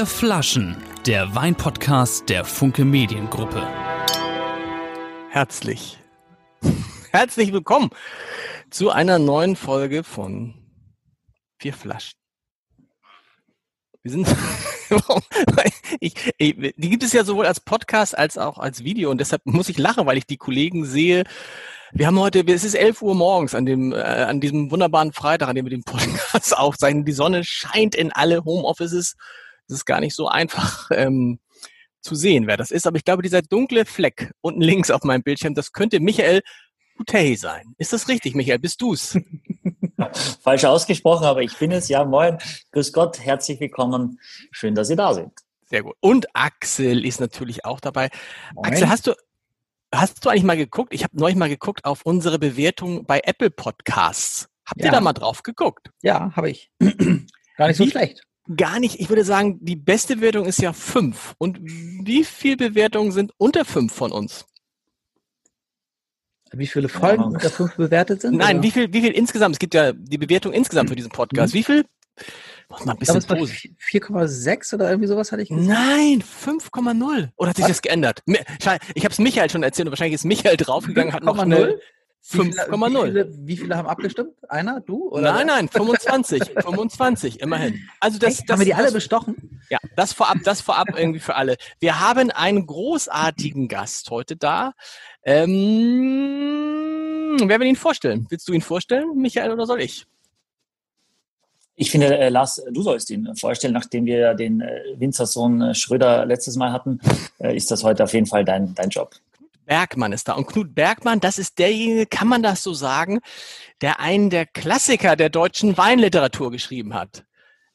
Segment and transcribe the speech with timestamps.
[0.00, 3.68] Vier Flaschen, der Weinpodcast der Funke Mediengruppe.
[5.28, 5.98] Herzlich,
[7.12, 7.90] herzlich willkommen
[8.70, 10.54] zu einer neuen Folge von
[11.58, 12.14] Vier Flaschen.
[14.02, 14.34] Wir sind,
[16.00, 19.44] ich, ich, die gibt es ja sowohl als Podcast als auch als Video und deshalb
[19.44, 21.24] muss ich lachen, weil ich die Kollegen sehe.
[21.92, 25.50] Wir haben heute, es ist 11 Uhr morgens an dem, äh, an diesem wunderbaren Freitag,
[25.50, 27.04] an dem wir den Podcast aufzeichnen.
[27.04, 29.16] Die Sonne scheint in alle Homeoffices.
[29.70, 31.38] Es ist gar nicht so einfach ähm,
[32.00, 32.86] zu sehen, wer das ist.
[32.86, 36.42] Aber ich glaube, dieser dunkle Fleck unten links auf meinem Bildschirm, das könnte Michael
[36.96, 37.74] Butey sein.
[37.78, 38.58] Ist das richtig, Michael?
[38.58, 39.16] Bist du's?
[40.42, 41.88] Falsch ausgesprochen, aber ich bin es.
[41.88, 42.38] Ja, moin.
[42.72, 44.18] Grüß Gott, herzlich willkommen.
[44.50, 45.32] Schön, dass Sie da sind.
[45.66, 45.94] Sehr gut.
[46.00, 48.08] Und Axel ist natürlich auch dabei.
[48.54, 48.64] Moin.
[48.64, 49.14] Axel, hast du,
[49.94, 50.92] hast du eigentlich mal geguckt?
[50.92, 54.48] Ich habe neulich mal geguckt auf unsere Bewertung bei Apple Podcasts.
[54.64, 54.86] Habt ja.
[54.86, 55.90] ihr da mal drauf geguckt?
[56.02, 56.70] Ja, habe ich.
[57.56, 58.26] Gar nicht so wie, schlecht.
[58.56, 59.00] Gar nicht.
[59.00, 61.34] Ich würde sagen, die beste Bewertung ist ja fünf.
[61.38, 64.46] Und wie viele Bewertungen sind unter fünf von uns?
[66.52, 68.36] Wie viele Folgen unter fünf bewertet sind?
[68.36, 69.54] Nein, wie viel, wie viel insgesamt?
[69.54, 71.54] Es gibt ja die Bewertung insgesamt für diesen Podcast.
[71.54, 71.58] Mhm.
[71.58, 71.84] Wie viel?
[72.68, 75.68] Muss mal ein bisschen 4,6 oder irgendwie sowas hatte ich gesagt.
[75.68, 77.30] Nein, 5,0.
[77.36, 77.70] Oder hat sich Was?
[77.70, 78.22] das geändert?
[78.26, 81.78] Ich habe es Michael schon erzählt und wahrscheinlich ist Michael draufgegangen, hat noch eine
[82.26, 83.14] 5,0.
[83.14, 84.34] Wie, wie, viele haben abgestimmt?
[84.48, 84.80] Einer?
[84.80, 85.08] Du?
[85.10, 86.42] Oder nein, nein, 25.
[86.60, 87.88] 25, immerhin.
[87.98, 88.48] Also das, Echt?
[88.48, 89.60] das, haben wir die alle das, bestochen?
[89.70, 91.56] Ja, das vorab, das vorab irgendwie für alle.
[91.80, 94.74] Wir haben einen großartigen Gast heute da.
[95.24, 95.56] Ähm,
[97.40, 98.26] wer will ihn vorstellen?
[98.28, 100.06] Willst du ihn vorstellen, Michael, oder soll ich?
[101.80, 103.72] Ich finde, äh, Lars, du sollst ihn vorstellen.
[103.72, 107.00] Nachdem wir den äh, Winzersohn äh, Schröder letztes Mal hatten,
[107.38, 109.14] äh, ist das heute auf jeden Fall dein, dein Job.
[109.70, 110.32] Bergmann ist da.
[110.32, 113.20] Und Knut Bergmann, das ist derjenige, kann man das so sagen,
[113.82, 117.24] der einen der Klassiker der deutschen Weinliteratur geschrieben hat.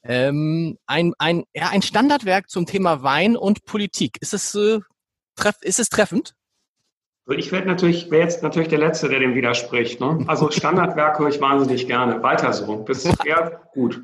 [0.03, 4.17] Ähm, ein, ein, ja, ein Standardwerk zum Thema Wein und Politik.
[4.19, 4.81] Ist es, äh,
[5.37, 6.35] treff, ist es treffend?
[7.27, 10.01] Also ich werde natürlich, wäre jetzt natürlich der Letzte, der dem widerspricht.
[10.01, 10.25] Ne?
[10.27, 12.21] Also Standardwerk höre ich wahnsinnig gerne.
[12.21, 12.83] Weiter so.
[12.85, 14.03] Das ist eher gut.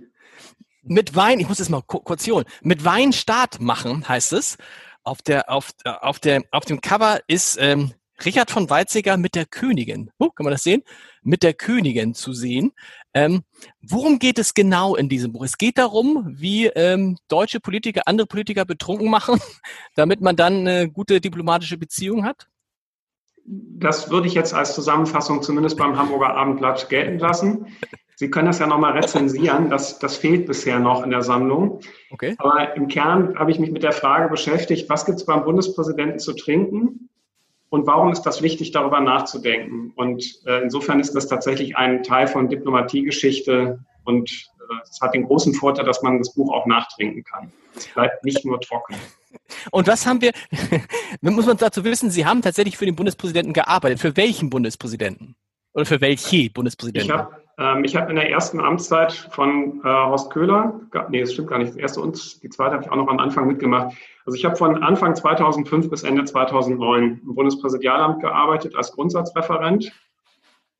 [0.81, 2.45] Mit Wein, ich muss das mal kurz holen.
[2.61, 4.57] Mit Wein Start machen, heißt es.
[5.03, 7.93] Auf der, auf, äh, auf der, auf dem Cover ist ähm,
[8.25, 10.11] Richard von Weizsäcker mit der Königin.
[10.19, 10.83] Oh, kann man das sehen?
[11.23, 12.71] Mit der Königin zu sehen.
[13.13, 13.43] Ähm,
[13.81, 15.43] worum geht es genau in diesem Buch?
[15.43, 19.39] Es geht darum, wie ähm, deutsche Politiker andere Politiker betrunken machen,
[19.95, 22.47] damit man dann eine gute diplomatische Beziehung hat.
[23.43, 27.67] Das würde ich jetzt als Zusammenfassung zumindest beim Hamburger Abendblatt gelten lassen.
[28.21, 29.71] Sie können das ja nochmal rezensieren.
[29.71, 31.79] Das, das fehlt bisher noch in der Sammlung.
[32.11, 32.35] Okay.
[32.37, 36.19] Aber im Kern habe ich mich mit der Frage beschäftigt, was gibt es beim Bundespräsidenten
[36.19, 37.09] zu trinken
[37.69, 39.91] und warum ist das wichtig, darüber nachzudenken?
[39.95, 45.23] Und äh, insofern ist das tatsächlich ein Teil von Diplomatiegeschichte und äh, es hat den
[45.23, 47.51] großen Vorteil, dass man das Buch auch nachtrinken kann.
[47.75, 48.97] Es bleibt nicht nur trocken.
[49.71, 50.31] Und was haben wir,
[51.21, 53.99] muss man dazu wissen, Sie haben tatsächlich für den Bundespräsidenten gearbeitet.
[53.99, 55.35] Für welchen Bundespräsidenten?
[55.73, 57.09] Oder für welche Bundespräsidenten?
[57.09, 61.33] Ich habe ähm, ich habe in der ersten Amtszeit von äh, Horst Köhler, nee, das
[61.33, 63.95] stimmt gar nicht, die erste und die zweite habe ich auch noch am Anfang mitgemacht.
[64.25, 69.91] Also ich habe von Anfang 2005 bis Ende 2009 im Bundespräsidialamt gearbeitet als Grundsatzreferent.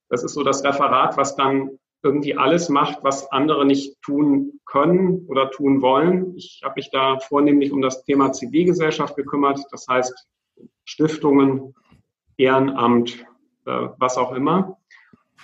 [0.09, 1.71] Das ist so das Referat, was dann
[2.03, 6.35] irgendwie alles macht, was andere nicht tun können oder tun wollen.
[6.35, 10.27] Ich habe mich da vornehmlich um das Thema Zivilgesellschaft gekümmert, das heißt
[10.83, 11.75] Stiftungen,
[12.37, 13.23] Ehrenamt,
[13.65, 14.77] äh, was auch immer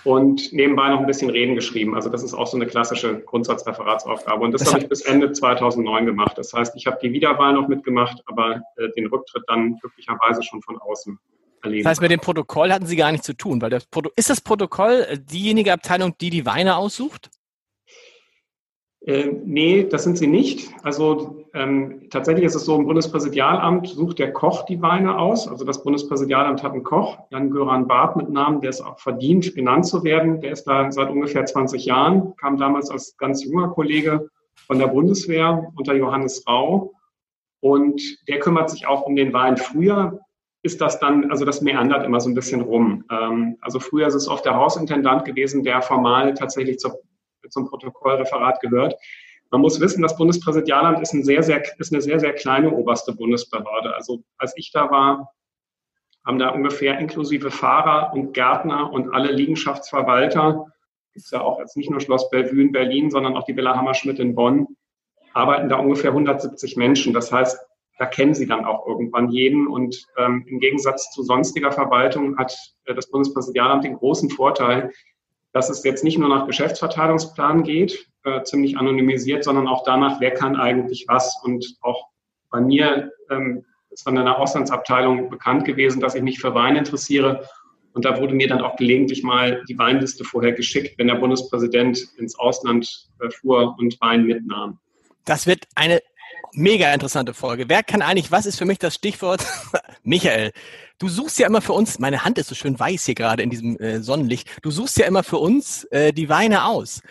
[0.03, 1.96] und nebenbei noch ein bisschen Reden geschrieben.
[1.96, 4.44] Also das ist auch so eine klassische Grundsatzreferatsaufgabe.
[4.44, 6.38] Und das, das habe ich bis Ende 2009 gemacht.
[6.38, 10.62] Das heißt, ich habe die Wiederwahl noch mitgemacht, aber äh, den Rücktritt dann glücklicherweise schon
[10.62, 11.19] von außen
[11.63, 11.85] erlebt.
[11.85, 14.30] Das heißt, mit dem Protokoll hatten Sie gar nichts zu tun, weil das Proto ist
[14.30, 17.29] das Protokoll äh, diejenige Abteilung, die die Weine aussucht?
[19.07, 20.69] Äh, nee, das sind sie nicht.
[20.84, 25.47] Also ähm, tatsächlich ist es so, im Bundespräsidialamt sucht der Koch die Weine aus.
[25.47, 29.85] Also das Bundespräsidialamt hat einen Koch, Jan-Göran Barth mit Namen, der es auch verdient, genannt
[29.85, 30.41] zu werden.
[30.41, 34.29] Der ist da seit ungefähr 20 Jahren, kam damals als ganz junger Kollege
[34.66, 36.91] von der Bundeswehr unter Johannes Rau.
[37.61, 39.55] Und der kümmert sich auch um den Wein.
[39.55, 40.20] Früher
[40.64, 43.05] ist das dann, also das meandert immer so ein bisschen rum.
[43.09, 46.99] Ähm, also früher ist es oft der Hausintendant gewesen, der formal tatsächlich zur
[47.49, 48.96] zum Protokollreferat gehört.
[49.49, 53.14] Man muss wissen, das Bundespräsidialamt ist, ein sehr, sehr, ist eine sehr, sehr kleine oberste
[53.14, 53.96] Bundesbehörde.
[53.96, 55.34] Also als ich da war,
[56.26, 60.66] haben da ungefähr inklusive Fahrer und Gärtner und alle Liegenschaftsverwalter,
[61.14, 64.20] ist ja auch jetzt nicht nur Schloss Bellevue in Berlin, sondern auch die Villa Hammerschmidt
[64.20, 64.67] in Bonn,
[65.34, 67.14] arbeiten da ungefähr 170 Menschen.
[67.14, 67.58] Das heißt,
[67.97, 69.67] da kennen sie dann auch irgendwann jeden.
[69.67, 72.55] Und ähm, im Gegensatz zu sonstiger Verwaltung hat
[72.85, 74.91] äh, das Bundespräsidialamt den großen Vorteil,
[75.57, 80.29] dass es jetzt nicht nur nach Geschäftsverteilungsplan geht, äh, ziemlich anonymisiert, sondern auch danach, wer
[80.31, 81.35] kann eigentlich was.
[81.43, 82.09] Und auch
[82.51, 87.49] bei mir ähm, ist von einer Auslandsabteilung bekannt gewesen, dass ich mich für Wein interessiere.
[87.93, 92.07] Und da wurde mir dann auch gelegentlich mal die Weinliste vorher geschickt, wenn der Bundespräsident
[92.17, 94.77] ins Ausland äh, fuhr und Wein mitnahm.
[95.25, 96.01] Das wird eine
[96.53, 97.65] mega interessante Folge.
[97.67, 99.43] Wer kann eigentlich, was ist für mich das Stichwort?
[100.03, 100.51] Michael,
[100.99, 103.49] du suchst ja immer für uns, meine Hand ist so schön weiß hier gerade in
[103.49, 107.02] diesem äh, Sonnenlicht, du suchst ja immer für uns äh, die Weine aus.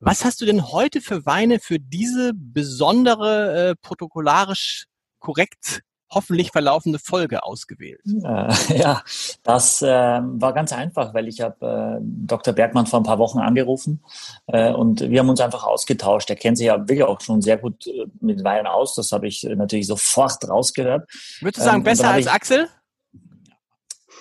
[0.00, 4.86] Was hast du denn heute für Weine für diese besondere, äh, protokollarisch
[5.20, 8.00] korrekt hoffentlich verlaufende Folge ausgewählt?
[8.04, 9.02] Äh, ja,
[9.44, 12.52] das äh, war ganz einfach, weil ich habe äh, Dr.
[12.52, 14.02] Bergmann vor ein paar Wochen angerufen
[14.48, 16.28] äh, und wir haben uns einfach ausgetauscht.
[16.30, 18.96] Er kennt sich ja wirklich auch schon sehr gut äh, mit Wein aus.
[18.96, 21.08] Das habe ich natürlich sofort rausgehört.
[21.40, 22.68] Würdest du sagen, ähm, besser als ich, Axel?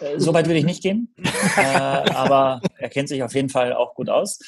[0.02, 1.14] Äh, Soweit würde ich nicht gehen,
[1.58, 4.40] äh, aber er kennt sich auf jeden Fall auch gut aus.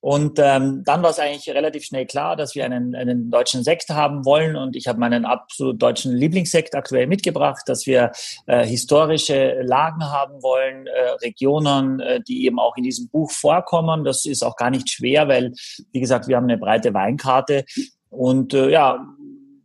[0.00, 3.88] Und ähm, dann war es eigentlich relativ schnell klar, dass wir einen, einen deutschen Sekt
[3.88, 4.54] haben wollen.
[4.54, 8.12] Und ich habe meinen absolut deutschen Lieblingssekt aktuell mitgebracht, dass wir
[8.46, 14.04] äh, historische Lagen haben wollen, äh, Regionen, äh, die eben auch in diesem Buch vorkommen.
[14.04, 15.52] Das ist auch gar nicht schwer, weil,
[15.92, 17.64] wie gesagt, wir haben eine breite Weinkarte.
[18.10, 19.04] Und äh, ja,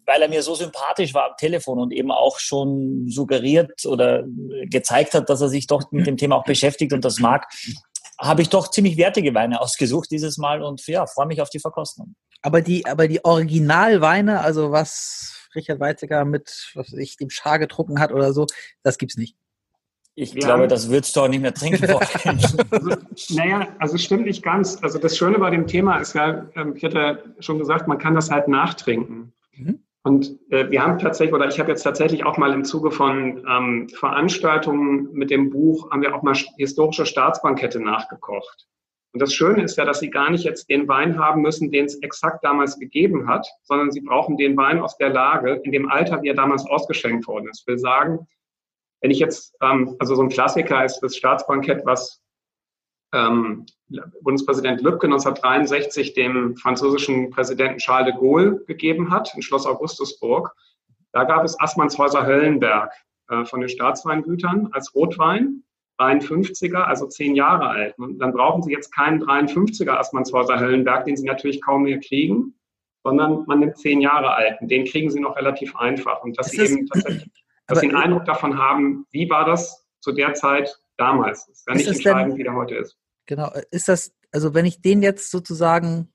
[0.06, 4.24] weil er mir so sympathisch war am Telefon und eben auch schon suggeriert oder
[4.66, 7.48] gezeigt hat, dass er sich doch mit dem Thema auch beschäftigt und das mag,
[8.20, 11.60] habe ich doch ziemlich wertige Weine ausgesucht dieses Mal und ja, freue mich auf die
[11.60, 12.16] Verkostung.
[12.42, 18.00] Aber die, aber die Originalweine, also was Richard Weizsäcker mit, was ich, dem Schar getrunken
[18.00, 18.46] hat oder so,
[18.82, 19.38] das gibt's nicht.
[20.16, 20.42] Ich ja.
[20.42, 22.40] glaube, das würdest du auch nicht mehr trinken wollen.
[22.70, 22.92] also,
[23.30, 24.78] naja, also stimmt nicht ganz.
[24.84, 28.14] Also das Schöne bei dem Thema ist ja, ähm, ich hatte schon gesagt, man kann
[28.14, 29.34] das halt nachtrinken.
[29.54, 29.83] Mhm.
[30.04, 33.46] Und äh, wir haben tatsächlich, oder ich habe jetzt tatsächlich auch mal im Zuge von
[33.50, 38.68] ähm, Veranstaltungen mit dem Buch, haben wir auch mal historische Staatsbankette nachgekocht.
[39.14, 41.86] Und das Schöne ist ja, dass Sie gar nicht jetzt den Wein haben müssen, den
[41.86, 45.88] es exakt damals gegeben hat, sondern Sie brauchen den Wein aus der Lage, in dem
[45.88, 47.62] Alter, wie er damals ausgeschenkt worden ist.
[47.62, 48.28] Ich will sagen,
[49.02, 52.23] wenn ich jetzt, ähm, also so ein Klassiker ist das Staatsbankett, was
[53.14, 53.66] ähm,
[54.22, 60.54] Bundespräsident Lübcke 1963 dem französischen Präsidenten Charles de Gaulle gegeben hat, in Schloss Augustusburg.
[61.12, 62.92] Da gab es Assmannshäuser Höllenberg
[63.30, 65.64] äh, von den Staatsweingütern als Rotwein,
[66.00, 67.98] 53er, also zehn Jahre alt.
[68.00, 72.56] Und dann brauchen Sie jetzt keinen 53er Assmannshäuser Höllenberg, den Sie natürlich kaum mehr kriegen,
[73.04, 74.68] sondern man nimmt zehn Jahre alten.
[74.68, 76.24] Den kriegen Sie noch relativ einfach.
[76.24, 77.30] Und dass Sie eben tatsächlich
[77.68, 81.46] dass Sie einen Eindruck davon haben, wie war das zu der Zeit damals.
[81.48, 82.98] Das ist ja nicht entscheidend, denn, wie der heute ist.
[83.26, 83.50] Genau.
[83.52, 86.12] Äh, ist das, also wenn ich den jetzt sozusagen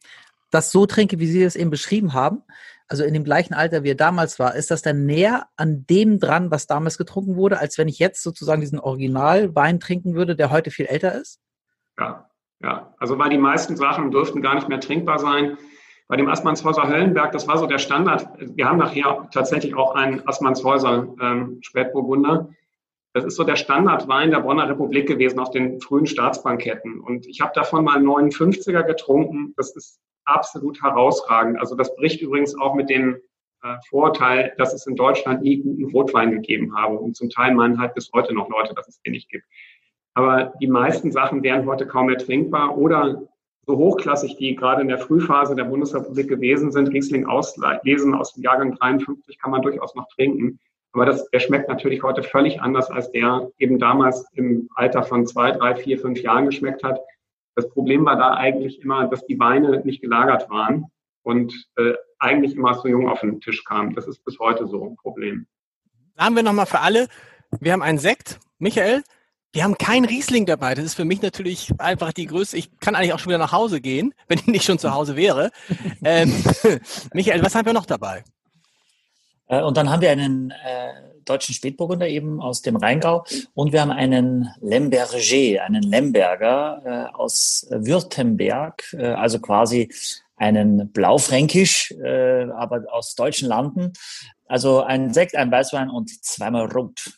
[0.50, 2.42] das so trinke, wie Sie es eben beschrieben haben,
[2.88, 6.18] also in dem gleichen Alter, wie er damals war, ist das dann näher an dem
[6.18, 10.50] dran, was damals getrunken wurde, als wenn ich jetzt sozusagen diesen Originalwein trinken würde, der
[10.50, 11.38] heute viel älter ist?
[11.98, 12.94] Ja, ja.
[12.98, 15.58] Also weil die meisten Sachen dürften gar nicht mehr trinkbar sein.
[16.08, 18.26] Bei dem Assmannshäuser Höllenberg, das war so der Standard.
[18.38, 22.48] Wir haben nachher tatsächlich auch einen Assmannshäuser ähm, Spätburgunder.
[23.14, 27.00] Das ist so der Standardwein der Bonner Republik gewesen auf den frühen Staatsbanketten.
[27.00, 29.54] Und ich habe davon mal 59er getrunken.
[29.56, 31.58] Das ist absolut herausragend.
[31.58, 33.16] Also das bricht übrigens auch mit dem
[33.62, 36.98] äh, Vorurteil, dass es in Deutschland nie guten Rotwein gegeben habe.
[36.98, 39.44] Und zum Teil meinen halt bis heute noch Leute, dass es den nicht gibt.
[40.14, 43.22] Aber die meisten Sachen wären heute kaum mehr trinkbar oder
[43.66, 46.88] so hochklassig, die gerade in der Frühphase der Bundesrepublik gewesen sind.
[46.88, 50.58] Riesling auslesen aus dem Jahrgang 53 kann man durchaus noch trinken.
[50.98, 55.28] Aber das, der schmeckt natürlich heute völlig anders, als der eben damals im Alter von
[55.28, 56.98] zwei, drei, vier, fünf Jahren geschmeckt hat.
[57.54, 60.86] Das Problem war da eigentlich immer, dass die Weine nicht gelagert waren
[61.22, 63.94] und äh, eigentlich immer so jung auf den Tisch kamen.
[63.94, 65.46] Das ist bis heute so ein Problem.
[66.16, 67.06] Sagen wir nochmal für alle,
[67.60, 68.40] wir haben einen Sekt.
[68.58, 69.04] Michael,
[69.52, 70.74] wir haben kein Riesling dabei.
[70.74, 72.56] Das ist für mich natürlich einfach die größte.
[72.56, 75.14] Ich kann eigentlich auch schon wieder nach Hause gehen, wenn ich nicht schon zu Hause
[75.14, 75.52] wäre.
[76.04, 76.34] ähm,
[77.12, 78.24] Michael, was haben wir noch dabei?
[79.48, 80.92] Äh, und dann haben wir einen äh,
[81.24, 83.24] deutschen Spätburgunder eben aus dem Rheingau
[83.54, 85.18] und wir haben einen Lemberger,
[85.64, 89.92] einen Lemberger äh, aus Württemberg, äh, also quasi
[90.36, 93.92] einen Blaufränkisch, äh, aber aus deutschen Landen.
[94.46, 97.12] Also ein Sekt, ein Weißwein und zweimal Rot.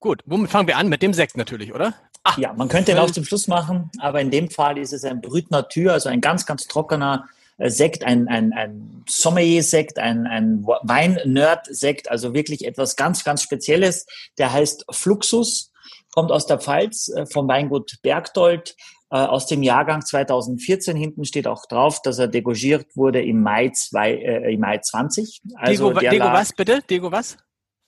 [0.00, 0.88] Gut, womit fangen wir an?
[0.88, 1.94] Mit dem Sekt natürlich, oder?
[2.24, 5.04] Ach, ja, man könnte ihn auch zum Schluss machen, aber in dem Fall ist es
[5.04, 7.26] ein Brüt Natur, also ein ganz, ganz trockener
[7.58, 14.06] Sekt, ein, ein, ein Sommelier-Sekt, ein, ein Wein-Nerd-Sekt, also wirklich etwas ganz, ganz Spezielles.
[14.38, 15.72] Der heißt Fluxus,
[16.12, 18.76] kommt aus der Pfalz äh, vom Weingut Bergdold
[19.10, 20.96] äh, aus dem Jahrgang 2014.
[20.96, 25.40] Hinten steht auch drauf, dass er degorgiert wurde im Mai, zwei, äh, im Mai 20.
[25.56, 26.82] Also Dego, Dego was bitte?
[26.88, 27.36] Dego was?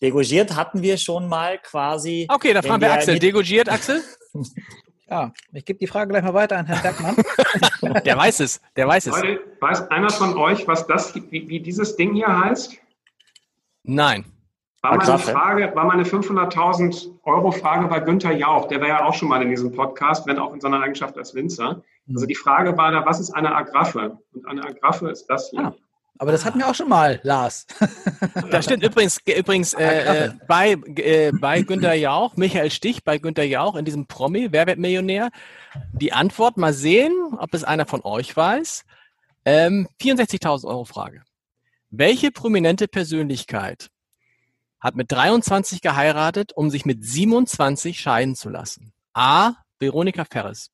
[0.03, 2.27] Degorgiert hatten wir schon mal quasi.
[2.31, 3.19] Okay, da fragen wir Axel.
[3.19, 4.03] Degorgiert, Axel?
[5.11, 8.03] ja, ich gebe die Frage gleich mal weiter an Herrn Bergmann.
[8.05, 9.15] der weiß es, der weiß es.
[9.61, 12.79] weiß einer von euch, was das, wie, wie dieses Ding hier heißt?
[13.83, 14.25] Nein.
[14.83, 18.67] War mal, eine Frage, war mal eine 500.000 Euro Frage bei Günther Jauch.
[18.69, 21.35] Der war ja auch schon mal in diesem Podcast, wenn auch in seiner Eigenschaft als
[21.35, 21.83] Winzer.
[22.09, 24.19] Also die Frage war da, was ist eine Agraffe?
[24.33, 25.61] Und eine Agraffe ist das hier.
[25.61, 25.75] Ah,
[26.19, 27.67] aber das hatten wir auch schon mal, Lars.
[28.51, 33.45] Da stimmt übrigens, übrigens äh, äh, bei, äh, bei Günther Jauch, Michael Stich bei Günther
[33.45, 35.31] Jauch in diesem Promi, Wer wird Millionär?
[35.93, 38.85] Die Antwort, mal sehen, ob es einer von euch weiß.
[39.45, 41.23] Ähm, 64.000 Euro Frage.
[41.91, 43.91] Welche prominente Persönlichkeit
[44.79, 48.93] hat mit 23 geheiratet, um sich mit 27 scheiden zu lassen?
[49.13, 49.55] A.
[49.79, 50.71] Veronika Ferres.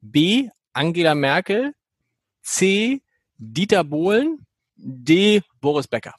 [0.00, 0.48] B.
[0.72, 1.74] Angela Merkel.
[2.42, 3.02] C.
[3.36, 4.46] Dieter Bohlen.
[4.78, 5.42] D.
[5.60, 6.14] Boris Becker.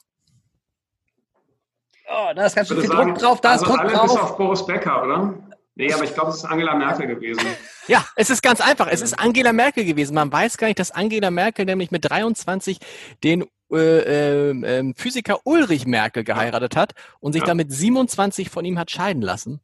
[2.12, 4.02] Oh, da ist ganz schön viel sagen, Druck drauf, da ist also Druck alle drauf.
[4.12, 5.34] bis auf Boris Becker, oder?
[5.76, 7.46] Nee, aber ich glaube, es ist Angela Merkel gewesen.
[7.86, 8.88] Ja, es ist ganz einfach.
[8.90, 10.14] Es ist Angela Merkel gewesen.
[10.14, 12.78] Man weiß gar nicht, dass Angela Merkel nämlich mit 23
[13.24, 17.46] den äh, äh, äh, Physiker Ulrich Merkel geheiratet hat und sich Ja.
[17.46, 19.60] damit 27 von ihm hat scheiden lassen.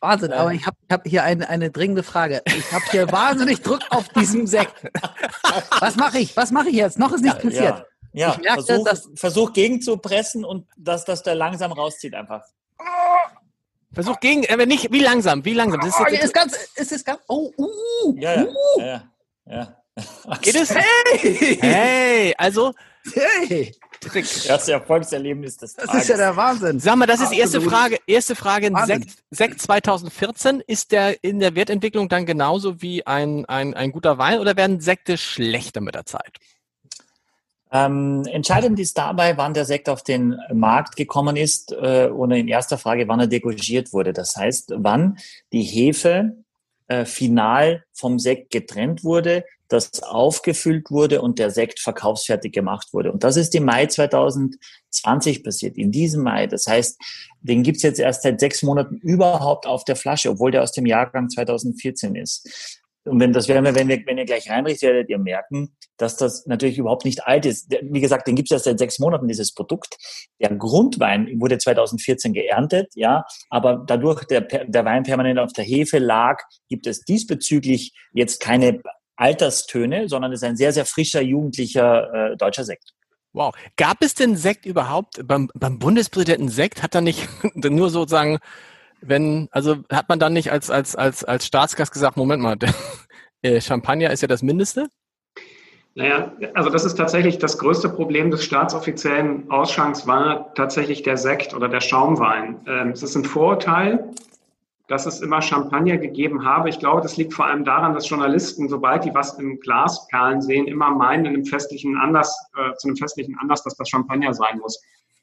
[0.00, 2.42] Wahnsinn, aber ich habe ich hab hier eine, eine dringende Frage.
[2.44, 4.74] Ich habe hier wahnsinnig Druck auf diesem Sekt.
[5.80, 6.36] Was mache ich?
[6.36, 6.98] Was mache ich jetzt?
[6.98, 7.78] Noch ist nichts passiert.
[7.78, 7.84] Ja,
[8.16, 12.42] Ich merkte, versuch, dass- versuch gegenzupressen und dass, dass der langsam rauszieht einfach.
[13.92, 15.80] Versuch gegen, aber nicht, wie langsam, wie langsam.
[15.80, 18.80] Das ist Oh, jetzt, hier ist ganz, ist es ganz, oh, uh, Ja, ja, uh,
[18.80, 18.86] ja,
[19.46, 19.76] ja.
[19.96, 20.36] ja.
[20.42, 20.74] geht es?
[20.74, 22.72] hey, Hey, also,
[23.14, 24.26] hey, Trick.
[24.46, 26.02] Erste Erfolgserlebnis des das Tages.
[26.02, 26.78] ist ja der Wahnsinn.
[26.80, 27.70] Sag mal, das ist erste Absolut.
[27.72, 27.98] Frage.
[28.06, 28.66] Erste Frage.
[28.74, 28.86] Ein.
[28.86, 34.18] Sekt, Sekt 2014 ist der in der Wertentwicklung dann genauso wie ein, ein, ein guter
[34.18, 36.36] Wein oder werden Sekte schlechter mit der Zeit?
[37.72, 42.48] Ähm, entscheidend ist dabei, wann der Sekt auf den Markt gekommen ist äh, und in
[42.48, 44.12] erster Frage, wann er degorgiert wurde.
[44.12, 45.18] Das heißt, wann
[45.52, 46.36] die Hefe
[46.88, 53.10] äh, final vom Sekt getrennt wurde, das aufgefüllt wurde und der Sekt verkaufsfertig gemacht wurde.
[53.10, 56.46] Und das ist im Mai 2020 passiert, in diesem Mai.
[56.46, 57.00] Das heißt,
[57.40, 60.86] den gibt's jetzt erst seit sechs Monaten überhaupt auf der Flasche, obwohl der aus dem
[60.86, 62.80] Jahrgang 2014 ist.
[63.06, 66.16] Und wenn das werden wir, wenn wir, wenn ihr gleich reinricht, werdet ihr merken, dass
[66.16, 67.72] das natürlich überhaupt nicht alt ist.
[67.82, 69.96] Wie gesagt, den gibt's erst seit sechs Monaten, dieses Produkt.
[70.40, 75.98] Der Grundwein wurde 2014 geerntet, ja, aber dadurch der, der Wein permanent auf der Hefe
[75.98, 78.82] lag, gibt es diesbezüglich jetzt keine
[79.16, 82.92] Alterstöne, sondern es ist ein sehr, sehr frischer, jugendlicher äh, deutscher Sekt.
[83.32, 83.54] Wow.
[83.76, 86.82] Gab es denn Sekt überhaupt beim, beim Bundespräsidenten Sekt?
[86.82, 88.38] Hat er nicht nur sozusagen,
[89.00, 92.56] wenn, also hat man dann nicht als, als, als, als Staatsgast gesagt, Moment mal,
[93.42, 94.88] äh, Champagner ist ja das Mindeste?
[95.94, 101.54] Naja, also das ist tatsächlich das größte Problem des staatsoffiziellen Ausschanks war tatsächlich der Sekt
[101.54, 102.60] oder der Schaumwein.
[102.66, 104.10] Ähm, es ist ein Vorurteil,
[104.88, 106.68] dass es immer Champagner gegeben habe.
[106.68, 110.42] Ich glaube, das liegt vor allem daran, dass Journalisten, sobald die was im Glas perlen
[110.42, 114.34] sehen, immer meinen, in einem festlichen Anlass, äh, zu einem festlichen Anlass, dass das Champagner
[114.34, 114.82] sein muss.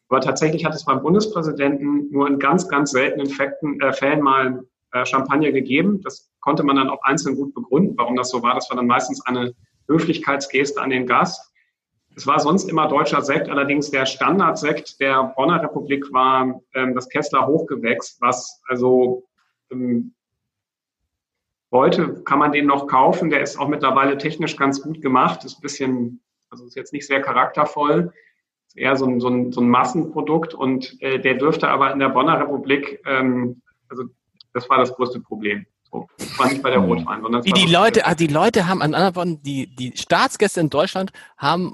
[0.09, 4.63] Aber tatsächlich hat es beim Bundespräsidenten nur in ganz, ganz seltenen Fäkten, äh, Fällen mal
[4.91, 6.01] äh, Champagner gegeben.
[6.01, 8.53] Das konnte man dann auch einzeln gut begründen, warum das so war.
[8.55, 9.53] Das war dann meistens eine
[9.87, 11.51] Höflichkeitsgeste an den Gast.
[12.15, 17.09] Es war sonst immer deutscher Sekt, allerdings der Standardsekt der Bonner Republik war ähm, das
[17.09, 19.23] Kessler Hochgewächs, was also
[19.71, 20.13] ähm,
[21.71, 23.31] heute kann man den noch kaufen.
[23.31, 27.07] Der ist auch mittlerweile technisch ganz gut gemacht, ist ein bisschen, also ist jetzt nicht
[27.07, 28.13] sehr charaktervoll,
[28.73, 31.99] ist eher so ein, so ein, so ein Massenprodukt und äh, der dürfte aber in
[31.99, 34.03] der Bonner Republik, ähm, also
[34.53, 35.65] das war das größte Problem.
[35.91, 38.81] So, das war nicht bei der Rotwein, sondern die wirklich- Leute, ah, die Leute haben,
[38.81, 41.73] an anderen Worten, die, die Staatsgäste in Deutschland haben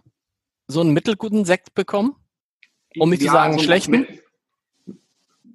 [0.68, 2.16] so einen mittelguten Sekt bekommen?
[2.98, 3.92] Um nicht zu sagen, so schlechten?
[3.92, 4.24] mit-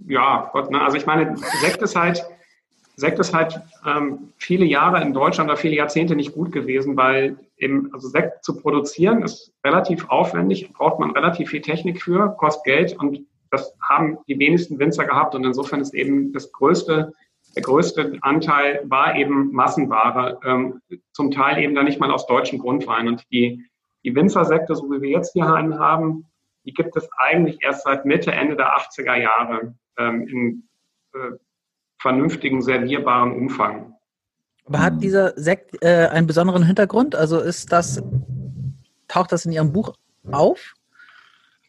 [0.07, 0.81] Ja, Gott, ne?
[0.81, 2.25] also ich meine, Sekt ist halt,
[2.97, 7.37] Sekt ist halt ähm, viele Jahre in Deutschland oder viele Jahrzehnte nicht gut gewesen, weil
[7.59, 12.65] eben, also Sekt zu produzieren ist relativ aufwendig, braucht man relativ viel Technik für, kostet
[12.65, 13.21] Geld und
[13.51, 17.13] das haben die wenigsten Winzer gehabt und insofern ist eben das größte,
[17.55, 20.81] der größte Anteil war eben Massenware, ähm,
[21.13, 23.65] zum Teil eben dann nicht mal aus deutschen Grundwein und die,
[24.05, 26.27] die Winzersekte, so wie wir jetzt hier einen haben,
[26.65, 30.69] die gibt es eigentlich erst seit Mitte, Ende der 80er Jahre ähm, in
[31.13, 31.37] äh,
[32.09, 33.95] vernünftigen, servierbaren Umfang.
[34.67, 37.15] Aber hat dieser Sekt äh, einen besonderen Hintergrund?
[37.15, 38.03] Also ist das,
[39.09, 39.95] taucht das in Ihrem Buch
[40.31, 40.75] auf?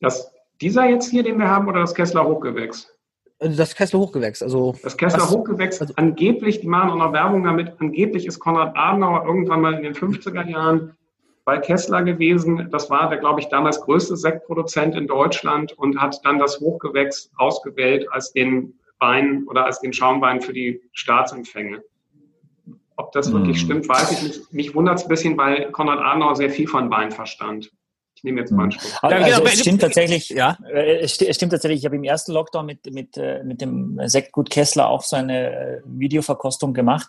[0.02, 2.92] Das, dieser jetzt hier, den wir haben, oder das Kessler Hochgewächs?
[3.40, 7.14] Also Das Kessler Hochgewächs, also Das Kessler Was- Hochgewächs, also- angeblich, die machen auch noch
[7.14, 10.98] Werbung damit, angeblich ist Konrad Adenauer irgendwann mal in den 50er Jahren
[11.46, 12.68] bei Kessler gewesen.
[12.72, 17.32] Das war der, glaube ich, damals größte Sektproduzent in Deutschland und hat dann das Hochgewächs
[17.38, 18.74] ausgewählt als den
[19.06, 21.84] Wein oder als den Schaumwein für die Staatsempfänge.
[22.98, 23.66] ob das wirklich Hm.
[23.66, 24.54] stimmt, weiß ich nicht.
[24.54, 27.72] Mich wundert es ein bisschen, weil Konrad Adenauer sehr viel von Wein verstand.
[28.26, 28.92] Ich nehme jetzt mal einen Schluck.
[29.04, 30.58] Also, Ja, genau, es stimmt tatsächlich, Ja.
[30.74, 33.62] Äh, Es sti- es stimmt tatsächlich, ich habe im ersten Lockdown mit, mit, äh, mit
[33.62, 37.08] dem Sektgut Kessler auch so eine äh, Videoverkostung gemacht.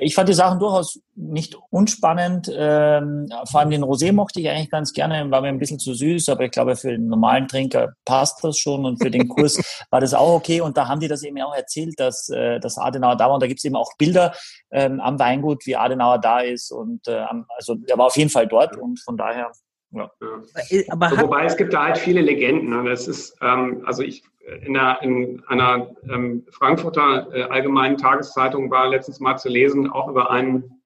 [0.00, 2.48] Ich fand die Sachen durchaus nicht unspannend.
[2.56, 5.92] Ähm, Vor allem den Rosé mochte ich eigentlich ganz gerne, war mir ein bisschen zu
[5.94, 9.58] süß, aber ich glaube, für den normalen Trinker passt das schon und für den Kurs
[9.90, 10.60] war das auch okay.
[10.60, 13.34] Und da haben die das eben auch erzählt, dass, äh, dass Adenauer da war.
[13.34, 14.32] Und da gibt es eben auch Bilder
[14.70, 16.70] ähm, am Weingut, wie Adenauer da ist.
[16.70, 17.08] Und
[17.56, 19.50] also er war auf jeden Fall dort und von daher.
[19.94, 20.10] Ja.
[20.90, 22.70] Aber So, hat, wobei es gibt da halt viele Legenden.
[22.70, 22.90] Ne?
[22.90, 24.24] Das ist, ähm, also ich
[24.62, 30.08] in, der, in einer ähm, Frankfurter äh, allgemeinen Tageszeitung war letztens mal zu lesen, auch
[30.08, 30.82] über einen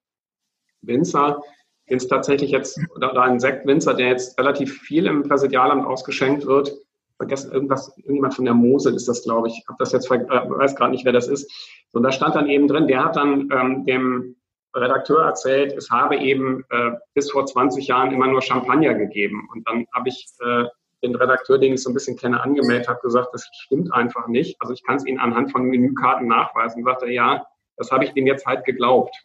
[0.81, 1.41] Winzer,
[1.89, 6.45] den es tatsächlich jetzt, oder, oder einen Sektwinzer, der jetzt relativ viel im Präsidialamt ausgeschenkt
[6.45, 6.71] wird.
[7.17, 9.57] Vergessen irgendwas, irgendjemand von der Mosel ist das, glaube ich.
[9.57, 11.51] Ich habe das jetzt, äh, weiß gerade nicht, wer das ist.
[11.91, 14.35] Und da stand dann eben drin, der hat dann ähm, dem
[14.75, 19.47] Redakteur erzählt, es habe eben äh, bis vor 20 Jahren immer nur Champagner gegeben.
[19.51, 20.65] Und dann habe ich äh,
[21.03, 24.57] den Redakteur, den ich so ein bisschen kenne, angemeldet, habe gesagt, das stimmt einfach nicht.
[24.59, 26.83] Also ich kann es Ihnen anhand von Menükarten nachweisen.
[26.83, 27.45] Sagt er, ja,
[27.77, 29.15] das habe ich dem jetzt halt geglaubt.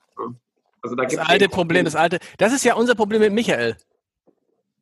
[0.83, 2.19] Also da Das alte Problem, das alte.
[2.39, 3.77] Das ist ja unser Problem mit Michael.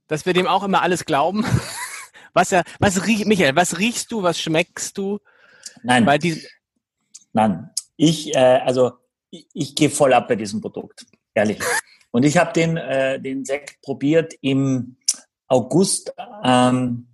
[0.09, 1.45] Dass wir dem auch immer alles glauben.
[2.35, 5.19] Was ja, was riech, Michael, was riechst du, was schmeckst du?
[5.83, 6.07] Nein.
[6.07, 6.43] Weil die,
[7.33, 8.93] Nein, ich, äh, also
[9.33, 11.59] ich, ich gehe voll ab bei diesem Produkt, ehrlich.
[12.13, 14.97] Und ich habe den, äh, den Sekt probiert im
[15.49, 16.13] August
[16.45, 17.09] ähm,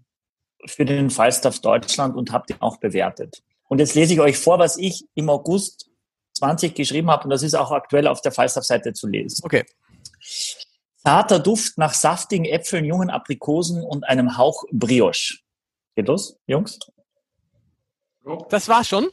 [0.67, 3.43] für den Falstaff Deutschland und habe den auch bewertet.
[3.69, 5.89] Und jetzt lese ich euch vor, was ich im August
[6.35, 9.41] 20 geschrieben habe und das ist auch aktuell auf der Falstaff-Seite zu lesen.
[9.45, 9.65] okay.
[10.97, 15.39] Zarter Duft nach saftigen Äpfeln, jungen Aprikosen und einem Hauch Brioche.
[15.95, 16.79] Geht los, Jungs?
[18.51, 19.09] Das war schon.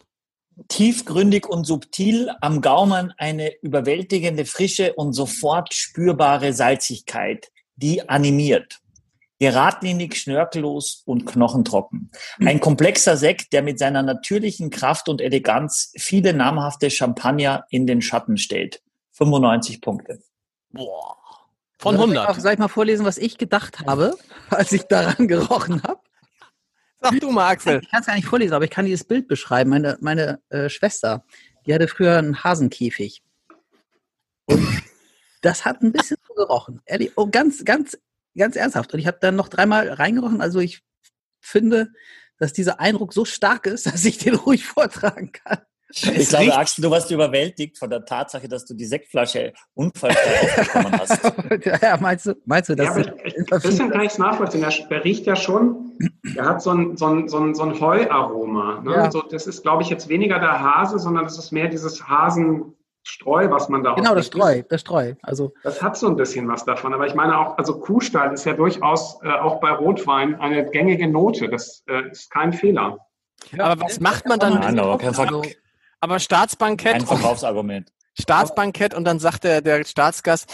[0.67, 8.79] Tiefgründig und subtil, am Gaumen eine überwältigende Frische und sofort spürbare Salzigkeit, die animiert.
[9.39, 12.09] Geradlinig, schnörkellos und knochentrocken.
[12.39, 18.01] Ein komplexer Sekt, der mit seiner natürlichen Kraft und Eleganz viele namhafte Champagner in den
[18.01, 18.81] Schatten stellt.
[19.11, 20.19] 95 Punkte.
[20.71, 21.17] Boah.
[21.77, 22.41] Von Soll ich mal- 100.
[22.41, 24.15] Soll ich mal vorlesen, was ich gedacht habe,
[24.49, 25.99] als ich daran gerochen habe?
[27.11, 27.81] Sag du mal, Axel.
[27.83, 29.69] Ich kann es gar nicht vorlesen, aber ich kann dieses Bild beschreiben.
[29.69, 31.23] Meine, meine äh, Schwester,
[31.65, 33.21] die hatte früher einen Hasenkäfig.
[34.47, 34.83] Und
[35.41, 36.81] das hat ein bisschen so gerochen.
[36.85, 37.97] Ehrlich, oh, ganz, ganz,
[38.35, 38.93] ganz ernsthaft.
[38.93, 40.41] Und ich habe dann noch dreimal reingerochen.
[40.41, 40.83] Also ich
[41.39, 41.91] finde,
[42.37, 45.59] dass dieser Eindruck so stark ist, dass ich den ruhig vortragen kann.
[45.89, 49.53] Ich Es glaube, riecht- Axel, du warst überwältigt von der Tatsache, dass du die Sektflasche
[49.75, 51.81] unfallfrei aufbekommen hast.
[51.81, 54.61] ja, meinst du, meinst du, Ja, dass aber ich, bisschen kann ich es nachvollziehen.
[54.61, 55.91] Der, der riecht ja schon,
[56.35, 58.81] der hat so ein, so ein, so ein, so ein Heuaroma.
[58.81, 58.91] Ne?
[58.93, 59.11] Ja.
[59.11, 63.49] So, das ist, glaube ich, jetzt weniger der Hase, sondern das ist mehr dieses Hasenstreu,
[63.51, 64.25] was man da genau das.
[64.27, 65.13] Streu, das Streu.
[65.21, 66.93] Also Das hat so ein bisschen was davon.
[66.93, 71.07] Aber ich meine auch, also Kuhstall ist ja durchaus äh, auch bei Rotwein eine gängige
[71.07, 71.47] Note.
[71.49, 72.97] Das äh, ist kein Fehler.
[73.59, 74.55] Aber was macht man dann?
[74.59, 75.43] Nein, aber kein Ver- also,
[76.05, 77.91] Aber Staatsbankett, Ein Verkaufsargument.
[78.13, 80.53] Staatsbankett und dann sagt der, der Staatsgast,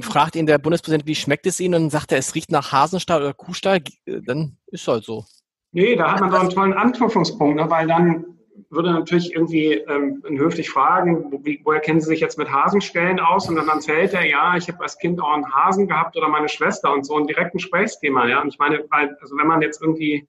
[0.00, 1.74] fragt ihn der Bundespräsident, wie schmeckt es Ihnen?
[1.74, 3.82] Und dann sagt er, es riecht nach Hasenstall oder Kuhstall.
[4.06, 5.26] Äh, Dann ist halt so.
[5.72, 7.68] Nee, da hat man doch einen tollen Anknüpfungspunkt, ne?
[7.68, 8.24] weil dann
[8.70, 13.20] würde natürlich irgendwie ähm, höflich fragen, wo, wie, woher kennen Sie sich jetzt mit Hasenstellen
[13.20, 13.50] aus?
[13.50, 16.48] Und dann erzählt er, ja, ich habe als Kind auch einen Hasen gehabt oder meine
[16.48, 18.26] Schwester und so ein direkten Gesprächsthema.
[18.28, 20.26] Ja, und ich meine, weil, also wenn man jetzt irgendwie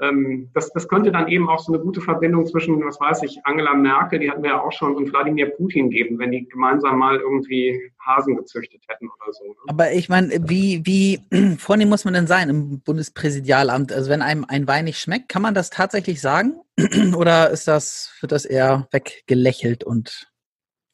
[0.00, 3.38] ähm, das, das könnte dann eben auch so eine gute Verbindung zwischen, was weiß ich,
[3.44, 6.98] Angela Merkel, die hatten wir ja auch schon, und Wladimir Putin geben, wenn die gemeinsam
[6.98, 9.44] mal irgendwie Hasen gezüchtet hätten oder so.
[9.44, 9.54] Ne?
[9.68, 11.20] Aber ich meine, wie, wie
[11.58, 13.92] vornehm muss man denn sein im Bundespräsidialamt?
[13.92, 16.54] Also wenn einem ein Wein nicht schmeckt, kann man das tatsächlich sagen?
[17.16, 20.30] Oder ist das, wird das eher weggelächelt und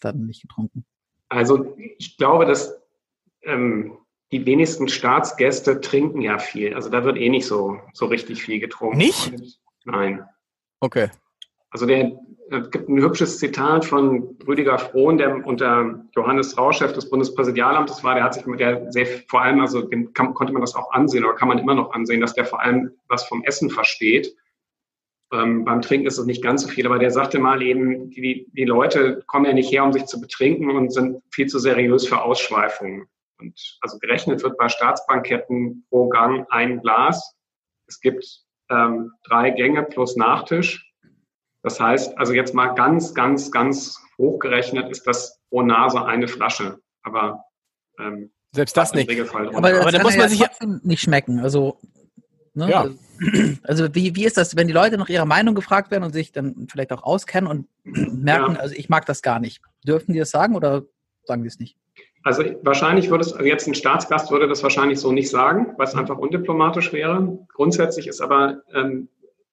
[0.00, 0.84] dann nicht getrunken?
[1.28, 2.76] Also ich glaube, dass
[3.42, 3.98] ähm,
[4.32, 6.74] die wenigsten Staatsgäste trinken ja viel.
[6.74, 8.98] Also da wird eh nicht so, so richtig viel getrunken.
[8.98, 9.32] Nicht?
[9.84, 10.24] Nein.
[10.80, 11.10] Okay.
[11.70, 12.12] Also der,
[12.50, 18.02] es gibt ein hübsches Zitat von Rüdiger Frohn, der unter Johannes Rau, Chef des Bundespräsidialamtes
[18.02, 20.74] war, der hat sich mit der sehr, vor allem, also dem kann, konnte man das
[20.74, 23.70] auch ansehen oder kann man immer noch ansehen, dass der vor allem was vom Essen
[23.70, 24.34] versteht.
[25.32, 28.46] Ähm, beim Trinken ist es nicht ganz so viel, aber der sagte mal eben, die,
[28.52, 32.06] die Leute kommen ja nicht her, um sich zu betrinken und sind viel zu seriös
[32.06, 33.08] für Ausschweifungen.
[33.38, 37.34] Und also gerechnet wird bei Staatsbanketten pro Gang ein Glas.
[37.86, 38.24] Es gibt
[38.70, 40.92] ähm, drei Gänge plus Nachtisch.
[41.62, 46.78] Das heißt, also jetzt mal ganz, ganz, ganz hochgerechnet ist das pro Nase eine Flasche.
[47.02, 47.44] Aber
[47.98, 49.10] ähm, Selbst das nicht.
[49.10, 50.50] Aber, das Aber da kann muss man sich ja-
[50.82, 51.40] nicht schmecken.
[51.40, 51.78] Also,
[52.54, 52.70] ne?
[52.70, 52.88] Ja.
[53.64, 56.32] also wie, wie ist das, wenn die Leute nach ihrer Meinung gefragt werden und sich
[56.32, 58.60] dann vielleicht auch auskennen und merken, Ja.
[58.60, 59.60] also ich mag das gar nicht.
[59.86, 60.84] Dürfen die das sagen oder
[61.24, 61.76] sagen die es nicht?
[62.26, 65.86] Also wahrscheinlich würde es, also jetzt ein Staatsgast würde das wahrscheinlich so nicht sagen, weil
[65.86, 67.38] es einfach undiplomatisch wäre.
[67.54, 69.08] Grundsätzlich ist aber ähm,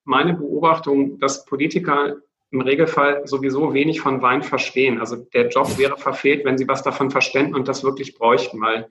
[0.05, 2.15] meine Beobachtung, dass Politiker
[2.49, 4.99] im Regelfall sowieso wenig von Wein verstehen.
[4.99, 8.89] Also der Job wäre verfehlt, wenn sie was davon verständen und das wirklich bräuchten, weil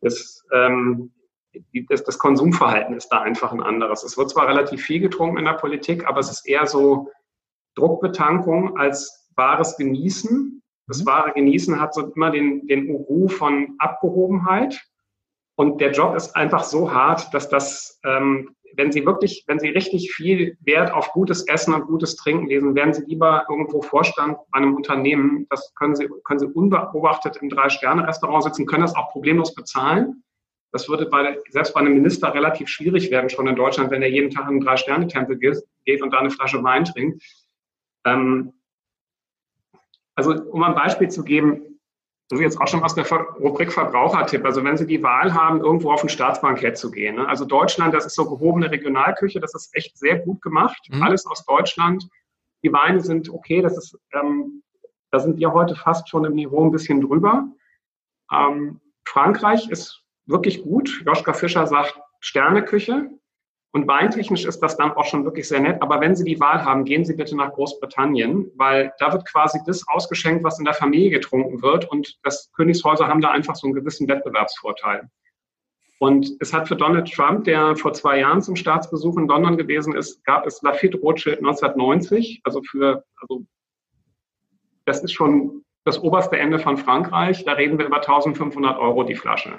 [0.00, 1.10] das, ähm,
[1.88, 4.04] das, das Konsumverhalten ist da einfach ein anderes.
[4.04, 7.10] Es wird zwar relativ viel getrunken in der Politik, aber es ist eher so
[7.74, 10.62] Druckbetankung als wahres Genießen.
[10.88, 11.06] Das mhm.
[11.06, 14.80] wahre Genießen hat so immer den, den Uru von Abgehobenheit.
[15.54, 19.68] Und der Job ist einfach so hart, dass das, ähm, wenn Sie wirklich, wenn Sie
[19.68, 24.38] richtig viel Wert auf gutes Essen und gutes Trinken lesen, werden Sie lieber irgendwo Vorstand
[24.50, 25.46] bei einem Unternehmen.
[25.50, 30.22] Das können Sie, können Sie unbeobachtet im Drei-Sterne-Restaurant sitzen, können das auch problemlos bezahlen.
[30.70, 34.10] Das würde bei, selbst bei einem Minister relativ schwierig werden, schon in Deutschland, wenn er
[34.10, 37.22] jeden Tag in einen Drei-Sterne-Tempel geht und da eine Flasche Wein trinkt.
[38.04, 38.52] Ähm,
[40.18, 41.78] also, um ein Beispiel zu geben,
[42.28, 44.44] das ist jetzt auch schon aus der Rubrik Verbrauchertipp.
[44.44, 47.14] Also, wenn Sie die Wahl haben, irgendwo auf ein Staatsbankett zu gehen.
[47.14, 47.28] Ne?
[47.28, 50.88] Also, Deutschland, das ist so gehobene Regionalküche, das ist echt sehr gut gemacht.
[50.90, 51.04] Mhm.
[51.04, 52.08] Alles aus Deutschland.
[52.64, 54.64] Die Weine sind okay, das ist, ähm,
[55.12, 57.46] da sind wir heute fast schon im Niveau ein bisschen drüber.
[58.32, 61.00] Ähm, Frankreich ist wirklich gut.
[61.06, 63.08] Joschka Fischer sagt Sterneküche.
[63.72, 65.82] Und weintechnisch ist das dann auch schon wirklich sehr nett.
[65.82, 69.58] Aber wenn Sie die Wahl haben, gehen Sie bitte nach Großbritannien, weil da wird quasi
[69.66, 71.84] das ausgeschenkt, was in der Familie getrunken wird.
[71.90, 75.10] Und das Königshäuser haben da einfach so einen gewissen Wettbewerbsvorteil.
[75.98, 79.94] Und es hat für Donald Trump, der vor zwei Jahren zum Staatsbesuch in London gewesen
[79.94, 82.40] ist, gab es Lafitte Rothschild 1990.
[82.44, 83.44] Also für, also
[84.84, 87.44] das ist schon das oberste Ende von Frankreich.
[87.44, 89.58] Da reden wir über 1500 Euro die Flasche.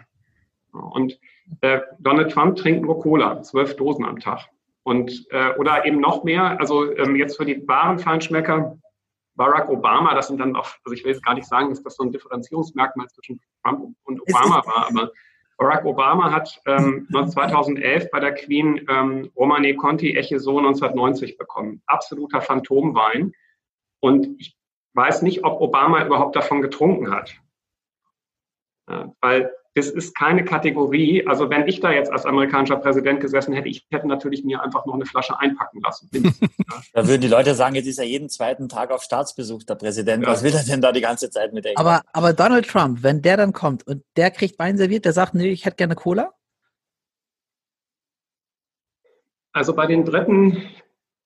[0.72, 1.20] Und
[1.62, 4.48] äh, Donald Trump trinkt nur Cola, zwölf Dosen am Tag.
[4.84, 8.78] Und, äh, oder eben noch mehr, also ähm, jetzt für die wahren Feinschmecker,
[9.36, 11.96] Barack Obama, das sind dann auch, also ich will jetzt gar nicht sagen, dass das
[11.96, 15.12] so ein Differenzierungsmerkmal zwischen Trump und Obama war, aber
[15.60, 21.82] Barack Obama hat ähm, 2011 bei der Queen ähm, Romane Conti Echeso 1990 bekommen.
[21.86, 23.34] Absoluter Phantomwein.
[24.00, 24.58] Und ich
[24.94, 27.36] weiß nicht, ob Obama überhaupt davon getrunken hat.
[28.90, 31.26] Ja, weil das ist keine Kategorie.
[31.28, 34.86] Also wenn ich da jetzt als amerikanischer Präsident gesessen hätte, ich hätte natürlich mir einfach
[34.86, 36.10] noch eine Flasche einpacken lassen.
[36.94, 40.24] da würden die Leute sagen, jetzt ist er jeden zweiten Tag auf Staatsbesuch, der Präsident.
[40.24, 40.32] Ja.
[40.32, 41.74] Was will er denn da die ganze Zeit mit der?
[41.78, 45.36] Aber, aber Donald Trump, wenn der dann kommt und der kriegt Wein serviert, der sagt,
[45.36, 46.34] nee, ich hätte gerne Cola?
[49.52, 50.64] Also bei den Dritten,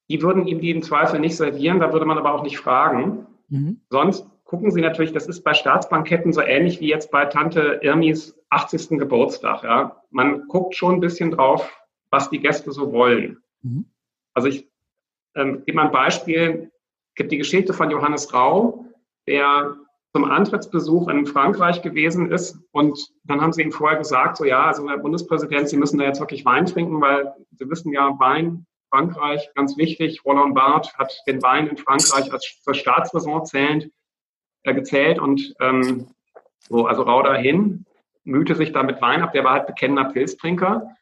[0.10, 3.28] die würden ihm die im Zweifel nicht servieren, da würde man aber auch nicht fragen.
[3.50, 3.82] Mhm.
[3.90, 8.40] Sonst gucken Sie natürlich, das ist bei Staatsbanketten so ähnlich wie jetzt bei Tante Irmis
[8.52, 9.00] 80.
[9.00, 9.64] Geburtstag.
[9.64, 10.04] Ja.
[10.12, 11.76] Man guckt schon ein bisschen drauf,
[12.12, 13.42] was die Gäste so wollen.
[13.64, 13.86] Mhm.
[14.36, 14.70] Also ich
[15.34, 16.72] ähm, gebe mal ein Beispiel.
[17.10, 18.86] Es gibt die Geschichte von Johannes Rau,
[19.26, 19.76] der
[20.16, 22.60] zum Antrittsbesuch in Frankreich gewesen ist.
[22.70, 26.06] Und dann haben sie ihm vorher gesagt, so ja, also Herr Bundespräsident, Sie müssen da
[26.06, 30.24] jetzt wirklich Wein trinken, weil Sie wissen ja, Wein, Frankreich, ganz wichtig.
[30.24, 33.90] Roland Barth hat den Wein in Frankreich als zur Staatsräson zählend
[34.64, 36.08] äh, gezählt und ähm,
[36.60, 37.86] so, also Rau dahin,
[38.24, 40.96] mühte sich damit Wein ab, der war halt bekennender Pilztrinker.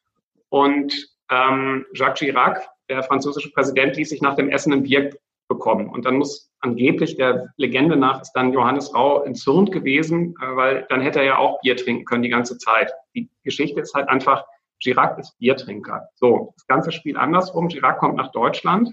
[0.50, 0.94] Und
[1.30, 5.12] ähm, Jacques Chirac, der französische Präsident, ließ sich nach dem Essen ein Bier
[5.48, 5.90] bekommen.
[5.90, 10.86] Und dann muss angeblich der Legende nach ist dann Johannes Rau entzürnt gewesen, äh, weil
[10.90, 12.92] dann hätte er ja auch Bier trinken können die ganze Zeit.
[13.16, 14.46] Die Geschichte ist halt einfach,
[14.80, 16.10] Chirac ist Biertrinker.
[16.16, 17.70] So, das ganze Spiel andersrum.
[17.70, 18.92] Chirac kommt nach Deutschland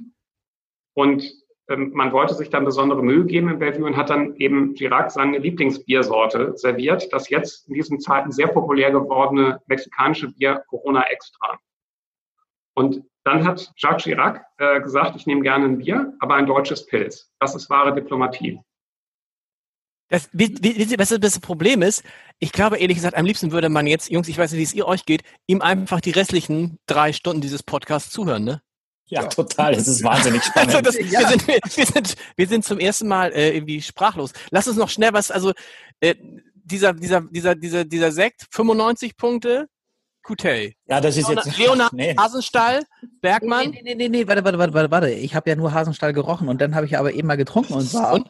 [0.95, 1.25] und
[1.77, 5.39] man wollte sich dann besondere Mühe geben im Bellevue und hat dann eben Chirac seine
[5.39, 11.59] Lieblingsbiersorte serviert, das jetzt in diesen Zeiten sehr populär gewordene mexikanische Bier Corona Extra.
[12.75, 16.87] Und dann hat Jacques Chirac äh, gesagt, ich nehme gerne ein Bier, aber ein deutsches
[16.87, 17.31] Pilz.
[17.39, 18.61] Das ist wahre Diplomatie.
[20.09, 22.03] Das, wie, wie, was das Problem ist,
[22.39, 24.73] ich glaube ehrlich gesagt, am liebsten würde man jetzt, Jungs, ich weiß nicht, wie es
[24.73, 28.63] ihr euch geht, ihm einfach die restlichen drei Stunden dieses Podcasts zuhören, ne?
[29.09, 29.75] Ja, total.
[29.75, 30.75] Es ist wahnsinnig spannend.
[30.75, 31.21] Also das, ja.
[31.21, 34.33] wir, sind, wir, sind, wir sind zum ersten Mal äh, irgendwie sprachlos.
[34.51, 35.53] Lass uns noch schnell was, also
[36.01, 36.15] äh,
[36.55, 39.69] dieser, dieser, dieser, dieser, dieser Sekt, 95 Punkte,
[40.23, 40.77] Kutey.
[40.87, 41.59] Ja, das ist Leonard, jetzt.
[41.59, 42.15] Leonard nee.
[42.17, 42.83] Hasenstall,
[43.23, 43.71] Bergmann.
[43.71, 45.11] Nee, nee, nee, nee, warte, warte, warte, warte.
[45.11, 47.93] Ich habe ja nur Hasenstall gerochen und dann habe ich aber eben mal getrunken und
[47.95, 48.13] war.
[48.13, 48.29] Und?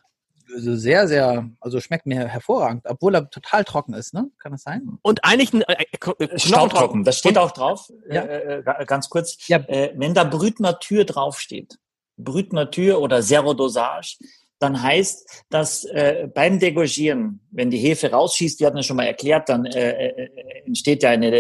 [0.54, 4.30] Also sehr, sehr, also schmeckt mir hervorragend, obwohl er total trocken ist, ne?
[4.38, 4.98] Kann das sein?
[5.02, 5.84] Und eigentlich ein äh,
[6.18, 8.22] äh Staubtrocken, das steht auch drauf, ja.
[8.22, 9.37] äh, äh ganz kurz.
[9.48, 9.58] Ja.
[9.68, 11.78] Äh, wenn da Brütnatur draufsteht,
[12.16, 14.16] Brütnatur oder Zero Dosage,
[14.58, 19.06] dann heißt dass äh, beim Degorgieren, wenn die Hefe rausschießt, wir hatten ja schon mal
[19.06, 20.28] erklärt, dann äh, äh,
[20.66, 21.30] entsteht ja eine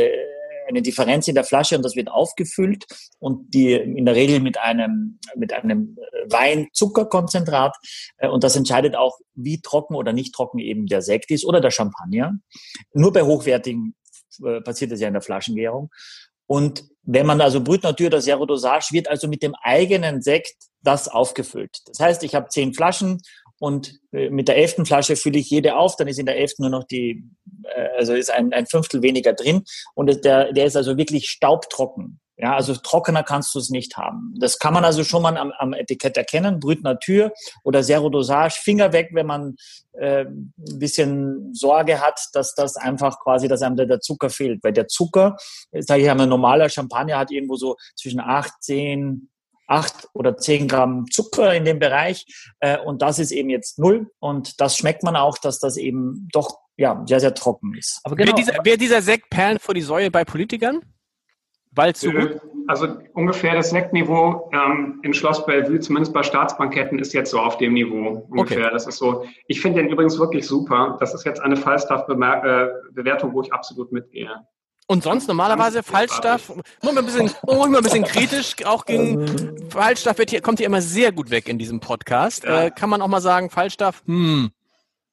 [0.68, 2.84] eine Differenz in der Flasche und das wird aufgefüllt
[3.18, 5.96] und die in der Regel mit einem, mit einem
[6.28, 7.76] Weinzuckerkonzentrat
[8.18, 11.60] äh, und das entscheidet auch, wie trocken oder nicht trocken eben der Sekt ist oder
[11.60, 12.38] der Champagner.
[12.92, 13.94] Nur bei hochwertigen
[14.44, 15.90] äh, passiert das ja in der Flaschengärung.
[16.46, 20.54] Und wenn man also Brut Natur oder Zero Dosage wird also mit dem eigenen Sekt
[20.82, 21.78] das aufgefüllt.
[21.86, 23.20] Das heißt, ich habe zehn Flaschen
[23.58, 26.62] und äh, mit der elften Flasche fülle ich jede auf, dann ist in der elften
[26.62, 27.24] nur noch die,
[27.64, 32.20] äh, also ist ein, ein Fünftel weniger drin und der, der ist also wirklich staubtrocken.
[32.40, 34.32] Ja, also trockener kannst du es nicht haben.
[34.38, 36.60] Das kann man also schon mal am, am Etikett erkennen.
[36.60, 37.32] Brüt Natur
[37.64, 38.60] oder Zero Dosage.
[38.62, 39.56] Finger weg, wenn man
[39.94, 44.62] äh, ein bisschen Sorge hat, dass das einfach quasi, dass einem der, Zucker fehlt.
[44.62, 45.36] Weil der Zucker,
[45.72, 49.28] sage ich einmal, normaler Champagner hat irgendwo so zwischen 8, 10,
[49.68, 52.26] acht oder zehn Gramm Zucker in dem Bereich.
[52.60, 54.10] Äh, und das ist eben jetzt null.
[54.18, 58.00] Und das schmeckt man auch, dass das eben doch ja, sehr, sehr trocken ist.
[58.04, 60.80] Aber genau, wer, dieser, wer dieser Sekt Perlen vor die Säue bei Politikern?
[61.72, 67.12] Weil zu äh, Also ungefähr das Sektniveau ähm, im Schloss Bellevue, zumindest bei Staatsbanketten, ist
[67.12, 68.64] jetzt so auf dem Niveau ungefähr.
[68.64, 68.70] Okay.
[68.72, 69.24] Das ist so.
[69.48, 70.96] Ich finde den übrigens wirklich super.
[70.98, 74.30] Das ist jetzt eine Falstaff-Bewertung, wo ich absolut mitgehe.
[74.90, 76.50] Und sonst normalerweise Falstaff,
[76.82, 79.26] man ein bisschen, man ein bisschen kritisch, auch gegen
[79.68, 82.44] Falstaff wird hier, kommt hier immer sehr gut weg in diesem Podcast.
[82.44, 82.64] Ja.
[82.64, 84.50] Äh, kann man auch mal sagen, Falstaff, hm.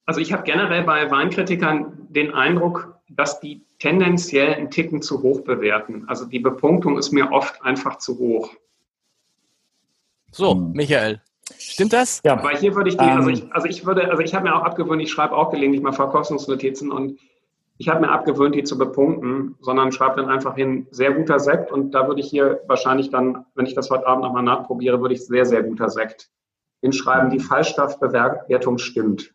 [0.06, 5.42] Also ich habe generell bei Weinkritikern den Eindruck, dass die tendenziell einen Ticken zu hoch
[5.42, 6.06] bewerten.
[6.08, 8.52] Also die Bepunktung ist mir oft einfach zu hoch.
[10.32, 10.72] So, hm.
[10.72, 11.22] Michael.
[11.58, 12.22] Stimmt das?
[12.24, 12.42] Ja.
[12.44, 14.64] Weil hier würde ich die, also ich, also ich würde, also ich habe mir auch
[14.64, 17.20] abgewöhnt, ich schreibe auch gelegentlich mal Verkostungsnotizen und
[17.78, 21.72] ich habe mir abgewöhnt, die zu bepunkten, sondern schreibe dann einfach hin, sehr guter Sekt.
[21.72, 25.14] Und da würde ich hier wahrscheinlich dann, wenn ich das heute Abend nochmal nachprobiere, würde
[25.14, 26.30] ich sehr, sehr guter Sekt
[26.82, 27.30] hinschreiben.
[27.30, 29.35] Die Fallstoffbewertung stimmt.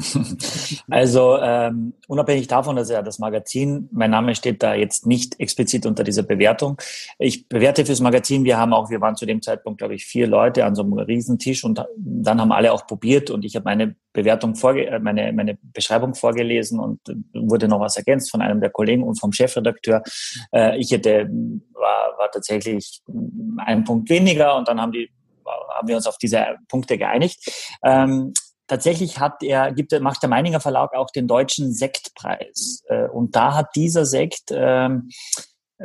[0.88, 5.86] Also ähm, unabhängig davon, dass ja das Magazin, mein Name steht da jetzt nicht explizit
[5.86, 6.80] unter dieser Bewertung.
[7.18, 10.26] Ich bewerte fürs Magazin, wir haben auch, wir waren zu dem Zeitpunkt, glaube ich, vier
[10.26, 13.96] Leute an so einem Riesentisch und dann haben alle auch probiert und ich habe meine
[14.12, 17.00] Bewertung vorge äh, meine, meine Beschreibung vorgelesen und
[17.32, 20.02] wurde noch was ergänzt von einem der Kollegen und vom Chefredakteur.
[20.52, 21.28] Äh, ich hätte,
[21.72, 23.02] war, war tatsächlich
[23.58, 25.10] ein Punkt weniger und dann haben die
[25.74, 27.50] haben wir uns auf diese Punkte geeinigt.
[27.84, 28.32] Ähm,
[28.66, 32.82] tatsächlich hat er, gibt, macht der Meininger Verlag auch den deutschen Sektpreis.
[32.88, 35.10] Äh, und da hat dieser Sekt ähm,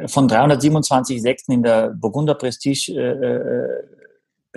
[0.05, 3.97] von 327 Sekten in der Burgunder Prestige äh,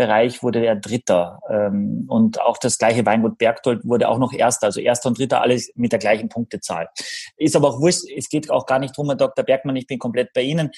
[0.01, 1.41] Bereich wurde er Dritter.
[1.51, 4.69] Ähm, und auch das gleiche Weingut Bergtold wurde auch noch Erster.
[4.69, 6.89] Also Erster und Dritter alles mit der gleichen Punktezahl.
[7.37, 8.05] Ist aber auch wurscht.
[8.17, 9.45] Es geht auch gar nicht drum, Herr Dr.
[9.45, 10.71] Bergmann, ich bin komplett bei Ihnen.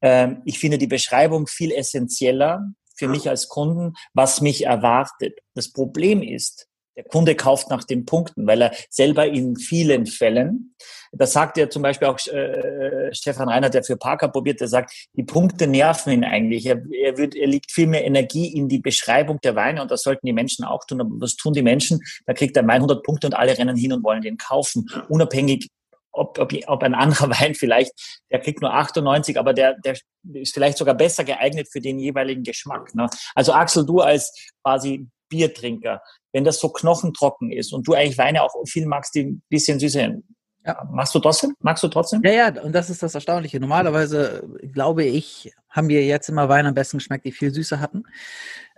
[0.00, 2.64] Ähm, ich finde die Beschreibung viel essentieller
[2.96, 5.38] für mich als Kunden, was mich erwartet.
[5.54, 10.74] Das Problem ist, der Kunde kauft nach den Punkten, weil er selber in vielen Fällen,
[11.12, 14.92] das sagt ja zum Beispiel auch äh, Stefan Reiner, der für Parker probiert, der sagt,
[15.14, 16.64] die Punkte nerven ihn eigentlich.
[16.64, 20.02] Er, er, wird, er legt viel mehr Energie in die Beschreibung der Weine und das
[20.02, 21.00] sollten die Menschen auch tun.
[21.00, 22.00] Aber was tun die Menschen?
[22.26, 25.68] Da kriegt Wein 100 Punkte und alle rennen hin und wollen den kaufen, unabhängig
[26.12, 27.92] ob, ob, ob ein anderer Wein vielleicht,
[28.30, 29.96] der kriegt nur 98, aber der, der
[30.34, 32.94] ist vielleicht sogar besser geeignet für den jeweiligen Geschmack.
[32.94, 33.08] Ne?
[33.34, 38.42] Also Axel, du als quasi Biertrinker, wenn das so knochentrocken ist und du eigentlich Weine
[38.42, 40.24] auch viel magst, die ein bisschen süßer sind,
[40.64, 40.88] ja.
[40.90, 41.54] Machst du trotzdem?
[41.60, 42.22] Magst du trotzdem?
[42.24, 43.58] Ja, ja, und das ist das Erstaunliche.
[43.58, 48.04] Normalerweise, glaube ich, haben wir jetzt immer Weine am besten geschmeckt, die viel Süße hatten.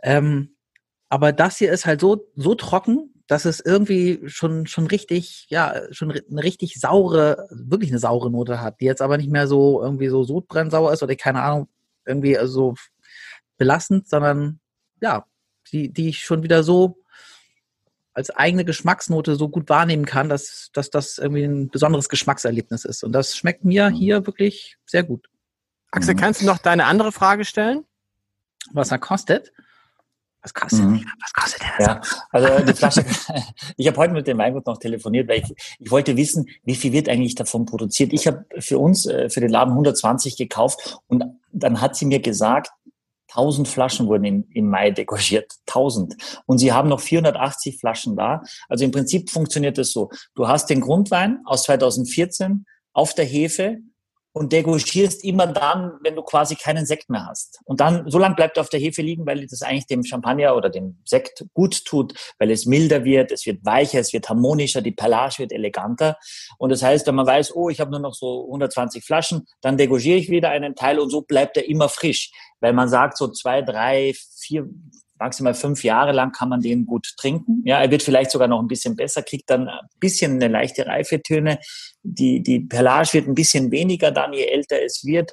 [0.03, 0.57] Ähm,
[1.11, 5.75] aber das hier ist halt so, so trocken, dass es irgendwie schon, schon richtig, ja,
[5.91, 9.83] schon eine richtig saure, wirklich eine saure Note hat, die jetzt aber nicht mehr so
[9.83, 11.69] irgendwie so sodbrennsauer ist oder keine Ahnung,
[12.07, 12.75] irgendwie so
[13.57, 14.61] belastend, sondern
[15.01, 15.27] ja,
[15.73, 16.99] die, die ich schon wieder so
[18.15, 23.03] als eigene Geschmacksnote so gut wahrnehmen kann, dass, dass das irgendwie ein besonderes Geschmackserlebnis ist.
[23.03, 23.95] Und das schmeckt mir mhm.
[23.95, 25.29] hier wirklich sehr gut.
[25.91, 26.19] Axel, mhm.
[26.19, 27.85] kannst du noch deine andere Frage stellen?
[28.73, 29.53] Was er kostet?
[30.43, 31.05] Was kostet, mhm.
[31.23, 31.87] was kostet der?
[31.87, 32.01] Ja,
[32.31, 33.05] also die Flasche,
[33.77, 36.93] ich habe heute mit dem Weingut noch telefoniert, weil ich, ich wollte wissen, wie viel
[36.93, 38.13] wird eigentlich davon produziert.
[38.13, 42.21] Ich habe für uns, äh, für den Laden 120 gekauft und dann hat sie mir
[42.21, 42.71] gesagt,
[43.37, 45.53] 1000 Flaschen wurden im, im Mai degorgiert.
[45.67, 46.15] 1000.
[46.47, 48.43] Und sie haben noch 480 Flaschen da.
[48.69, 50.11] Also im Prinzip funktioniert es so.
[50.35, 53.79] Du hast den Grundwein aus 2014 auf der Hefe
[54.35, 57.61] und degorgierst immer dann, wenn du quasi keinen Sekt mehr hast.
[57.65, 60.57] Und dann, so lange bleibt er auf der Hefe liegen, weil das eigentlich dem Champagner
[60.57, 64.83] oder dem Sekt gut tut, weil es milder wird, es wird weicher, es wird harmonischer,
[64.83, 66.19] die Pelage wird eleganter.
[66.59, 69.77] Und das heißt, wenn man weiß, oh, ich habe nur noch so 120 Flaschen, dann
[69.77, 72.33] degorgiere ich wieder einen Teil und so bleibt er immer frisch.
[72.59, 74.69] Weil man sagt, so zwei, drei, vier
[75.25, 77.63] maximal fünf Jahre lang kann man den gut trinken.
[77.65, 80.87] Ja, er wird vielleicht sogar noch ein bisschen besser, kriegt dann ein bisschen eine leichte
[80.87, 81.59] Reifetöne.
[82.03, 85.33] Die, die Perlage wird ein bisschen weniger dann, je älter es wird.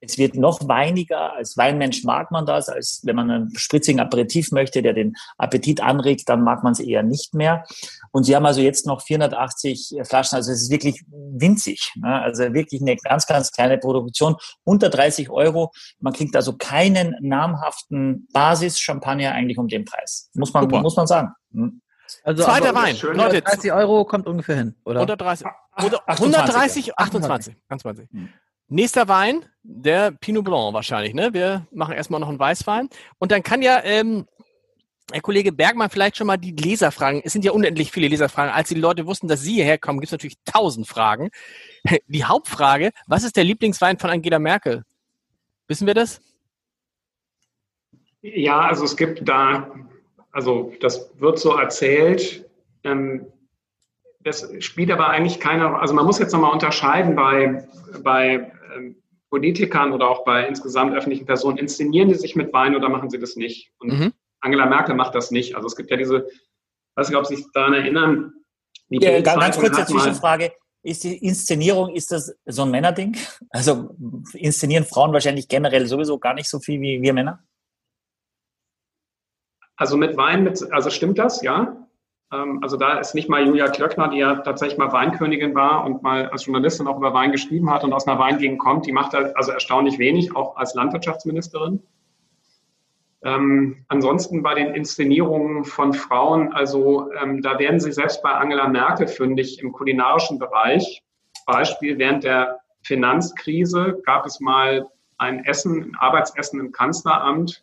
[0.00, 1.34] Es wird noch weiniger.
[1.34, 2.68] Als Weinmensch mag man das.
[2.68, 6.80] Als wenn man einen spritzigen Aperitif möchte, der den Appetit anregt, dann mag man es
[6.80, 7.64] eher nicht mehr.
[8.10, 10.36] Und sie haben also jetzt noch 480 Flaschen.
[10.36, 11.92] Also es ist wirklich winzig.
[11.96, 12.20] Ne?
[12.20, 14.36] Also wirklich eine ganz, ganz kleine Produktion.
[14.64, 15.72] Unter 30 Euro.
[15.98, 20.30] Man kriegt also keinen namhaften Basis-Champagner eigentlich um den Preis.
[20.34, 21.32] Muss man, muss man sagen.
[21.52, 21.82] Hm.
[22.24, 22.96] Also Zweiter Wein.
[23.12, 25.00] Leute, 30 Euro kommt ungefähr hin, oder?
[25.00, 25.46] 130,
[25.84, 28.08] oder 130, 28, 28.
[28.72, 31.12] Nächster Wein, der Pinot Blanc wahrscheinlich.
[31.12, 31.34] Ne?
[31.34, 32.88] Wir machen erstmal noch einen Weißwein.
[33.18, 34.26] Und dann kann ja ähm,
[35.10, 37.20] Herr Kollege Bergmann vielleicht schon mal die Leserfragen.
[37.24, 38.52] Es sind ja unendlich viele Leserfragen.
[38.52, 41.30] Als die Leute wussten, dass Sie hierher kommen, gibt es natürlich tausend Fragen.
[42.06, 44.84] Die Hauptfrage, was ist der Lieblingswein von Angela Merkel?
[45.66, 46.20] Wissen wir das?
[48.22, 49.68] Ja, also es gibt da,
[50.30, 52.48] also das wird so erzählt.
[52.84, 53.26] Ähm,
[54.22, 57.66] das spielt aber eigentlich keine, also man muss jetzt nochmal unterscheiden bei,
[58.02, 58.52] bei
[59.30, 63.18] Politikern oder auch bei insgesamt öffentlichen Personen, inszenieren die sich mit Wein oder machen sie
[63.18, 63.72] das nicht?
[63.78, 64.12] Und mhm.
[64.40, 65.54] Angela Merkel macht das nicht.
[65.54, 66.28] Also es gibt ja diese,
[66.96, 68.32] weiß nicht, ob Sie sich daran erinnern.
[68.88, 70.52] Ja, ganz kurze Zwischenfrage.
[70.82, 73.16] Ist die Inszenierung, ist das so ein Männerding?
[73.50, 73.96] Also
[74.32, 77.44] inszenieren Frauen wahrscheinlich generell sowieso gar nicht so viel wie wir Männer?
[79.76, 81.88] Also mit Wein, mit, also stimmt das, ja.
[82.32, 86.02] Ähm, also da ist nicht mal Julia Klöckner, die ja tatsächlich mal Weinkönigin war und
[86.02, 89.14] mal als Journalistin auch über Wein geschrieben hat und aus einer Weingegend kommt, die macht
[89.14, 91.82] also erstaunlich wenig, auch als Landwirtschaftsministerin.
[93.22, 98.66] Ähm, ansonsten bei den Inszenierungen von Frauen, also ähm, da werden sie selbst bei Angela
[98.68, 101.02] Merkel fündig im kulinarischen Bereich.
[101.44, 104.88] Beispiel während der Finanzkrise gab es mal
[105.18, 107.62] ein Essen, ein Arbeitsessen im Kanzleramt.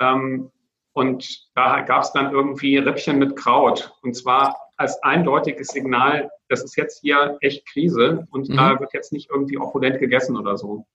[0.00, 0.52] Ähm,
[0.94, 3.92] und da gab es dann irgendwie Rippchen mit Kraut.
[4.02, 8.56] Und zwar als eindeutiges Signal, das ist jetzt hier echt Krise und mhm.
[8.56, 10.86] da wird jetzt nicht irgendwie opulent gegessen oder so.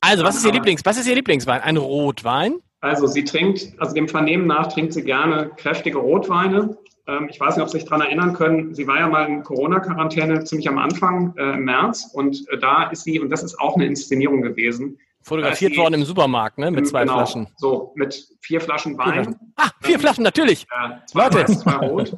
[0.00, 1.60] Also, was ist Ihr Lieblings, was ist Ihr Lieblingswein?
[1.60, 2.56] Ein Rotwein?
[2.80, 6.78] Also, sie trinkt, also dem Vernehmen nach trinkt sie gerne kräftige Rotweine.
[7.06, 8.74] Ähm, ich weiß nicht, ob Sie sich daran erinnern können.
[8.74, 12.84] Sie war ja mal in Corona-Quarantäne ziemlich am Anfang äh, im März und äh, da
[12.90, 16.70] ist sie, und das ist auch eine Inszenierung gewesen, Fotografiert worden im Supermarkt, ne?
[16.70, 17.48] Mit zwei genau, Flaschen.
[17.56, 19.36] So, mit vier Flaschen Wein.
[19.56, 20.62] Ah, vier ähm, Flaschen, natürlich.
[20.64, 21.36] Äh, zwei Leute.
[21.36, 22.16] Weiß, zwei rot.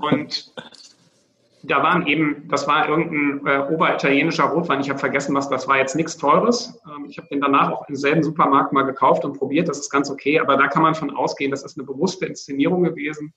[0.00, 0.52] Und
[1.66, 4.80] da waren eben, das war irgendein äh, oberitalienischer Rotwein.
[4.80, 5.78] Ich habe vergessen, was das war.
[5.78, 6.78] Jetzt nichts Teures.
[6.86, 9.68] Ähm, ich habe den danach auch im selben Supermarkt mal gekauft und probiert.
[9.68, 10.38] Das ist ganz okay.
[10.40, 13.32] Aber da kann man von ausgehen, das ist eine bewusste Inszenierung gewesen.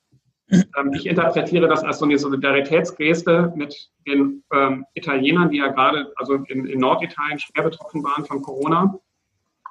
[0.49, 6.13] Ähm, ich interpretiere das als so eine Solidaritätsgeste mit den ähm, Italienern, die ja gerade,
[6.15, 8.97] also in, in Norditalien schwer betroffen waren von Corona.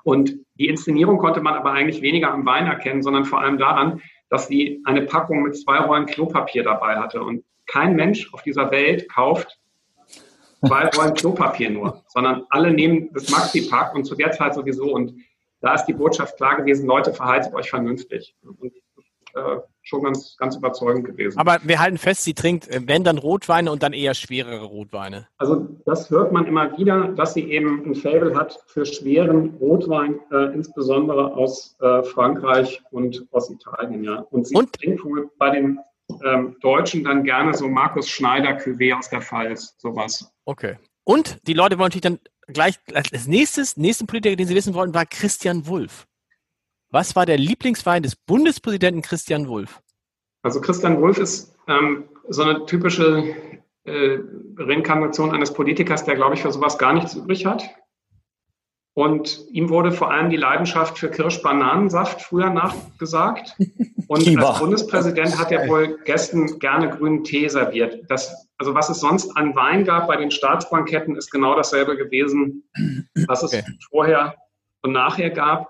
[0.05, 4.01] Und die Inszenierung konnte man aber eigentlich weniger am Wein erkennen, sondern vor allem daran,
[4.29, 7.23] dass sie eine Packung mit zwei Rollen Klopapier dabei hatte.
[7.23, 9.59] Und kein Mensch auf dieser Welt kauft
[10.65, 14.93] zwei Rollen Klopapier nur, sondern alle nehmen das Maxi-Pack und zu der Zeit sowieso.
[14.93, 15.15] Und
[15.61, 18.37] da ist die Botschaft klar gewesen, Leute, verhaltet euch vernünftig.
[18.43, 18.73] Und
[19.35, 21.38] äh, schon ganz, ganz überzeugend gewesen.
[21.38, 25.29] Aber wir halten fest, sie trinkt, äh, wenn dann Rotweine und dann eher schwerere Rotweine.
[25.38, 30.18] Also das hört man immer wieder, dass sie eben ein Fable hat für schweren Rotwein,
[30.33, 34.03] äh, insbesondere aus äh, Frankreich und aus Italien.
[34.03, 34.27] Ja.
[34.31, 34.72] Und sie und?
[34.72, 35.79] trinkt wohl bei den
[36.25, 40.33] ähm, Deutschen dann gerne so Markus Schneider Cuvée aus der Pfalz, sowas.
[40.44, 40.77] Okay.
[41.05, 42.18] Und die Leute wollen natürlich dann
[42.49, 46.07] gleich als nächstes, nächsten Politiker, den sie wissen wollten, war Christian Wulff.
[46.90, 49.81] Was war der Lieblingswein des Bundespräsidenten Christian Wulff?
[50.42, 53.35] Also Christian Wulff ist ähm, so eine typische
[53.85, 54.18] äh,
[54.57, 57.64] Reinkarnation eines Politikers, der, glaube ich, für sowas gar nichts übrig hat.
[58.94, 63.55] Und ihm wurde vor allem die Leidenschaft für Kirsch-Bananensaft früher nachgesagt.
[64.09, 68.09] Und als Bundespräsident hat er wohl Gästen gerne grünen Tee serviert.
[68.09, 72.62] Das, also was es sonst an Wein gab bei den Staatsbanketten, ist genau dasselbe gewesen,
[73.27, 73.64] was es okay.
[73.90, 74.37] vorher
[74.83, 75.68] und nachher gab.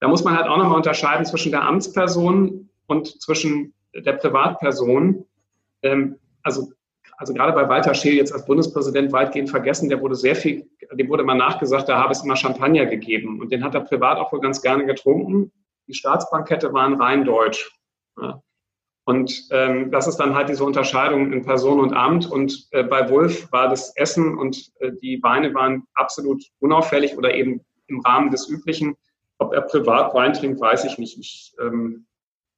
[0.00, 5.24] Da muss man halt auch nochmal unterscheiden zwischen der Amtsperson und zwischen der Privatperson.
[5.82, 6.72] Ähm, also,
[7.16, 11.08] also gerade bei Walter Scheel jetzt als Bundespräsident weitgehend vergessen, der wurde sehr viel, dem
[11.08, 13.40] wurde mal nachgesagt, da habe es immer Champagner gegeben.
[13.40, 15.52] Und den hat er privat auch wohl ganz gerne getrunken.
[15.88, 17.70] Die Staatsbankette waren rein deutsch.
[18.20, 18.40] Ja.
[19.08, 22.30] Und ähm, das ist dann halt diese Unterscheidung in Person und Amt.
[22.30, 27.32] Und äh, bei Wolf war das Essen und äh, die Weine waren absolut unauffällig oder
[27.32, 28.96] eben im Rahmen des Üblichen.
[29.38, 31.18] Ob er privat Wein trinkt, weiß ich nicht.
[31.18, 32.06] Ich, ähm,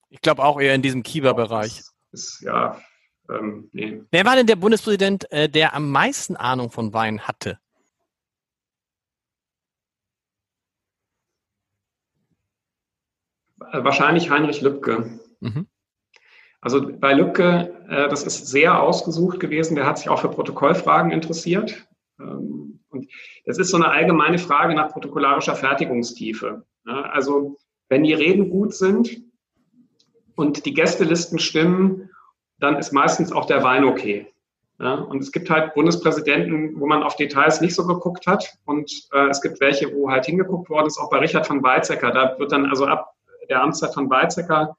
[0.09, 1.83] ich glaube auch eher in diesem Kieber-Bereich.
[2.41, 2.81] Ja,
[3.28, 4.03] ähm, nee.
[4.11, 7.59] Wer war denn der Bundespräsident, äh, der am meisten Ahnung von Wein hatte?
[13.72, 15.20] Äh, wahrscheinlich Heinrich Lübcke.
[15.41, 15.68] Mhm.
[16.61, 19.76] Also bei Lübcke, äh, das ist sehr ausgesucht gewesen.
[19.76, 21.87] Der hat sich auch für Protokollfragen interessiert.
[22.18, 23.11] Ähm, und
[23.47, 26.66] das ist so eine allgemeine Frage nach protokollarischer Fertigungstiefe.
[26.87, 27.57] Ja, also
[27.89, 29.22] wenn die Reden gut sind
[30.37, 32.11] und die Gästelisten stimmen,
[32.59, 34.26] dann ist meistens auch der Wein okay.
[34.78, 38.49] Ja, und es gibt halt Bundespräsidenten, wo man auf Details nicht so geguckt hat.
[38.64, 42.11] Und äh, es gibt welche, wo halt hingeguckt worden ist, auch bei Richard von Weizsäcker.
[42.12, 43.12] Da wird dann also ab
[43.51, 44.76] der Amtszeit von Weizsäcker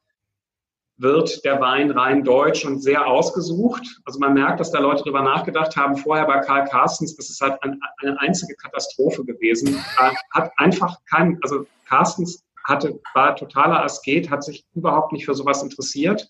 [1.02, 3.84] wird der Wein rein deutsch und sehr ausgesucht.
[4.06, 5.98] Also man merkt, dass da Leute drüber nachgedacht haben.
[5.98, 9.84] Vorher bei Karl Carstens, ist halt eine, eine einzige Katastrophe gewesen.
[10.00, 15.34] Er hat einfach kein, also Carstens hatte, war totaler Asket, hat sich überhaupt nicht für
[15.34, 16.30] sowas interessiert,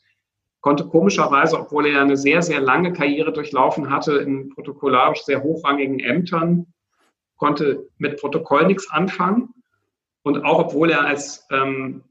[0.61, 5.99] konnte komischerweise, obwohl er eine sehr, sehr lange Karriere durchlaufen hatte in protokollarisch sehr hochrangigen
[5.99, 6.67] Ämtern,
[7.37, 9.53] konnte mit Protokoll nichts anfangen.
[10.23, 12.03] Und auch obwohl er als ähm,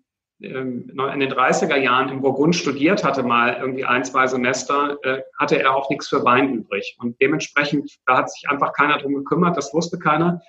[0.42, 5.22] ähm, in den 30er Jahren in Burgund studiert hatte, mal irgendwie ein, zwei Semester, äh,
[5.38, 6.96] hatte er auch nichts für Wein übrig.
[6.98, 10.40] Und dementsprechend, da hat sich einfach keiner drum gekümmert, das wusste keiner.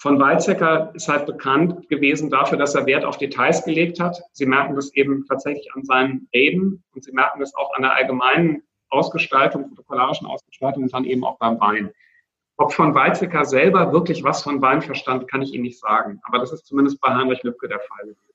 [0.00, 4.22] Von Weizsäcker ist halt bekannt gewesen dafür, dass er Wert auf Details gelegt hat.
[4.32, 7.94] Sie merken das eben tatsächlich an seinen Reden und Sie merken das auch an der
[7.94, 11.90] allgemeinen Ausgestaltung, protokollarischen Ausgestaltung und dann eben auch beim Wein.
[12.56, 16.20] Ob von Weizsäcker selber wirklich was von Wein verstand, kann ich Ihnen nicht sagen.
[16.22, 18.06] Aber das ist zumindest bei Heinrich Lübcke der Fall.
[18.06, 18.27] Mhm.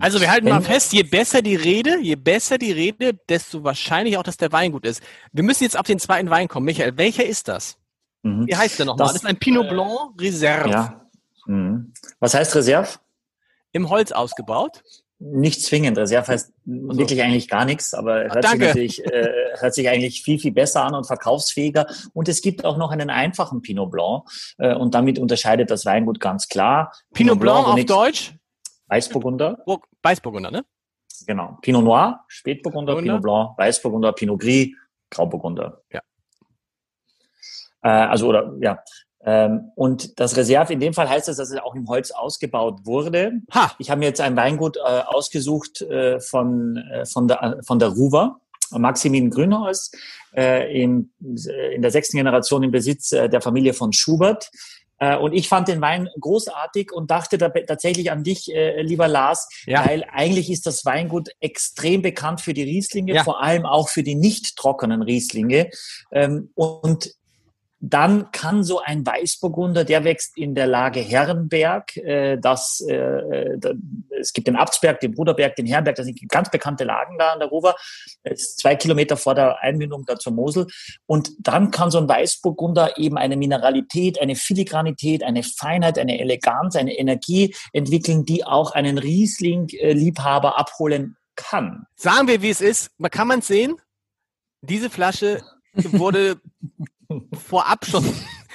[0.00, 4.18] Also wir halten mal fest, je besser die Rede, je besser die Rede, desto wahrscheinlich
[4.18, 5.02] auch, dass der Wein gut ist.
[5.32, 6.66] Wir müssen jetzt auf den zweiten Wein kommen.
[6.66, 7.78] Michael, welcher ist das?
[8.22, 8.46] Mhm.
[8.46, 9.06] Wie heißt der nochmal?
[9.06, 10.68] Das, das ist ein Pinot Blanc Reserve.
[10.68, 11.06] Ja.
[11.46, 11.92] Mhm.
[12.20, 12.88] Was heißt Reserve?
[13.72, 14.82] Im Holz ausgebaut?
[15.18, 15.96] Nicht zwingend.
[15.96, 16.98] Reserve heißt also.
[16.98, 20.84] wirklich eigentlich gar nichts, aber hört, sich natürlich, äh, hört sich eigentlich viel, viel besser
[20.84, 21.86] an und verkaufsfähiger.
[22.12, 24.24] Und es gibt auch noch einen einfachen Pinot Blanc
[24.58, 26.92] äh, und damit unterscheidet das Weingut ganz klar.
[27.14, 28.34] Pinot, Pinot Blanc, Blanc auf Deutsch?
[28.94, 29.64] Weißburgunder.
[30.02, 30.64] Weißburgunder, ne?
[31.26, 31.58] Genau.
[31.62, 34.68] Pinot Noir, Spätburgunder, Pinot Blanc, Weißburgunder, Pinot Gris,
[35.10, 35.82] Grauburgunder.
[35.92, 36.00] Ja.
[37.82, 38.78] Äh, also, oder, ja.
[39.26, 42.80] Ähm, und das Reserve, in dem Fall heißt es, dass es auch im Holz ausgebaut
[42.84, 43.40] wurde.
[43.52, 43.72] Ha.
[43.78, 47.88] Ich habe mir jetzt ein Weingut äh, ausgesucht äh, von, äh, von, der, von der
[47.88, 48.40] Ruwer.
[48.70, 49.92] Maximin Grünhaus,
[50.34, 54.50] äh, in, in der sechsten Generation im Besitz äh, der Familie von Schubert.
[54.98, 59.08] Äh, und ich fand den Wein großartig und dachte da tatsächlich an dich, äh, lieber
[59.08, 59.86] Lars, ja.
[59.86, 63.24] weil eigentlich ist das Weingut extrem bekannt für die Rieslinge, ja.
[63.24, 65.70] vor allem auch für die nicht trockenen Rieslinge.
[66.12, 67.14] Ähm, und
[67.90, 71.96] dann kann so ein Weißburgunder, der wächst in der Lage Herrenberg.
[71.98, 73.72] Äh, das, äh, da,
[74.18, 75.96] es gibt den Abtsberg, den Bruderberg, den Herrenberg.
[75.96, 77.76] Das sind ganz bekannte Lagen da an der Ruhr.
[78.22, 80.66] ist zwei Kilometer vor der Einmündung da zur Mosel.
[81.06, 86.76] Und dann kann so ein Weißburgunder eben eine Mineralität, eine Filigranität, eine Feinheit, eine Eleganz,
[86.76, 91.84] eine Energie entwickeln, die auch einen Riesling-Liebhaber abholen kann.
[91.96, 92.92] Sagen wir, wie es ist.
[93.10, 93.76] Kann man es sehen?
[94.62, 95.42] Diese Flasche
[95.74, 96.40] wurde
[97.32, 98.04] vorab schon.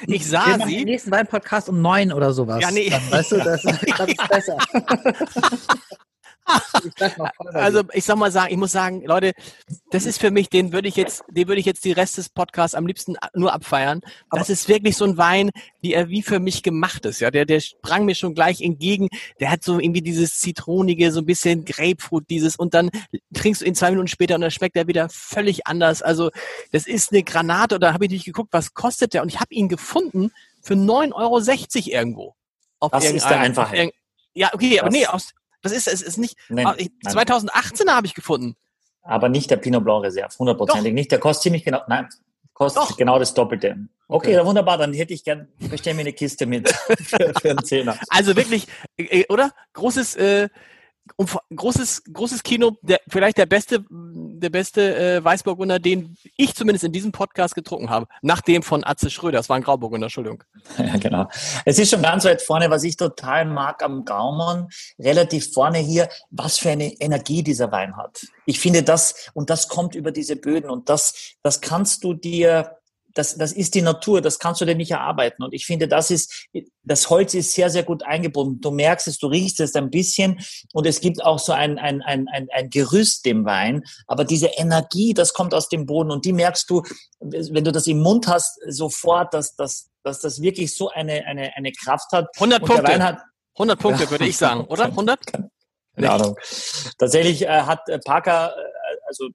[0.07, 0.77] Ich sah Wir sie.
[0.77, 2.61] Den nächsten Wein-Podcast um neun oder sowas.
[2.61, 2.89] Ja, nee.
[2.89, 3.77] Dann, weißt du, das, das
[4.07, 4.57] ist besser.
[7.53, 9.33] also ich sag mal sagen, ich muss sagen, Leute,
[9.91, 12.29] das ist für mich, den würde ich jetzt, den würde ich jetzt die Rest des
[12.29, 14.01] Podcasts am liebsten nur abfeiern.
[14.01, 17.19] Das Aber ist wirklich so ein Wein, wie er wie für mich gemacht ist.
[17.19, 19.09] Ja, der, der sprang mir schon gleich entgegen.
[19.39, 22.89] Der hat so irgendwie dieses zitronige, so ein bisschen Grapefruit, dieses und dann
[23.33, 26.01] trinkst du ihn zwei Minuten später und dann schmeckt er wieder völlig anders.
[26.01, 26.31] Also
[26.71, 27.75] das ist eine Granate.
[27.75, 29.21] Und da habe ich nicht geguckt, was kostet der?
[29.21, 30.31] Und ich habe ihn gefunden
[30.61, 31.39] für 9,60 Euro
[31.85, 32.35] irgendwo.
[32.79, 33.93] Auf das ist der Einfachheit.
[34.33, 38.55] Ja, okay, aber nee, aus, das ist, es ist nicht, nein, 2018 habe ich gefunden.
[39.01, 41.11] Aber nicht der Pinot Blanc Reserve, hundertprozentig nicht.
[41.11, 42.07] Der kostet ziemlich genau, nein,
[42.53, 42.97] kostet Doch.
[42.97, 43.77] genau das Doppelte.
[44.07, 44.45] Okay, okay.
[44.45, 47.97] wunderbar, dann hätte ich gern, bestell mir eine Kiste mit für, für einen Zehner.
[48.09, 49.51] Also wirklich, äh, oder?
[49.73, 50.49] Großes, äh,
[51.15, 56.83] um, großes, großes Kino, der, vielleicht der beste, der beste äh, Weißburgunder, den ich zumindest
[56.85, 58.07] in diesem Podcast getrunken habe.
[58.21, 59.37] Nach dem von Atze Schröder.
[59.37, 60.43] Das war ein Grauburgunder, Entschuldigung.
[60.77, 61.27] Ja, genau.
[61.65, 64.69] Es ist schon ganz weit vorne, was ich total mag am Gaumann.
[64.97, 68.25] Relativ vorne hier, was für eine Energie dieser Wein hat.
[68.45, 72.78] Ich finde das, und das kommt über diese Böden und das, das kannst du dir
[73.13, 75.43] das, das ist die Natur, das kannst du dir nicht erarbeiten.
[75.43, 76.47] Und ich finde, das ist,
[76.83, 78.61] das Holz ist sehr, sehr gut eingebunden.
[78.61, 80.39] Du merkst es, du riechst es ein bisschen
[80.73, 83.83] und es gibt auch so ein, ein, ein, ein, ein Gerüst dem Wein.
[84.07, 86.83] Aber diese Energie, das kommt aus dem Boden und die merkst du,
[87.19, 91.55] wenn du das im Mund hast, sofort, dass, dass, dass das wirklich so eine, eine,
[91.55, 92.27] eine Kraft hat.
[92.35, 93.03] 100 Punkte.
[93.03, 93.19] Hat,
[93.55, 94.11] 100 Punkte, ja.
[94.11, 94.85] würde ich sagen, oder?
[94.85, 95.19] 100?
[95.95, 96.37] Keine Ahnung.
[96.97, 99.29] Tatsächlich äh, hat äh, Parker, äh, also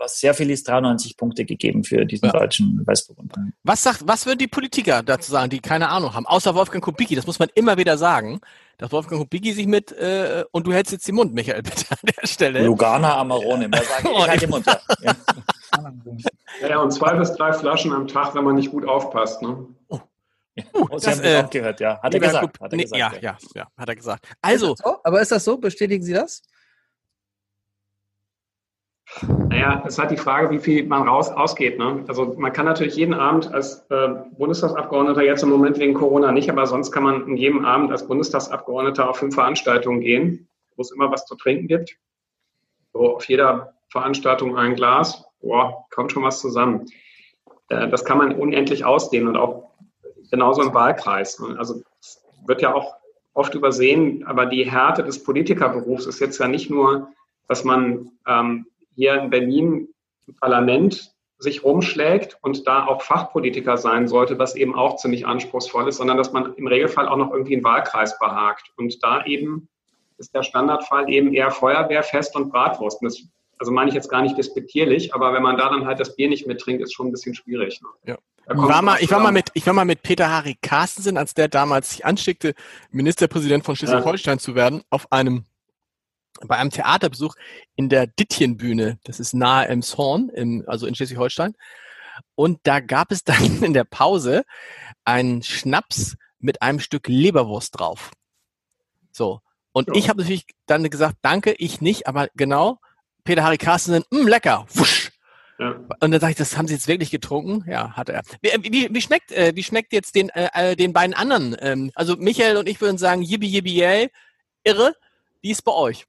[0.00, 2.32] was sehr viel ist, 93 Punkte gegeben für diesen ja.
[2.32, 3.36] deutschen Weißburgunder.
[3.62, 6.26] Was sagt, was würden die Politiker dazu sagen, die keine Ahnung haben?
[6.26, 8.40] Außer Wolfgang Kubicki, das muss man immer wieder sagen.
[8.78, 11.98] dass Wolfgang Kubicki sich mit äh, und du hältst jetzt den Mund, Michael, bitte an
[12.02, 12.64] der Stelle.
[12.64, 14.66] Lugana Amarone, mehr sage ich, ich halte den Mund.
[15.02, 16.68] Ja.
[16.68, 19.40] Ja, und zwei bis drei Flaschen am Tag, wenn man nicht gut aufpasst.
[19.40, 19.68] Ne?
[19.88, 22.00] Uh, Sie haben das auch gehört, ja.
[22.02, 22.60] Hat er gesagt.
[22.60, 23.20] Hat er nee, gesagt ja, ja.
[23.20, 24.26] ja, ja, hat er gesagt.
[24.42, 25.00] Also, Ist das so?
[25.04, 25.58] Aber ist das so?
[25.58, 26.42] Bestätigen Sie das?
[29.48, 31.78] Naja, es ist halt die Frage, wie viel man raus ausgeht.
[31.78, 32.04] Ne?
[32.06, 34.08] Also man kann natürlich jeden Abend als äh,
[34.38, 38.06] Bundestagsabgeordneter jetzt im Moment wegen Corona nicht, aber sonst kann man in jedem Abend als
[38.06, 41.96] Bundestagsabgeordneter auf fünf Veranstaltungen gehen, wo es immer was zu trinken gibt.
[42.92, 45.24] So auf jeder Veranstaltung ein Glas.
[45.40, 46.86] Boah, kommt schon was zusammen.
[47.68, 49.70] Äh, das kann man unendlich ausdehnen und auch
[50.30, 51.40] genauso im Wahlkreis.
[51.40, 51.56] Ne?
[51.58, 52.94] Also es wird ja auch
[53.34, 57.08] oft übersehen, aber die Härte des Politikerberufs ist jetzt ja nicht nur,
[57.48, 58.66] dass man ähm,
[59.00, 59.88] hier in Berlin
[60.26, 65.88] im Parlament sich rumschlägt und da auch Fachpolitiker sein sollte, was eben auch ziemlich anspruchsvoll
[65.88, 68.70] ist, sondern dass man im Regelfall auch noch irgendwie einen Wahlkreis behagt.
[68.76, 69.68] Und da eben
[70.18, 73.00] ist der Standardfall eben eher Feuerwehr, Fest und Bratwurst.
[73.00, 73.22] Und das,
[73.58, 76.28] also meine ich jetzt gar nicht despektierlich, aber wenn man da dann halt das Bier
[76.28, 77.80] nicht mittrinkt, ist schon ein bisschen schwierig.
[77.80, 77.88] Ne?
[78.04, 78.18] Ja.
[78.46, 81.48] War, mal, ich, war mal mit, ich war mal mit Peter Harry Carstensen, als der
[81.48, 82.54] damals sich anschickte,
[82.90, 85.44] Ministerpräsident von Schleswig-Holstein zu werden, auf einem,
[86.46, 87.34] bei einem Theaterbesuch
[87.76, 88.98] in der Dittchenbühne.
[89.04, 91.54] Das ist nahe Emshorn, im, also in Schleswig-Holstein.
[92.34, 94.44] Und da gab es dann in der Pause
[95.04, 98.10] einen Schnaps mit einem Stück Leberwurst drauf.
[99.12, 99.40] So.
[99.72, 99.94] Und Ja.
[99.94, 102.78] ich habe natürlich dann gesagt, danke, ich nicht, aber genau,
[103.24, 105.10] Peter Harry Carstensen, mh, lecker, wusch.
[105.58, 105.72] Ja.
[106.00, 107.70] Und dann sage ich, das haben Sie jetzt wirklich getrunken?
[107.70, 108.22] Ja, hat er.
[108.40, 111.54] Wie, wie, wie schmeckt, äh, wie schmeckt jetzt den, äh, äh, den beiden anderen?
[111.60, 114.10] Ähm, also Michael und ich würden sagen, yibi yibi yay,
[114.64, 114.94] irre.
[115.42, 116.06] Wie ist bei euch?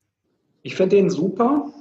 [0.64, 1.72] Ich finde den super.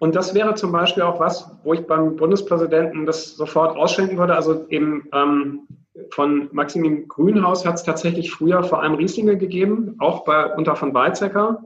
[0.00, 4.36] Und das wäre zum Beispiel auch was, wo ich beim Bundespräsidenten das sofort ausschenken würde.
[4.36, 5.66] Also eben ähm,
[6.10, 10.94] von Maximilian Grünhaus hat es tatsächlich früher vor allem Rieslinge gegeben, auch bei unter von
[10.94, 11.64] Weizsäcker.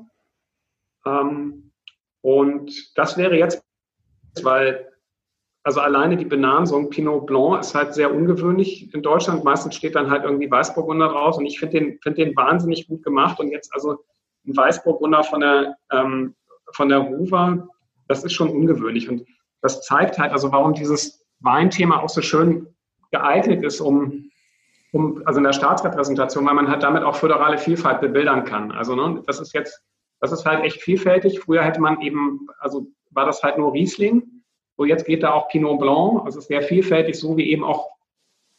[1.05, 1.73] Ähm,
[2.23, 3.63] und das wäre jetzt,
[4.43, 4.89] weil
[5.65, 9.45] also alleine die Benamsung Pinot Blanc ist halt sehr ungewöhnlich in Deutschland.
[9.45, 13.03] Meistens steht dann halt irgendwie Weißburgunder drauf und ich finde den, finde den wahnsinnig gut
[13.05, 13.39] gemacht.
[13.39, 13.99] Und jetzt also
[14.47, 16.35] ein Weißburgunder von der, ähm,
[16.73, 17.69] von der Ruwer,
[18.09, 19.09] das ist schon ungewöhnlich.
[19.09, 19.27] Und
[19.61, 22.67] das zeigt halt also, warum dieses Weinthema auch so schön
[23.11, 24.31] geeignet ist, um,
[24.93, 28.73] um also in der Staatsrepräsentation, weil man halt damit auch föderale Vielfalt bebildern kann.
[28.73, 29.83] Also ne, das ist jetzt,
[30.21, 31.41] das ist halt echt vielfältig.
[31.41, 34.23] Früher hätte man eben, also war das halt nur Riesling.
[34.77, 36.25] So jetzt geht da auch Pinot Blanc.
[36.25, 37.91] Also es ist sehr vielfältig, so wie eben auch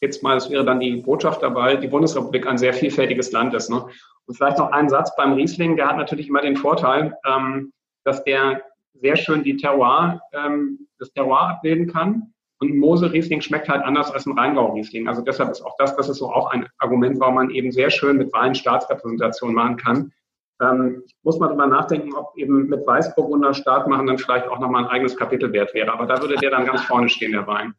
[0.03, 3.70] jetzt mal, das wäre dann die Botschaft dabei, die Bundesrepublik ein sehr vielfältiges Land ist.
[3.70, 3.86] Ne?
[4.26, 7.72] Und vielleicht noch ein Satz beim Riesling, der hat natürlich immer den Vorteil, ähm,
[8.04, 8.62] dass der
[8.93, 12.34] sehr schön die Terroir, ähm, das Terroir abbilden kann.
[12.60, 15.08] Und ein Mosel-Riesling schmeckt halt anders als ein Rheingau-Riesling.
[15.08, 17.89] Also deshalb ist auch das, das ist so auch ein Argument, warum man eben sehr
[17.89, 20.14] schön mit Wein Staatsrepräsentation machen kann.
[20.62, 24.86] Ähm, muss man darüber nachdenken, ob eben mit Weißburgunder Start machen dann vielleicht auch nochmal
[24.86, 25.91] ein eigenes Kapitel wert wäre.
[25.91, 27.74] Aber da würde der dann ganz vorne stehen, der Wein.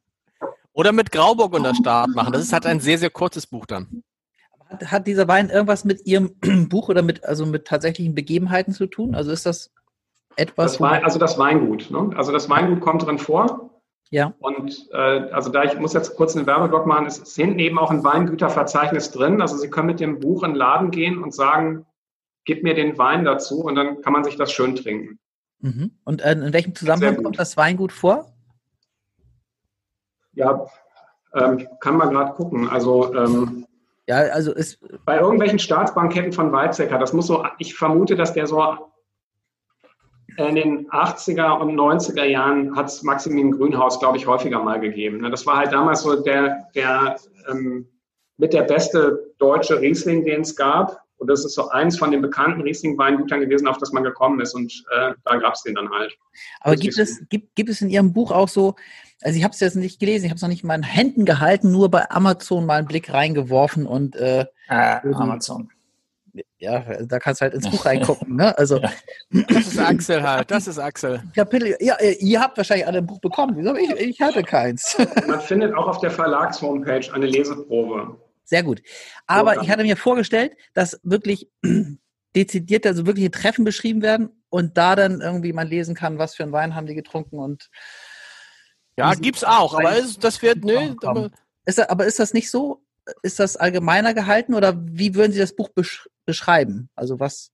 [0.73, 2.33] Oder mit Grauburgunder Start machen.
[2.33, 4.03] Das ist halt ein sehr, sehr kurzes Buch dann.
[4.69, 6.35] Hat, hat dieser Wein irgendwas mit Ihrem
[6.69, 9.15] Buch oder mit, also mit tatsächlichen Begebenheiten zu tun?
[9.15, 9.71] Also ist das
[10.37, 11.91] etwas, Das Wein, also das Weingut.
[11.91, 12.11] Ne?
[12.17, 13.71] Also das Weingut kommt drin vor.
[14.11, 14.97] ja, Und äh,
[15.33, 18.05] also da ich muss jetzt kurz einen Werbeblock machen, es ist hinten eben auch ein
[18.05, 19.41] Weingüterverzeichnis drin.
[19.41, 21.87] Also Sie können mit dem Buch in den Laden gehen und sagen,
[22.45, 25.19] gib mir den Wein dazu und dann kann man sich das schön trinken.
[25.61, 25.93] mhm.
[26.05, 28.27] und äh, in welchem Zusammenhang kommt das Weingut vor?
[30.33, 30.67] Ja,
[31.33, 32.69] ähm, kann man gerade gucken.
[32.69, 33.67] Also ähm,
[34.07, 38.47] Ja, also ist, bei irgendwelchen Staatsbanketten von Weizsäcker, das muss so, ich vermute, dass der
[38.47, 38.63] so
[40.37, 45.21] in den 80er und 90er Jahren hat es Maximilian Grünhaus, glaube ich, häufiger mal gegeben.
[45.21, 45.31] Ne?
[45.31, 47.17] Das war halt damals so der, der
[47.49, 47.87] ähm,
[48.37, 51.01] mit der beste deutsche Riesling, den es gab.
[51.19, 54.55] Und das ist so eins von den bekannten Riesling-Weingütern gewesen, auf das man gekommen ist.
[54.55, 56.17] Und äh, da gab es den dann halt.
[56.61, 58.75] aber Das gibt es, gibt, gibt es in Ihrem Buch auch so,
[59.23, 61.25] also ich habe es jetzt nicht gelesen, ich habe es noch nicht in meinen Händen
[61.25, 65.71] gehalten, nur bei Amazon mal einen Blick reingeworfen und äh, Äh, Amazon.
[66.59, 68.57] Ja, da kannst du halt ins Buch reingucken, ne?
[68.59, 68.81] Also.
[69.31, 70.51] Das ist Axel halt.
[70.51, 71.23] Das ist Axel.
[71.35, 73.59] Kapitel, ja, ihr- ihr habt wahrscheinlich alle ein Buch bekommen.
[73.77, 74.97] Ich, ich hatte keins.
[75.27, 78.19] Man findet auch auf der Verlagshomepage eine Leseprobe.
[78.45, 78.83] Sehr gut.
[79.27, 79.63] Aber Ja.
[79.63, 81.49] ich hatte mir vorgestellt, dass wirklich
[82.37, 86.43] dezidiert, also wirkliche Treffen beschrieben werden und da dann irgendwie man lesen kann, was für
[86.43, 87.71] einen Wein haben die getrunken und
[88.97, 89.75] Ja, gibt's auch.
[89.79, 91.31] Aber es, das wird, nö, Komm, aber,
[91.65, 92.81] ist das, aber ist das nicht so?
[93.23, 96.89] Ist das allgemeiner gehalten oder wie würden Sie das Buch besch beschreiben?
[96.95, 97.51] Also was?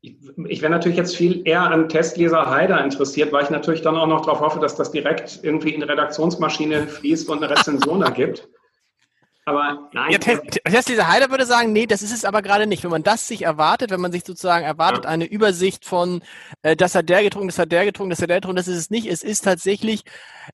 [0.00, 4.06] Ich, wäre natürlich jetzt viel eher an Testleser Haider interessiert, weil ich natürlich dann auch
[4.06, 8.46] noch darauf hoffe, dass das direkt irgendwie in die Redaktionsmaschine fließt und eine Rezension ergibt.
[9.46, 10.10] Aber nein.
[10.10, 12.82] Ja, Tesla Heider würde sagen, nee, das ist es aber gerade nicht.
[12.82, 15.10] Wenn man das sich erwartet, wenn man sich sozusagen erwartet, ja.
[15.10, 16.22] eine Übersicht von,
[16.62, 18.78] äh, das hat der getrunken, das hat der getrunken, das hat der getrunken, das ist
[18.78, 19.06] es nicht.
[19.06, 20.02] Es ist tatsächlich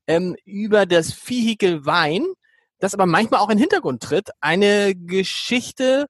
[0.09, 2.27] ähm, über das Vehikel Wein,
[2.81, 6.07] das aber manchmal auch in den Hintergrund tritt, eine Geschichte,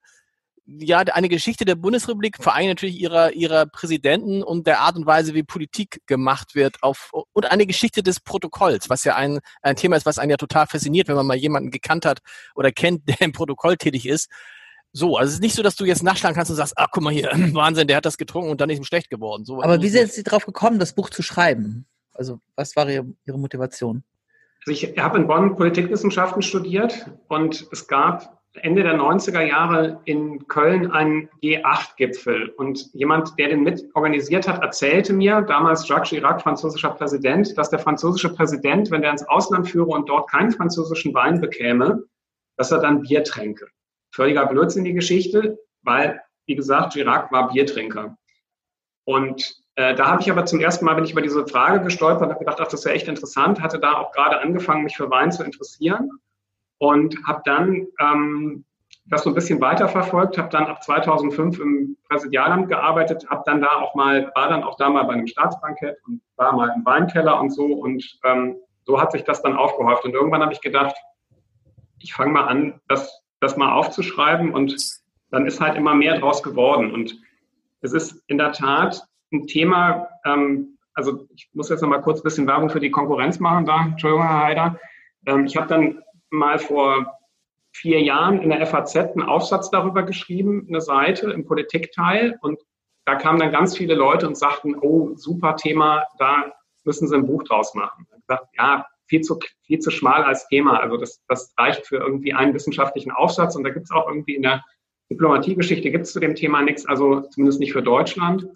[0.78, 5.06] ja, eine Geschichte der Bundesrepublik, vor allem natürlich ihrer, ihrer Präsidenten und der Art und
[5.06, 9.76] Weise, wie Politik gemacht wird auf, und eine Geschichte des Protokolls, was ja ein, ein
[9.76, 12.20] Thema ist, was einen ja total fasziniert, wenn man mal jemanden gekannt hat
[12.54, 14.30] oder kennt, der im Protokoll tätig ist.
[14.92, 17.02] So, also es ist nicht so, dass du jetzt nachschlagen kannst und sagst, ach guck
[17.02, 19.44] mal hier, Wahnsinn, der hat das getrunken und dann ist ihm schlecht geworden.
[19.44, 21.86] So, Aber wie sind Sie darauf gekommen, das Buch zu schreiben?
[22.12, 24.04] Also was war Ihre, Ihre Motivation?
[24.66, 30.48] Also ich habe in Bonn Politikwissenschaften studiert und es gab Ende der 90er Jahre in
[30.48, 32.48] Köln einen G8-Gipfel.
[32.56, 37.70] Und jemand, der den mit organisiert hat, erzählte mir, damals Jacques Chirac, französischer Präsident, dass
[37.70, 42.02] der französische Präsident, wenn er ins Ausland führe und dort keinen französischen Wein bekäme,
[42.56, 43.68] dass er dann Bier tränke.
[44.12, 48.16] Völliger Blödsinn die Geschichte, weil, wie gesagt, Chirac war Biertrinker.
[49.04, 52.30] Und äh, da habe ich aber zum ersten Mal, bin ich über diese Frage gestolpert
[52.30, 55.08] habe gedacht, ach, das ist ja echt interessant, hatte da auch gerade angefangen, mich für
[55.08, 56.10] Wein zu interessieren
[56.80, 58.64] und habe dann ähm,
[59.06, 63.68] das so ein bisschen weiterverfolgt, habe dann ab 2005 im Präsidialamt gearbeitet, habe dann da
[63.68, 67.38] auch mal, war dann auch da mal bei einem Staatsbankett und war mal im Weinkeller
[67.38, 70.96] und so und ähm, so hat sich das dann aufgehäuft und irgendwann habe ich gedacht,
[71.98, 74.74] ich fange mal an, das, das mal aufzuschreiben und
[75.30, 77.14] dann ist halt immer mehr draus geworden und
[77.82, 82.20] es ist in der Tat ein Thema, ähm, also ich muss jetzt noch mal kurz
[82.20, 84.80] ein bisschen Werbung für die Konkurrenz machen da, Entschuldigung, Herr Heider.
[85.26, 87.18] Ähm, ich habe dann mal vor
[87.72, 92.38] vier Jahren in der FAZ einen Aufsatz darüber geschrieben, eine Seite im Politikteil.
[92.40, 92.58] Und
[93.04, 96.52] da kamen dann ganz viele Leute und sagten, oh, super Thema, da
[96.84, 98.06] müssen Sie ein Buch draus machen.
[98.10, 100.80] Ich gesagt, ja, viel zu, viel zu schmal als Thema.
[100.80, 103.56] Also das, das reicht für irgendwie einen wissenschaftlichen Aufsatz.
[103.56, 104.64] Und da gibt es auch irgendwie in der
[105.10, 108.46] Diplomatiegeschichte gibt es zu dem Thema nichts, also zumindest nicht für Deutschland.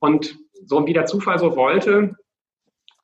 [0.00, 2.16] Und so wie der Zufall so wollte,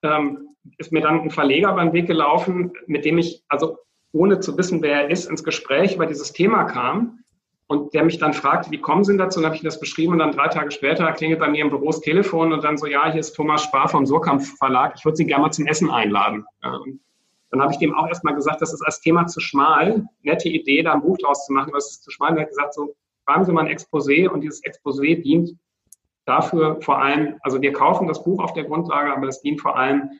[0.02, 0.48] ähm,
[0.78, 3.78] ist mir dann ein Verleger beim Weg gelaufen, mit dem ich, also
[4.12, 7.20] ohne zu wissen, wer er ist, ins Gespräch über dieses Thema kam
[7.66, 9.38] und der mich dann fragte, wie kommen Sie dazu?
[9.38, 11.86] Und habe ich das beschrieben und dann drei Tage später klingelt bei mir im Büro
[11.86, 15.16] das Telefon und dann so, ja, hier ist Thomas Spar vom Surkamp Verlag, ich würde
[15.16, 16.44] Sie gerne mal zum Essen einladen.
[16.62, 20.82] Dann habe ich dem auch erstmal gesagt, das ist als Thema zu schmal, nette Idee,
[20.82, 22.30] da ein Buch draus zu machen, aber es ist zu schmal.
[22.30, 22.94] Und er hat gesagt, so,
[23.24, 25.56] schreiben Sie mal ein Exposé und dieses Exposé dient
[26.26, 29.76] dafür vor allem, also wir kaufen das Buch auf der Grundlage, aber es dient vor
[29.76, 30.10] allem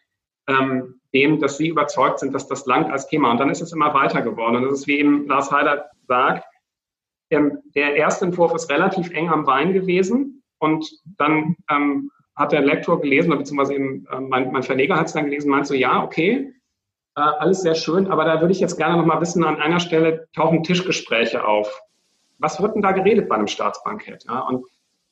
[0.51, 3.31] ähm, dem, dass sie überzeugt sind, dass das langt als Thema.
[3.31, 4.57] Und dann ist es immer weiter geworden.
[4.57, 6.45] Und das ist, wie eben Lars Heider sagt,
[7.31, 10.43] ähm, der erste Entwurf ist relativ eng am Wein gewesen.
[10.59, 15.13] Und dann ähm, hat der Lektor gelesen, beziehungsweise eben, äh, mein, mein, Verleger hat es
[15.13, 16.53] dann gelesen, meint so, ja, okay,
[17.17, 20.29] äh, alles sehr schön, aber da würde ich jetzt gerne nochmal wissen, an einer Stelle
[20.35, 21.83] tauchen Tischgespräche auf.
[22.39, 24.25] Was wird denn da geredet bei einem Staatsbankett?
[24.25, 24.41] Ja?
[24.41, 24.65] Und,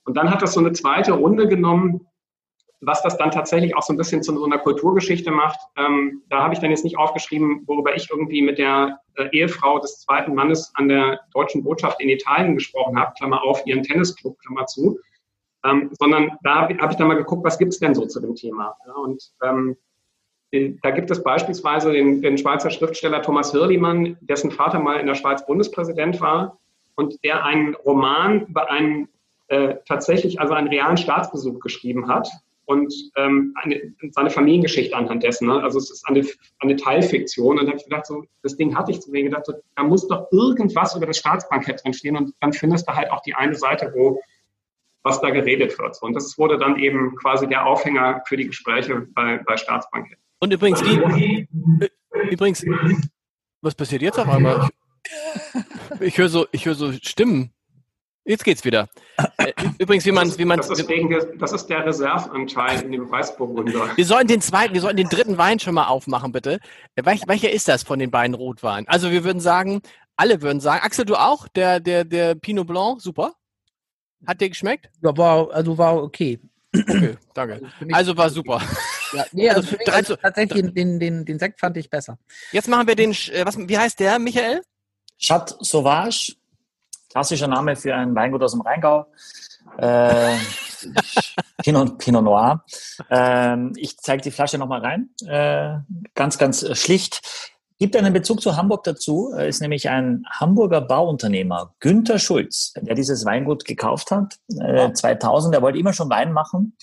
[0.05, 2.08] und dann hat das so eine zweite Runde genommen,
[2.81, 6.43] was das dann tatsächlich auch so ein bisschen zu so einer Kulturgeschichte macht, ähm, da
[6.43, 10.35] habe ich dann jetzt nicht aufgeschrieben, worüber ich irgendwie mit der äh, Ehefrau des zweiten
[10.35, 14.99] Mannes an der deutschen Botschaft in Italien gesprochen habe, Klammer auf, ihren Tennisclub, Klammer zu,
[15.65, 18.21] ähm, sondern da habe hab ich dann mal geguckt, was gibt es denn so zu
[18.21, 18.77] dem Thema.
[18.87, 19.77] Ja, und ähm,
[20.53, 25.07] den, da gibt es beispielsweise den, den Schweizer Schriftsteller Thomas Hirlimann, dessen Vater mal in
[25.07, 26.59] der Schweiz Bundespräsident war
[26.95, 29.09] und der einen Roman über einen
[29.49, 32.29] äh, tatsächlich also einen realen Staatsbesuch geschrieben hat
[32.69, 35.49] und ähm, eine, seine Familiengeschichte anhand dessen.
[35.49, 35.63] Ne?
[35.63, 36.23] Also es ist eine,
[36.59, 37.53] eine Teilfiktion.
[37.53, 39.85] Und dann habe ich gedacht, so, das Ding hatte ich zu mir gedacht, so, da
[39.85, 43.35] muss doch irgendwas über das Staatsbankett drin stehen und dann findest du halt auch die
[43.35, 44.21] eine Seite, wo
[45.03, 45.97] was da geredet wird.
[46.03, 50.19] Und das wurde dann eben quasi der Aufhänger für die Gespräche bei, bei Staatsbankett.
[50.39, 51.49] Und übrigens, die,
[52.31, 52.67] übrigens,
[53.63, 54.69] was passiert jetzt auf einmal?
[56.01, 57.55] Ich höre so, ich höre so Stimmen.
[58.29, 58.91] Jetzt geht's wieder.
[59.39, 60.59] Äh, übrigens, wie man, wie man.
[60.59, 63.97] Das ist, wegen, das ist der Reserveanteil in dem Weißburgunder.
[63.97, 66.61] Wir sollten den zweiten, wir sollten den dritten Wein schon mal aufmachen, bitte.
[66.95, 68.87] Äh, Welch, welcher ist das von den beiden Rotweinen?
[68.87, 69.81] Also wir würden sagen,
[70.15, 71.49] alle würden sagen, Axel, du auch?
[71.49, 73.33] Der, der, der Pinot Blanc, super.
[74.27, 74.91] Hat dir geschmeckt?
[75.03, 76.39] Ja, war, also war okay.
[76.75, 77.63] Okay, danke.
[77.81, 78.63] Also, also war super.
[79.15, 82.19] Ja, nee, also, also für mich also tatsächlich den, den, den Sekt fand ich besser.
[82.53, 84.61] Jetzt machen wir den, äh, was, wie heißt der, Michael?
[85.19, 86.37] Chat Sauvage
[87.09, 89.07] klassischer Name für ein Weingut aus dem Rheingau.
[89.79, 90.37] Äh,
[91.63, 92.65] Pinot, Pinot Noir.
[93.11, 95.11] Ähm, ich zeige die Flasche nochmal rein.
[95.27, 95.79] Äh,
[96.15, 97.21] ganz, ganz schlicht.
[97.79, 103.25] Gibt einen Bezug zu Hamburg dazu, ist nämlich ein Hamburger Bauunternehmer, Günther Schulz, der dieses
[103.25, 105.55] Weingut gekauft hat, äh, 2000.
[105.55, 106.77] Er wollte immer schon Wein machen,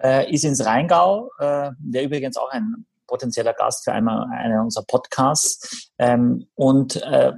[0.00, 4.84] äh, ist ins Rheingau, äh, der übrigens auch ein potenzieller Gast für einmal einen unserer
[4.84, 7.32] Podcasts ähm, und äh,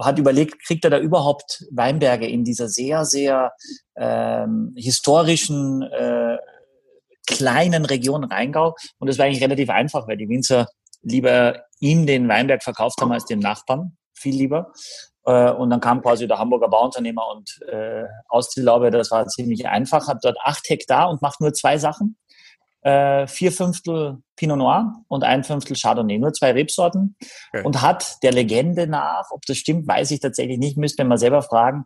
[0.00, 3.52] hat überlegt, kriegt er da überhaupt Weinberge in dieser sehr, sehr
[3.96, 6.38] ähm, historischen äh,
[7.28, 8.74] kleinen Region Rheingau.
[8.98, 10.66] Und das war eigentlich relativ einfach, weil die Winzer
[11.02, 13.96] lieber ihm den Weinberg verkauft haben als dem Nachbarn.
[14.14, 14.72] Viel lieber.
[15.24, 20.08] Äh, und dann kam quasi der Hamburger Bauunternehmer und äh, Ausziellaube, das war ziemlich einfach,
[20.08, 22.16] hat dort acht Hektar und macht nur zwei Sachen.
[22.82, 27.16] Äh, vier Fünftel Pinot Noir und ein Fünftel Chardonnay, nur zwei Rebsorten.
[27.52, 27.64] Okay.
[27.64, 31.42] Und hat der Legende nach, ob das stimmt, weiß ich tatsächlich nicht, müsste man selber
[31.42, 31.84] fragen,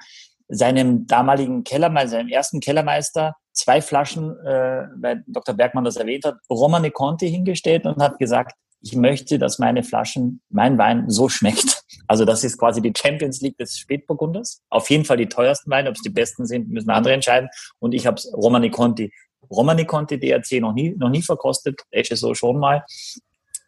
[0.49, 5.55] seinem damaligen Kellermeister, seinem ersten Kellermeister zwei Flaschen, äh, weil Dr.
[5.55, 8.53] Bergmann das erwähnt hat, Romane Conti hingestellt und hat gesagt,
[8.85, 11.83] ich möchte, dass meine Flaschen, mein Wein so schmeckt.
[12.07, 14.61] Also das ist quasi die Champions League des Spätburgunders.
[14.69, 15.89] Auf jeden Fall die teuersten Weine.
[15.89, 17.49] Ob es die besten sind, müssen andere entscheiden.
[17.79, 19.11] Und ich habe Romani Conti.
[19.51, 21.81] Romani Conti DRC noch nie, noch nie verkostet.
[21.95, 22.85] HSO schon mal.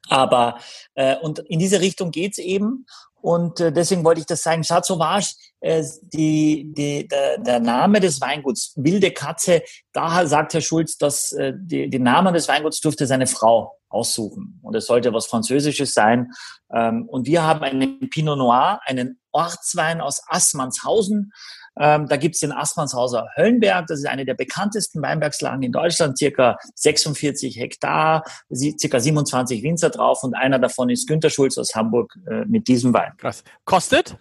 [0.08, 0.58] Aber
[0.94, 2.86] äh, und in diese Richtung geht's eben.
[3.20, 4.62] Und äh, deswegen wollte ich das sagen.
[4.62, 9.62] Chat Sauvage, äh, die, die, der, der Name des Weinguts, Wilde Katze,
[9.92, 14.60] da sagt Herr Schulz, dass äh, die, den Namen des Weinguts durfte seine Frau aussuchen.
[14.62, 16.30] Und es sollte was Französisches sein.
[16.72, 21.32] Ähm, und wir haben einen Pinot Noir, einen Ortswein aus Assmannshausen.
[21.78, 23.86] Ähm, da gibt's den Assmannshauser Höllenberg.
[23.86, 26.18] Das ist eine der bekanntesten Weinbergslagen in Deutschland.
[26.18, 30.22] Circa 46 Hektar, circa 27 Winzer drauf.
[30.22, 33.12] Und einer davon ist Günter Schulz aus Hamburg äh, mit diesem Wein.
[33.18, 33.44] Krass.
[33.64, 34.16] Kostet?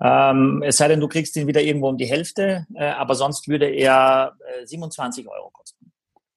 [0.00, 2.66] Ähm, es sei denn, du kriegst ihn wieder irgendwo um die Hälfte.
[2.74, 5.92] Äh, aber sonst würde er äh, 27 Euro kosten.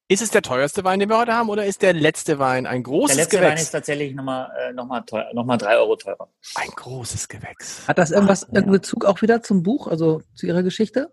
[0.09, 2.81] Ist es der teuerste Wein, den wir heute haben, oder ist der letzte Wein ein
[2.81, 3.29] großes Gewächs?
[3.29, 6.29] Der letzte Wein ist tatsächlich nochmal äh, noch mal teuer, noch mal drei Euro teurer.
[6.55, 7.85] Ein großes Gewächs.
[7.89, 11.11] Hat das irgendwas, Ach, irgendeinen Bezug auch wieder zum Buch, also zu Ihrer Geschichte?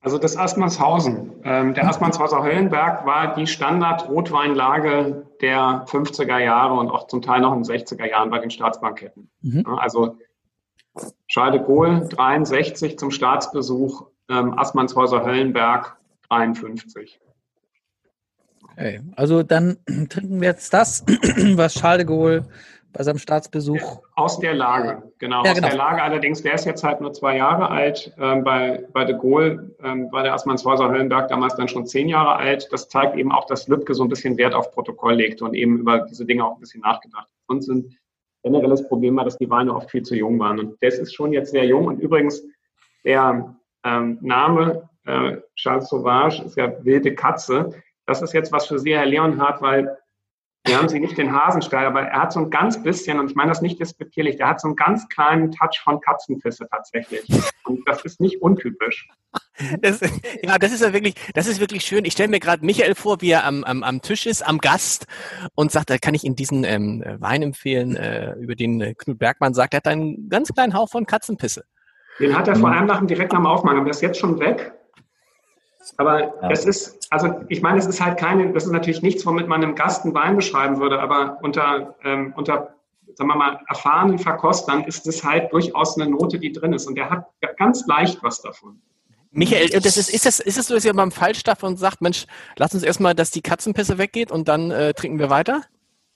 [0.00, 1.40] Also das Assmannshausen.
[1.44, 7.54] Ähm, der Assmannshauser Höllenberg war die Standard-Rotweinlage der 50er Jahre und auch zum Teil noch
[7.54, 9.30] in den 60er Jahren bei den Staatsbanketten.
[9.40, 9.66] Mhm.
[9.66, 10.18] Also
[11.26, 15.96] Charles de Gaulle 63 zum Staatsbesuch, ähm, Assmannshäuser Höllenberg
[16.28, 17.20] 53.
[18.72, 21.04] Okay, also dann trinken wir jetzt das,
[21.56, 22.48] was Charles de Gaulle
[22.92, 24.02] bei seinem Staatsbesuch.
[24.14, 25.66] Aus der Lage, genau, ja, genau.
[25.66, 28.12] Aus der Lage allerdings, der ist jetzt halt nur zwei Jahre alt.
[28.18, 32.36] Ähm, bei, bei de Gaulle ähm, war der Assmannshäuser Höllenberg damals dann schon zehn Jahre
[32.36, 32.68] alt.
[32.72, 35.78] Das zeigt eben auch, dass Lübcke so ein bisschen Wert auf Protokoll legt und eben
[35.78, 37.28] über diese Dinge auch ein bisschen nachgedacht.
[37.46, 37.98] Sonst sind
[38.42, 40.58] generelles Problem war, dass die Weine oft viel zu jung waren.
[40.58, 41.86] Und das ist schon jetzt sehr jung.
[41.86, 42.42] Und übrigens,
[43.04, 43.54] der
[43.84, 47.70] ähm, Name äh, Charles Sauvage ist ja wilde Katze.
[48.06, 49.96] Das ist jetzt was für Sie, Herr Leonhardt, weil
[50.66, 53.36] wir haben Sie nicht den Hasenstall, aber er hat so ein ganz bisschen, und ich
[53.36, 57.26] meine das nicht despektierlich, der hat so einen ganz kleinen Touch von Katzenpisse tatsächlich.
[57.64, 59.08] Und das ist nicht untypisch.
[59.80, 60.00] Das,
[60.42, 62.04] ja, das ist ja wirklich, das ist wirklich schön.
[62.04, 65.06] Ich stelle mir gerade Michael vor, wie er am, am, am Tisch ist, am Gast
[65.54, 69.18] und sagt, da kann ich Ihnen diesen ähm, Wein empfehlen, äh, über den äh, Knut
[69.18, 71.64] Bergmann sagt, er hat einen ganz kleinen Hauch von Katzenpisse.
[72.20, 74.18] Den hat er vor allem nach dem direkt nach dem Aufmachen, aber der ist jetzt
[74.18, 74.77] schon weg.
[75.96, 76.50] Aber ja.
[76.50, 79.62] es ist, also ich meine, es ist halt keine, das ist natürlich nichts, womit man
[79.62, 82.74] einem Gast einen Wein beschreiben würde, aber unter, ähm, unter
[83.14, 86.86] sagen wir mal, erfahrenen Verkostern ist es halt durchaus eine Note, die drin ist.
[86.86, 87.26] Und der hat
[87.56, 88.80] ganz leicht was davon.
[89.30, 92.26] Michael, das ist, ist, das, ist es so, dass ihr beim Falschstaff und sagt, Mensch,
[92.56, 95.62] lass uns erstmal, dass die Katzenpisse weggeht und dann äh, trinken wir weiter?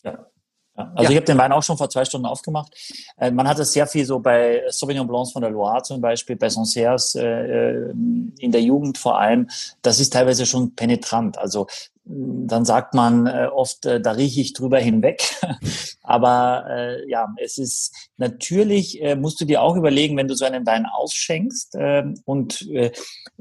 [0.03, 0.27] Ja.
[0.75, 1.11] Also ja.
[1.11, 2.73] ich habe den Wein auch schon vor zwei Stunden aufgemacht.
[3.19, 6.37] Äh, man hat es sehr viel so bei Sauvignon Blancs von der Loire zum Beispiel,
[6.37, 7.91] bei Sancerres äh, äh,
[8.39, 9.49] in der Jugend vor allem.
[9.83, 11.37] Das ist teilweise schon penetrant.
[11.39, 11.67] Also
[12.05, 15.23] dann sagt man äh, oft, äh, da rieche ich drüber hinweg.
[16.03, 20.45] Aber äh, ja, es ist natürlich, äh, musst du dir auch überlegen, wenn du so
[20.45, 22.91] einen Wein ausschenkst äh, und äh,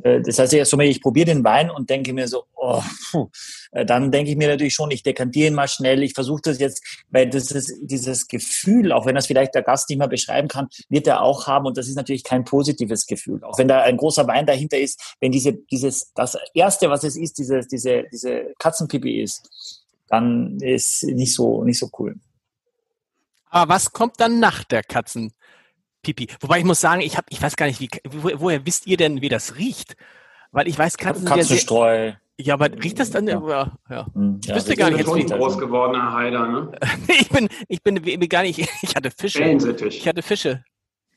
[0.04, 2.82] das heißt, erst einmal, ich probiere den Wein und denke mir so, oh,
[3.12, 3.30] puh,
[3.72, 6.60] äh, dann denke ich mir natürlich schon, ich dekantiere ihn mal schnell, ich versuche das
[6.60, 10.48] jetzt, weil das ist dieses Gefühl, auch wenn das vielleicht der Gast nicht mehr beschreiben
[10.48, 13.44] kann, wird er auch haben und das ist natürlich kein positives Gefühl.
[13.44, 17.16] Auch wenn da ein großer Wein dahinter ist, wenn diese, dieses, das erste, was es
[17.16, 22.16] ist, diese, diese, diese Katzenpipi ist, dann ist nicht so, nicht so cool.
[23.50, 26.28] Aber was kommt dann nach der Katzenpipi?
[26.40, 28.98] Wobei ich muss sagen, ich habe, ich weiß gar nicht, wie, wo, woher wisst ihr
[28.98, 29.96] denn, wie das riecht?
[30.52, 32.14] Weil ich weiß, Katzen Katzenstreu.
[32.40, 33.28] Ja, aber riecht das dann?
[33.28, 33.72] Ja, ja.
[33.90, 34.08] ja.
[34.14, 35.00] Hm, ich ja, wüsste gar nicht.
[35.00, 36.72] Jetzt ein groß gewordener Heider, ne?
[37.08, 38.60] ich bin, ich bin, ich bin gar nicht.
[38.82, 39.44] Ich hatte Fische.
[39.88, 40.64] Ich hatte Fische.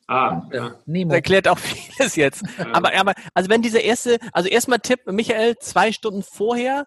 [0.07, 0.75] Ah, ja.
[0.87, 1.11] Nemo.
[1.11, 1.59] Das erklärt auch
[1.97, 2.43] vieles jetzt.
[2.59, 2.73] Ja.
[2.73, 6.87] Aber, aber, also wenn dieser erste, also erstmal Tipp, Michael, zwei Stunden vorher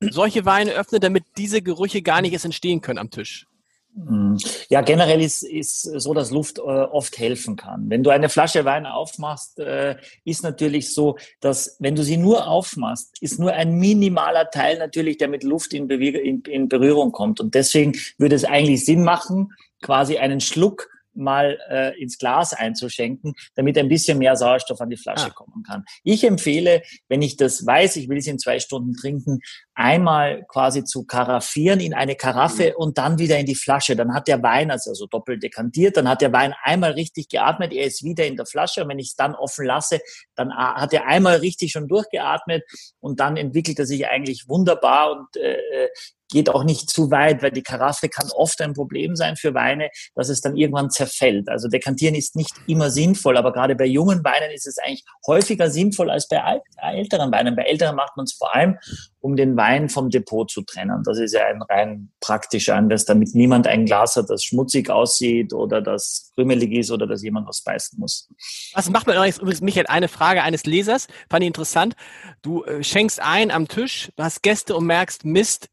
[0.00, 3.46] solche Weine öffnen, damit diese Gerüche gar nicht erst entstehen können am Tisch.
[3.94, 4.38] Mhm.
[4.68, 7.88] Ja, generell ist, ist so, dass Luft äh, oft helfen kann.
[7.88, 12.48] Wenn du eine Flasche Wein aufmachst, äh, ist natürlich so, dass wenn du sie nur
[12.48, 17.40] aufmachst, ist nur ein minimaler Teil natürlich, der mit Luft in, in, in Berührung kommt.
[17.40, 23.34] Und deswegen würde es eigentlich Sinn machen, quasi einen Schluck mal äh, ins Glas einzuschenken,
[23.54, 25.30] damit ein bisschen mehr Sauerstoff an die Flasche ah.
[25.30, 25.84] kommen kann.
[26.02, 29.40] Ich empfehle, wenn ich das weiß, ich will es in zwei Stunden trinken,
[29.74, 32.76] einmal quasi zu karaffieren in eine Karaffe mhm.
[32.76, 33.96] und dann wieder in die Flasche.
[33.96, 37.72] Dann hat der Wein, also, also doppelt dekantiert, dann hat der Wein einmal richtig geatmet,
[37.72, 40.00] er ist wieder in der Flasche und wenn ich es dann offen lasse,
[40.34, 42.64] dann hat er einmal richtig schon durchgeatmet
[43.00, 45.88] und dann entwickelt er sich eigentlich wunderbar und äh, äh
[46.34, 49.88] geht auch nicht zu weit, weil die Karaffe kann oft ein Problem sein für Weine,
[50.16, 51.48] dass es dann irgendwann zerfällt.
[51.48, 55.70] Also dekantieren ist nicht immer sinnvoll, aber gerade bei jungen Weinen ist es eigentlich häufiger
[55.70, 57.54] sinnvoll als bei älteren Weinen.
[57.54, 58.76] Bei älteren macht man es vor allem,
[59.20, 61.02] um den Wein vom Depot zu trennen.
[61.04, 65.52] Das ist ja ein rein praktischer Anlass, damit niemand ein Glas hat, das schmutzig aussieht
[65.52, 68.28] oder das krümelig ist oder dass jemand was beißen muss.
[68.74, 71.94] Was macht man übrigens, Michael, eine Frage eines Lesers, fand ich interessant.
[72.42, 75.68] Du äh, schenkst ein am Tisch, du hast Gäste und merkst, Mist,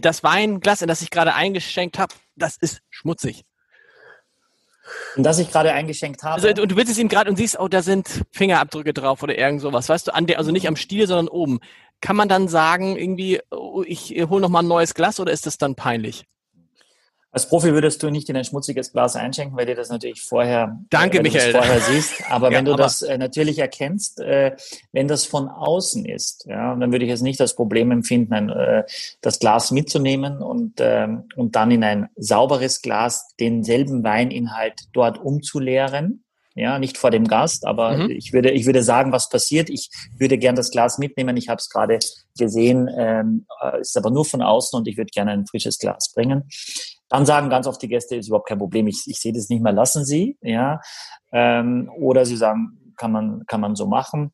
[0.00, 3.44] das Weinglas, in das ich gerade eingeschenkt habe, das ist schmutzig.
[5.16, 6.34] Und das ich gerade eingeschenkt habe.
[6.34, 9.36] Also, und du willst es ihm gerade und siehst, oh, da sind Fingerabdrücke drauf oder
[9.36, 11.60] irgend sowas, weißt du, an der, also nicht am Stiel, sondern oben.
[12.00, 15.46] Kann man dann sagen, irgendwie, oh, ich hole noch mal ein neues Glas oder ist
[15.46, 16.26] das dann peinlich?
[17.36, 20.80] Als Profi würdest du nicht in ein schmutziges Glas einschenken, weil dir das natürlich vorher,
[20.88, 21.52] Danke, äh, Michael.
[21.52, 22.14] vorher siehst.
[22.30, 24.56] Aber ja, wenn du aber das äh, natürlich erkennst, äh,
[24.92, 28.48] wenn das von außen ist, ja, dann würde ich es nicht als Problem empfinden, ein,
[28.48, 28.84] äh,
[29.20, 36.24] das Glas mitzunehmen und, ähm, und dann in ein sauberes Glas denselben Weininhalt dort umzuleeren
[36.56, 38.10] ja, nicht vor dem Gast, aber mhm.
[38.10, 39.68] ich würde, ich würde sagen, was passiert.
[39.68, 41.36] Ich würde gern das Glas mitnehmen.
[41.36, 41.98] Ich habe es gerade
[42.38, 46.14] gesehen, ähm, äh, ist aber nur von außen und ich würde gerne ein frisches Glas
[46.14, 46.44] bringen.
[47.08, 48.86] Dann sagen ganz oft die Gäste, ist überhaupt kein Problem.
[48.86, 50.80] Ich, ich sehe das nicht mehr, lassen Sie, ja.
[51.32, 54.32] Ähm, oder sie sagen, kann man, kann man so machen.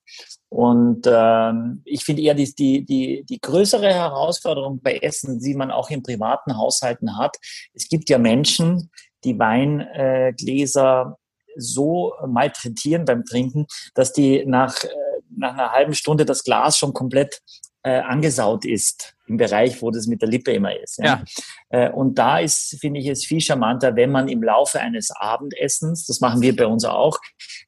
[0.49, 5.71] Und ähm, ich finde eher die, die, die, die größere Herausforderung bei Essen, die man
[5.71, 7.37] auch in privaten Haushalten hat.
[7.75, 8.91] Es gibt ja Menschen,
[9.25, 11.19] die Weingläser
[11.57, 14.89] so malträtieren beim Trinken, dass die nach, äh,
[15.37, 17.41] nach einer halben Stunde das Glas schon komplett
[17.83, 20.99] äh, angesaut ist im Bereich, wo das mit der Lippe immer ist.
[20.99, 21.25] Ja.
[21.71, 21.87] ja.
[21.87, 26.07] Äh, und da ist, finde ich, es viel charmanter, wenn man im Laufe eines Abendessens,
[26.07, 27.19] das machen wir bei uns auch,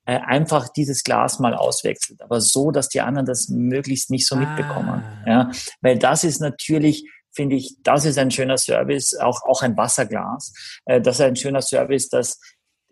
[0.05, 2.23] äh, einfach dieses Glas mal auswechselt.
[2.23, 4.39] Aber so, dass die anderen das möglichst nicht so ah.
[4.39, 5.03] mitbekommen.
[5.27, 5.51] Ja.
[5.81, 10.53] Weil das ist natürlich finde ich, das ist ein schöner Service, auch, auch ein Wasserglas.
[10.85, 12.39] Äh, das ist ein schöner Service, dass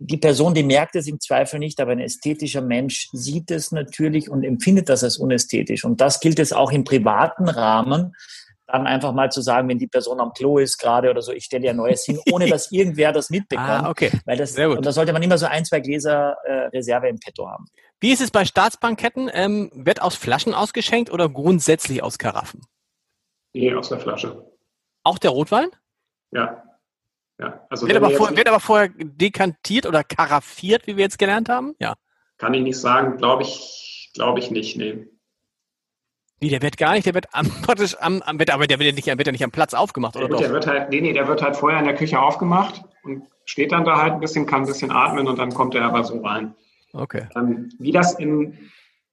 [0.04, 4.30] die Person, die merkt es im Zweifel nicht, aber ein ästhetischer Mensch sieht es natürlich
[4.30, 5.84] und empfindet das als unästhetisch.
[5.84, 8.14] Und das gilt es auch im privaten Rahmen,
[8.66, 11.44] dann einfach mal zu sagen, wenn die Person am Klo ist gerade oder so, ich
[11.44, 13.68] stelle ja Neues hin, ohne dass irgendwer das mitbekommt.
[13.68, 14.10] Ah, okay.
[14.24, 17.48] Weil das, Und da sollte man immer so ein, zwei Gläser äh, Reserve im Petto
[17.48, 17.66] haben.
[18.00, 19.30] Wie ist es bei Staatsbanketten?
[19.32, 22.62] Ähm, wird aus Flaschen ausgeschenkt oder grundsätzlich aus Karaffen?
[23.52, 24.50] Nee, aus der Flasche.
[25.04, 25.68] Auch der Rotwein?
[26.32, 26.62] Ja.
[27.42, 31.48] Ja, also wird, aber vor, wird aber vorher dekantiert oder karaffiert, wie wir jetzt gelernt
[31.48, 31.74] haben?
[31.80, 31.94] Ja.
[32.38, 35.08] Kann ich nicht sagen, glaube ich, glaube ich nicht, nee.
[36.38, 38.90] Wie, der wird gar nicht, der wird am, praktisch am, am wird, aber der wird
[38.90, 40.28] ja nicht, wird ja nicht am Platz aufgemacht, oder?
[40.28, 43.24] Der, der wird halt, nee, nee, der wird halt vorher in der Küche aufgemacht und
[43.44, 46.04] steht dann da halt ein bisschen, kann ein bisschen atmen und dann kommt er aber
[46.04, 46.54] so rein.
[46.92, 47.26] Okay.
[47.34, 48.70] Ähm, wie das in,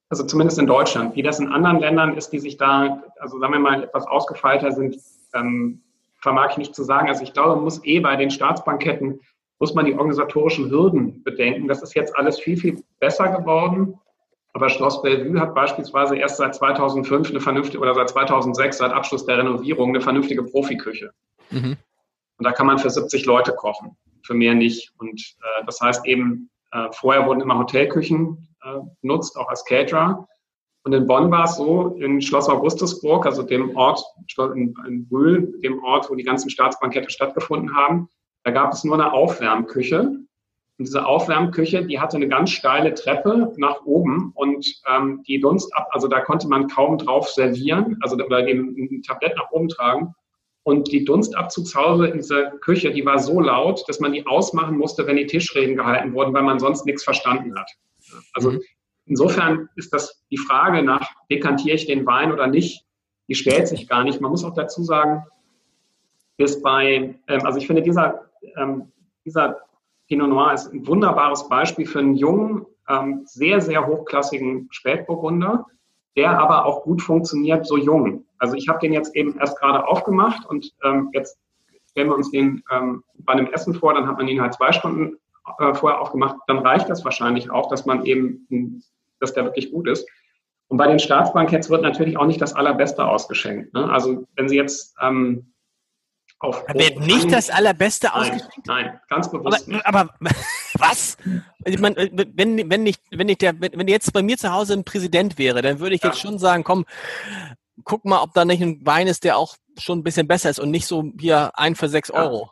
[0.09, 3.53] also zumindest in Deutschland, wie das in anderen Ländern ist, die sich da, also sagen
[3.53, 4.97] wir mal, etwas ausgefeilter sind,
[5.33, 5.81] ähm,
[6.21, 7.07] vermag ich nicht zu sagen.
[7.07, 9.21] Also ich glaube, man muss eh bei den Staatsbanketten,
[9.59, 11.67] muss man die organisatorischen Hürden bedenken.
[11.67, 13.99] Das ist jetzt alles viel, viel besser geworden.
[14.53, 19.25] Aber Schloss Bellevue hat beispielsweise erst seit 2005 eine vernünftige, oder seit 2006, seit Abschluss
[19.25, 21.11] der Renovierung, eine vernünftige Profiküche.
[21.51, 21.77] Mhm.
[22.37, 24.93] Und da kann man für 70 Leute kochen, für mehr nicht.
[24.97, 30.27] Und äh, das heißt eben, äh, vorher wurden immer Hotelküchen äh, benutzt, auch als Caterer.
[30.83, 34.01] Und in Bonn war es so, in Schloss Augustusburg, also dem Ort,
[34.55, 38.07] in, Brühl, dem Ort, wo die ganzen Staatsbankette stattgefunden haben,
[38.43, 39.99] da gab es nur eine Aufwärmküche.
[39.99, 40.27] Und
[40.87, 45.89] diese Aufwärmküche, die hatte eine ganz steile Treppe nach oben und ähm, die Dunst ab,
[45.91, 50.15] also da konnte man kaum drauf servieren, also oder den, ein Tablett nach oben tragen.
[50.63, 55.07] Und die Dunstabzugshaube in dieser Küche, die war so laut, dass man die ausmachen musste,
[55.07, 57.69] wenn die Tischreden gehalten wurden, weil man sonst nichts verstanden hat.
[58.33, 58.61] Also mhm.
[59.09, 62.85] Insofern ist das die Frage nach, dekantiere ich den Wein oder nicht,
[63.27, 64.21] die stellt sich gar nicht.
[64.21, 65.23] Man muss auch dazu sagen,
[66.37, 68.91] ist bei, ähm, also ich finde, dieser, ähm,
[69.25, 69.57] dieser
[70.07, 75.65] Pinot Noir ist ein wunderbares Beispiel für einen jungen, ähm, sehr, sehr hochklassigen Spätburgunder,
[76.15, 78.25] der aber auch gut funktioniert, so jung.
[78.37, 81.37] Also ich habe den jetzt eben erst gerade aufgemacht und ähm, jetzt
[81.91, 84.71] stellen wir uns den ähm, bei einem Essen vor, dann hat man ihn halt zwei
[84.71, 85.17] Stunden
[85.59, 88.83] äh, vorher aufgemacht, dann reicht das wahrscheinlich auch, dass man eben,
[89.19, 90.07] dass der wirklich gut ist.
[90.67, 93.73] Und bei den Staatsbanketts wird natürlich auch nicht das Allerbeste ausgeschenkt.
[93.73, 93.91] Ne?
[93.91, 95.53] Also wenn Sie jetzt ähm,
[96.39, 98.65] auf da wird nicht das Allerbeste ausgeschenkt?
[98.65, 99.85] Nein, ganz bewusst aber, nicht.
[99.85, 100.09] Aber
[100.77, 101.17] was?
[101.65, 104.85] Ich meine, wenn, wenn, nicht, wenn, nicht der, wenn jetzt bei mir zu Hause ein
[104.85, 106.09] Präsident wäre, dann würde ich ja.
[106.09, 106.85] jetzt schon sagen, komm,
[107.83, 110.59] guck mal, ob da nicht ein Wein ist, der auch schon ein bisschen besser ist
[110.59, 112.51] und nicht so hier ein für sechs Euro.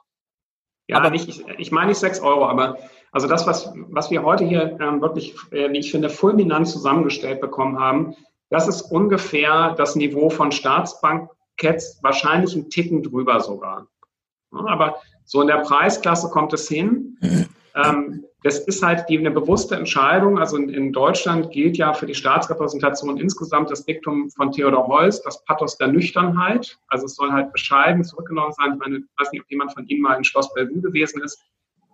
[0.88, 2.78] Ja, aber nicht, ich, ich meine nicht sechs Euro, aber
[3.12, 7.42] also das, was, was wir heute hier ähm, wirklich, äh, wie ich finde, fulminant zusammengestellt
[7.42, 8.16] bekommen haben,
[8.50, 13.88] das ist ungefähr das Niveau von Staatsbanketts, wahrscheinlich ein Ticken drüber sogar.
[14.54, 17.18] Ja, aber so in der Preisklasse kommt es hin.
[17.76, 20.40] Ähm, das ist halt die, eine bewusste Entscheidung.
[20.40, 25.22] Also in, in, Deutschland gilt ja für die Staatsrepräsentation insgesamt das Diktum von Theodor Heuss,
[25.22, 26.78] das Pathos der Nüchternheit.
[26.88, 28.74] Also es soll halt bescheiden zurückgenommen sein.
[28.74, 31.42] Ich meine, ich weiß nicht, ob jemand von Ihnen mal in Schloss Bellevue gewesen ist.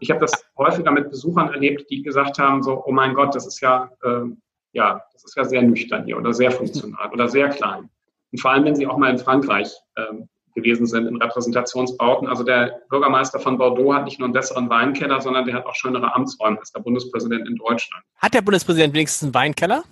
[0.03, 3.47] Ich habe das häufiger mit Besuchern erlebt, die gesagt haben, so, oh mein Gott, das
[3.47, 4.25] ist ja, äh,
[4.73, 7.89] ja, das ist ja sehr nüchtern hier oder sehr funktional oder sehr klein.
[8.31, 12.27] Und vor allem, wenn Sie auch mal in Frankreich ähm, gewesen sind in Repräsentationsbauten.
[12.27, 15.73] Also der Bürgermeister von Bordeaux hat nicht nur einen besseren Weinkeller, sondern der hat auch
[15.73, 18.03] schönere Amtsräume als der Bundespräsident in Deutschland.
[18.17, 19.83] Hat der Bundespräsident wenigstens einen Weinkeller?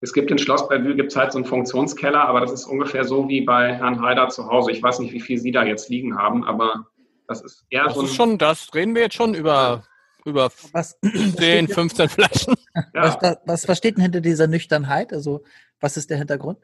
[0.00, 3.04] Es gibt in Schloss Bellevue gibt es halt so einen Funktionskeller, aber das ist ungefähr
[3.04, 4.70] so wie bei Herrn Haider zu Hause.
[4.70, 6.86] Ich weiß nicht, wie viel Sie da jetzt liegen haben, aber
[7.28, 8.02] das ist eher das so.
[8.02, 9.84] Ist schon, das reden wir jetzt schon über,
[10.24, 10.98] über was,
[11.36, 12.54] 10, 15 Flaschen.
[12.94, 13.16] Ja.
[13.20, 15.12] Was, was, was steht denn hinter dieser Nüchternheit?
[15.12, 15.42] Also,
[15.80, 16.58] was ist der Hintergrund?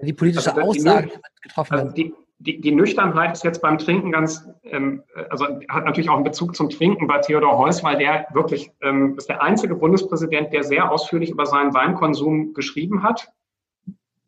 [0.00, 4.10] Die politische also, Aussage die, getroffen also die, die, die, Nüchternheit ist jetzt beim Trinken
[4.10, 8.26] ganz, ähm, also hat natürlich auch einen Bezug zum Trinken bei Theodor Heuss, weil der
[8.32, 13.30] wirklich ähm, ist der einzige Bundespräsident, der sehr ausführlich über seinen Weinkonsum geschrieben hat,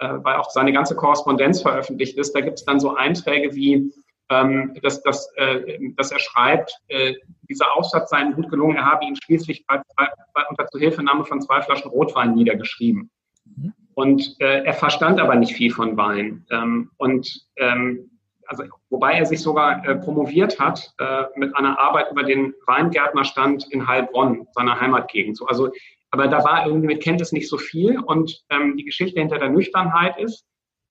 [0.00, 2.34] äh, weil auch seine ganze Korrespondenz veröffentlicht ist.
[2.34, 3.90] Da gibt es dann so Einträge wie,
[4.30, 7.14] ähm, dass, dass, äh, dass er schreibt, äh,
[7.48, 10.08] dieser Aufsatz sei ihm gut gelungen, er habe ihn schließlich bei, bei,
[10.48, 13.10] unter Zuhilfenahme von zwei Flaschen Rotwein niedergeschrieben.
[13.44, 13.72] Mhm.
[13.94, 16.46] Und äh, er verstand aber nicht viel von Wein.
[16.50, 18.10] Ähm, und ähm,
[18.46, 23.72] also, wobei er sich sogar äh, promoviert hat äh, mit einer Arbeit über den Weingärtnerstand
[23.72, 25.36] in Heilbronn, seiner Heimatgegend.
[25.36, 25.70] So, also,
[26.10, 27.98] aber da war irgendwie mit Kenntnis nicht so viel.
[27.98, 30.44] Und ähm, die Geschichte hinter der Nüchternheit ist,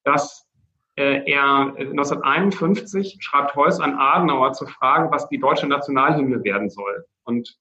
[0.03, 0.42] dass
[0.95, 7.05] er 1951 äh, schreibt Heuss an Adenauer zu fragen, was die deutsche Nationalhymne werden soll.
[7.23, 7.57] Und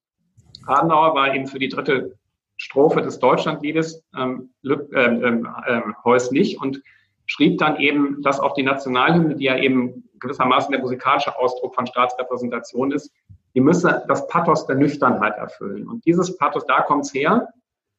[0.66, 2.18] Adenauer war eben für die dritte
[2.56, 6.82] Strophe des Deutschlandliedes ähm, äh, äh, äh, Heuss nicht und
[7.26, 11.86] schrieb dann eben, dass auch die Nationalhymne, die ja eben gewissermaßen der musikalische Ausdruck von
[11.86, 13.12] Staatsrepräsentation ist,
[13.54, 15.88] die müsse das Pathos der Nüchternheit erfüllen.
[15.88, 17.48] Und dieses Pathos, da kommt's her,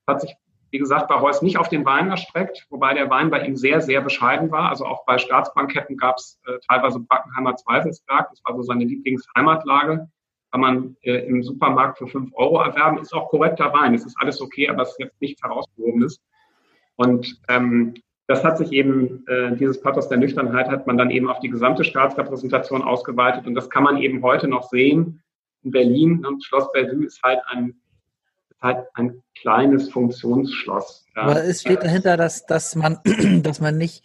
[0.07, 0.35] hat sich,
[0.73, 3.79] wie gesagt, bei Heuss nicht auf den Wein erstreckt, wobei der Wein bei ihm sehr,
[3.79, 4.69] sehr bescheiden war.
[4.69, 10.09] Also auch bei Staatsbanketten gab's äh, teilweise Brackenheimer Zweifelsberg, das war so seine Lieblingsheimatlage
[10.53, 12.99] kann man äh, im Supermarkt für fünf Euro erwerben.
[12.99, 13.95] Ist auch korrekter Wein.
[13.95, 16.21] Es ist alles okay, aber es ist jetzt nichts Herausgehobenes.
[16.95, 17.95] Und ähm,
[18.27, 21.49] das hat sich eben, äh, dieses Pathos der Nüchternheit hat man dann eben auf die
[21.49, 23.47] gesamte Staatsrepräsentation ausgeweitet.
[23.47, 25.23] Und das kann man eben heute noch sehen.
[25.63, 27.73] In Berlin und Schloss Bellevue ist halt ein,
[28.63, 31.05] halt ein kleines Funktionsschloss.
[31.13, 32.99] Aber es steht dahinter, dass, dass man,
[33.43, 34.03] dass man nicht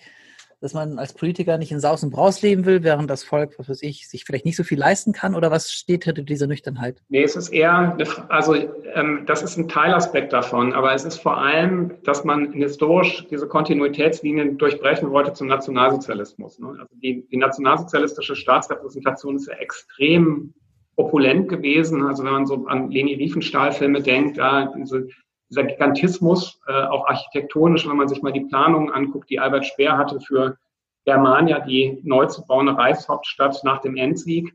[0.61, 3.69] dass man als Politiker nicht in Saus und Braus leben will, während das Volk, was
[3.69, 5.35] weiß ich, sich vielleicht nicht so viel leisten kann?
[5.35, 7.01] Oder was steht hinter dieser Nüchternheit?
[7.09, 7.97] Nee, es ist eher,
[8.29, 8.57] also
[8.95, 13.47] ähm, das ist ein Teilaspekt davon, aber es ist vor allem, dass man historisch diese
[13.47, 16.59] Kontinuitätslinien durchbrechen wollte zum Nationalsozialismus.
[16.59, 16.69] Ne?
[16.71, 20.55] Also die, die nationalsozialistische Staatsrepräsentation ist ja extrem
[20.99, 22.03] opulent gewesen.
[22.03, 25.09] Also wenn man so an Leni Riefenstahl-Filme denkt, ja, diese
[25.51, 29.97] dieser Gigantismus, äh, auch architektonisch, wenn man sich mal die Planungen anguckt, die Albert Speer
[29.97, 30.59] hatte für
[31.05, 34.55] Germania, die neu zu bauende Reichshauptstadt nach dem Endsieg.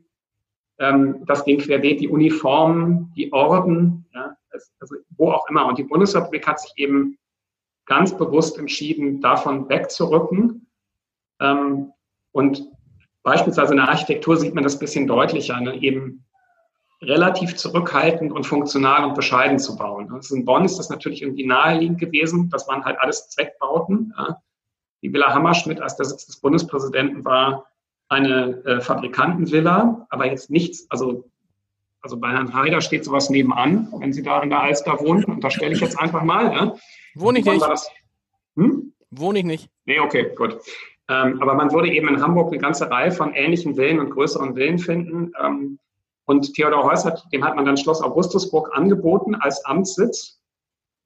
[0.78, 4.36] Ähm, das ging querbeet, die Uniformen, die Orden, ja,
[4.78, 5.66] also wo auch immer.
[5.66, 7.18] Und die Bundesrepublik hat sich eben
[7.86, 10.68] ganz bewusst entschieden, davon wegzurücken.
[11.40, 11.92] Ähm,
[12.32, 12.68] und
[13.22, 15.74] beispielsweise in der Architektur sieht man das bisschen deutlicher, ne?
[15.82, 16.23] eben
[17.00, 20.12] relativ zurückhaltend und funktional und bescheiden zu bauen.
[20.12, 22.48] Also in Bonn ist das natürlich irgendwie naheliegend gewesen.
[22.50, 24.14] Das waren halt alles Zweckbauten.
[24.16, 24.40] Ja.
[25.02, 27.66] Die Villa Hammerschmidt als der Sitz des Bundespräsidenten war
[28.08, 31.24] eine äh, Fabrikantenvilla, aber jetzt nichts, also,
[32.00, 35.42] also bei Herrn Haider steht sowas nebenan, wenn Sie da in der Alster wohnen, und
[35.42, 36.52] da stelle ich jetzt einfach mal.
[36.52, 36.74] Ja.
[37.14, 37.64] Wohne ich nicht.
[38.56, 38.92] Hm?
[39.10, 39.68] Wohne ich nicht.
[39.84, 40.58] Nee, okay, gut.
[41.08, 44.54] Ähm, aber man würde eben in Hamburg eine ganze Reihe von ähnlichen Villen und größeren
[44.54, 45.32] Villen finden.
[45.42, 45.78] Ähm,
[46.26, 50.40] und Theodor Heuss hat, dem hat man dann Schloss Augustusburg angeboten als Amtssitz,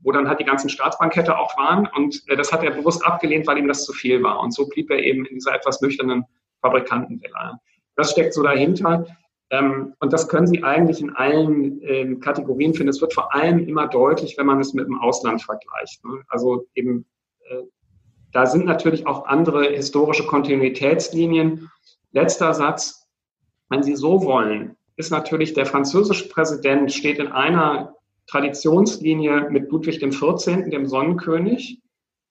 [0.01, 1.89] wo dann halt die ganzen Staatsbankette auch waren.
[1.97, 4.41] Und äh, das hat er bewusst abgelehnt, weil ihm das zu viel war.
[4.41, 6.25] Und so blieb er eben in dieser etwas nüchternen
[6.61, 7.59] Fabrikantenvilla.
[7.97, 9.07] Das steckt so dahinter.
[9.51, 12.91] Ähm, und das können Sie eigentlich in allen ähm, Kategorien finden.
[12.91, 16.05] Es wird vor allem immer deutlich, wenn man es mit dem Ausland vergleicht.
[16.05, 16.23] Ne?
[16.29, 17.07] Also eben,
[17.49, 17.63] äh,
[18.33, 21.71] da sind natürlich auch andere historische Kontinuitätslinien.
[22.13, 23.07] Letzter Satz.
[23.71, 27.95] Wenn Sie so wollen, ist natürlich der französische Präsident steht in einer
[28.27, 31.81] Traditionslinie mit Ludwig XIV., dem Sonnenkönig,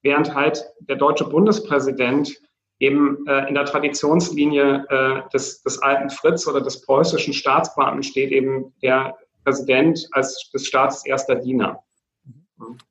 [0.03, 2.35] während halt der deutsche Bundespräsident
[2.79, 8.31] eben äh, in der Traditionslinie äh, des, des alten Fritz oder des preußischen Staatsbeamten steht
[8.31, 11.81] eben der Präsident als des Staates erster Diener.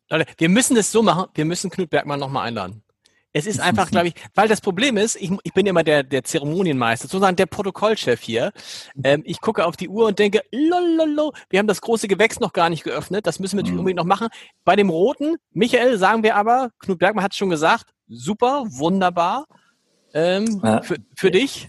[0.08, 2.82] Leute, wir müssen das so machen, wir müssen Knut Bergmann nochmal einladen.
[3.36, 6.24] Es ist einfach, glaube ich, weil das Problem ist, ich, ich bin immer der, der
[6.24, 8.50] Zeremonienmeister, sozusagen der Protokollchef hier.
[9.04, 12.54] Ähm, ich gucke auf die Uhr und denke, lololo, wir haben das große Gewächs noch
[12.54, 13.80] gar nicht geöffnet, das müssen wir natürlich mhm.
[13.80, 14.28] unbedingt noch machen.
[14.64, 19.44] Bei dem Roten, Michael, sagen wir aber, Knut Bergmann hat es schon gesagt, super, wunderbar.
[20.14, 20.80] Ähm, ja.
[20.80, 21.68] für, für dich?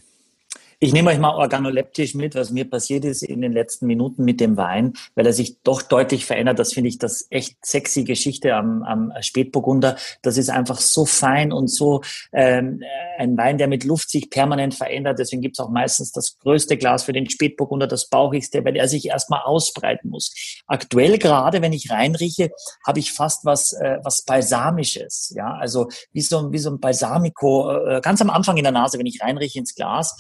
[0.80, 4.40] Ich nehme euch mal organoleptisch mit, was mir passiert ist in den letzten Minuten mit
[4.40, 6.60] dem Wein, weil er sich doch deutlich verändert.
[6.60, 9.98] Das finde ich das echt sexy Geschichte am, am Spätburgunder.
[10.22, 12.84] Das ist einfach so fein und so ähm,
[13.18, 15.18] ein Wein, der mit Luft sich permanent verändert.
[15.18, 18.88] Deswegen gibt es auch meistens das größte Glas für den Spätburgunder, das bauchigste, weil er
[18.88, 20.62] sich erstmal ausbreiten muss.
[20.68, 22.52] Aktuell gerade, wenn ich reinrieche,
[22.86, 25.34] habe ich fast was, äh, was Balsamisches.
[25.36, 29.00] Ja, also wie so, wie so ein Balsamico, äh, ganz am Anfang in der Nase,
[29.00, 30.16] wenn ich reinrieche ins Glas.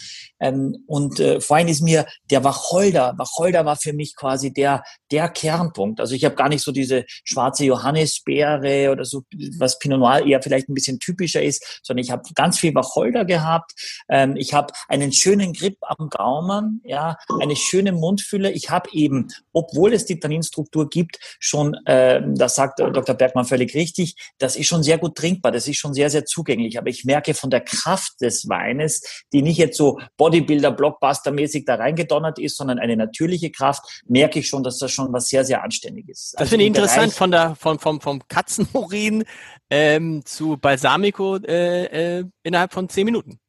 [0.48, 5.30] Ähm, und äh, vorhin ist mir der Wacholder, Wacholder war für mich quasi der, der
[5.30, 6.00] Kernpunkt.
[6.00, 9.24] Also ich habe gar nicht so diese schwarze Johannisbeere oder so,
[9.58, 13.26] was Pinot Noir eher vielleicht ein bisschen typischer ist, sondern ich habe ganz viel Wacholder
[13.26, 13.74] gehabt.
[14.10, 18.52] Ähm, ich habe einen schönen Grip am Gaumen, ja, eine schöne Mundfülle.
[18.52, 23.16] Ich habe eben, obwohl es die Tanninstruktur gibt, schon, äh, das sagt Dr.
[23.16, 26.78] Bergmann völlig richtig, das ist schon sehr gut trinkbar, das ist schon sehr, sehr zugänglich.
[26.78, 31.76] Aber ich merke von der Kraft des Weines, die nicht jetzt so Bodybuilder, Blockbuster-mäßig da
[31.76, 35.64] reingedonnert ist, sondern eine natürliche Kraft, merke ich schon, dass das schon was sehr, sehr
[35.64, 36.34] anständig ist.
[36.34, 39.24] Das also finde ich interessant von der, von, vom, vom Katzenurin
[39.70, 43.40] ähm, zu Balsamico äh, äh, innerhalb von zehn Minuten.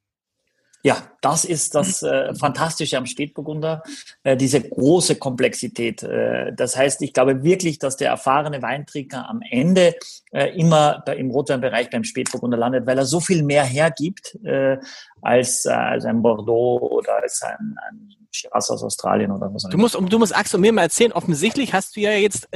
[0.85, 3.83] Ja, das ist das äh, Fantastische am Spätburgunder,
[4.22, 6.05] äh, diese große Komplexität.
[6.05, 9.97] Äh, das heißt, ich glaube wirklich, dass der erfahrene Weintrinker am Ende
[10.31, 14.79] äh, immer da im Rotweinbereich beim Spätburgunder landet, weil er so viel mehr hergibt äh,
[15.20, 19.70] als, äh, als ein Bordeaux oder als ein, ein Shiraz aus Australien oder was auch
[19.70, 19.72] immer.
[19.72, 22.47] Du musst, du musst Axel mir mal erzählen, offensichtlich hast du ja jetzt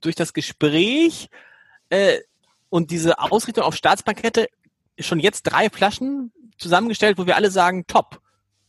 [0.00, 1.28] durch das Gespräch
[2.70, 4.48] und diese Ausrichtung auf Staatsbankette
[4.98, 8.20] schon jetzt drei Flaschen zusammengestellt, wo wir alle sagen, top.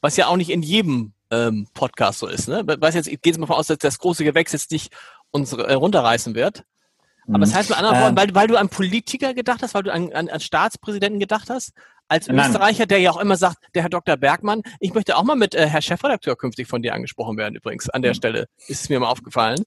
[0.02, 2.48] Was ja auch nicht in jedem ähm, Podcast so ist.
[2.48, 2.64] Ne?
[2.80, 4.94] Was jetzt geht es mal von aus, dass das große Gewächs jetzt nicht
[5.32, 6.64] uns äh, runterreißen wird.
[7.28, 7.56] Aber das mhm.
[7.56, 8.18] heißt mit anderen Worten, ähm.
[8.18, 11.74] weil, weil du an Politiker gedacht hast, weil du an, an, an Staatspräsidenten gedacht hast,
[12.08, 12.48] als Nein.
[12.48, 14.18] Österreicher, der ja auch immer sagt, der Herr Dr.
[14.18, 17.90] Bergmann, ich möchte auch mal mit äh, Herr Chefredakteur künftig von dir angesprochen werden, übrigens,
[17.90, 18.16] an der mhm.
[18.16, 18.48] Stelle.
[18.68, 19.64] Ist es mir mal aufgefallen.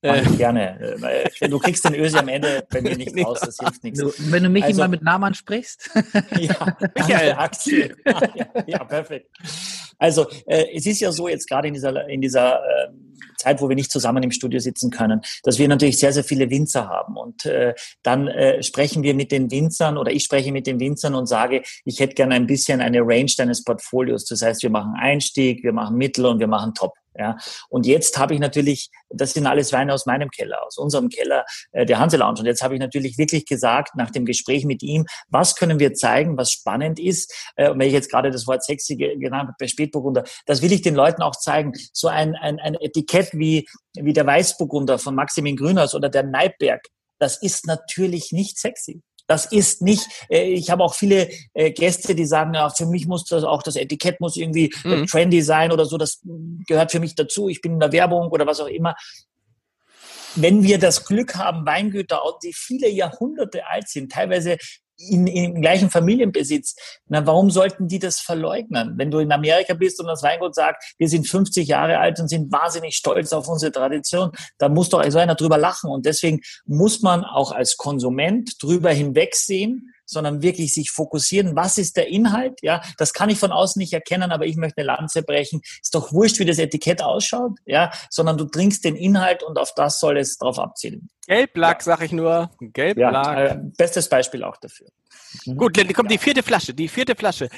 [0.00, 1.26] Äh, gerne.
[1.40, 3.98] Äh, du kriegst den Ösi am Ende bei mir nicht raus, das hilft nichts.
[3.98, 5.90] Du, wenn du mich also, mal mit Namen ansprichst.
[6.38, 7.96] ja, Michael Axel.
[8.06, 9.28] ja, ja, perfekt.
[9.98, 12.88] Also äh, es ist ja so jetzt gerade in dieser, in dieser äh,
[13.38, 16.50] Zeit, wo wir nicht zusammen im Studio sitzen können, dass wir natürlich sehr, sehr viele
[16.50, 17.16] Winzer haben.
[17.16, 17.74] Und äh,
[18.04, 21.62] dann äh, sprechen wir mit den Winzern oder ich spreche mit den Winzern und sage,
[21.84, 24.26] ich hätte gerne ein bisschen eine Range deines Portfolios.
[24.26, 26.92] Das heißt, wir machen Einstieg, wir machen Mittel und wir machen Top.
[27.18, 27.36] Ja.
[27.68, 31.44] Und jetzt habe ich natürlich, das sind alles Weine aus meinem Keller, aus unserem Keller,
[31.72, 32.38] äh, der Hanse Lounge.
[32.40, 35.94] Und jetzt habe ich natürlich wirklich gesagt, nach dem Gespräch mit ihm, was können wir
[35.94, 37.34] zeigen, was spannend ist.
[37.56, 40.72] Äh, und wenn ich jetzt gerade das Wort sexy genannt habe bei Spätburgunder, das will
[40.72, 41.72] ich den Leuten auch zeigen.
[41.92, 46.86] So ein, ein, ein Etikett wie, wie der Weißburgunder von Maximin Grünhaus oder der Neibberg,
[47.18, 49.02] das ist natürlich nicht sexy.
[49.28, 53.06] Das ist nicht, äh, ich habe auch viele äh, Gäste, die sagen, ja, für mich
[53.06, 55.06] muss das auch, das Etikett muss irgendwie äh, mhm.
[55.06, 56.20] trendy sein oder so, das
[56.66, 58.96] gehört für mich dazu, ich bin in der Werbung oder was auch immer.
[60.34, 64.56] Wenn wir das Glück haben, Weingüter, die viele Jahrhunderte alt sind, teilweise
[64.98, 66.74] in, im gleichen Familienbesitz.
[67.06, 68.94] Na, warum sollten die das verleugnen?
[68.96, 72.28] Wenn du in Amerika bist und das Weingut sagt, wir sind 50 Jahre alt und
[72.28, 75.90] sind wahnsinnig stolz auf unsere Tradition, da muss doch so einer drüber lachen.
[75.90, 81.96] Und deswegen muss man auch als Konsument drüber hinwegsehen, sondern wirklich sich fokussieren, was ist
[81.96, 85.22] der Inhalt, ja, das kann ich von außen nicht erkennen, aber ich möchte eine Lanze
[85.22, 89.58] brechen, ist doch wurscht, wie das Etikett ausschaut, ja, sondern du trinkst den Inhalt und
[89.58, 91.08] auf das soll es drauf abzielen.
[91.26, 91.84] Gelblack, ja.
[91.84, 92.50] sag ich nur.
[92.58, 93.14] Gelblack.
[93.14, 94.88] Ja, äh, bestes Beispiel auch dafür.
[95.44, 95.56] Mhm.
[95.56, 97.48] Gut, dann kommt die vierte Flasche, die vierte Flasche.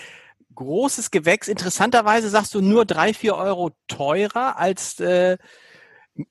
[0.54, 1.46] Großes Gewächs.
[1.46, 5.38] Interessanterweise sagst du nur drei, vier Euro teurer als äh,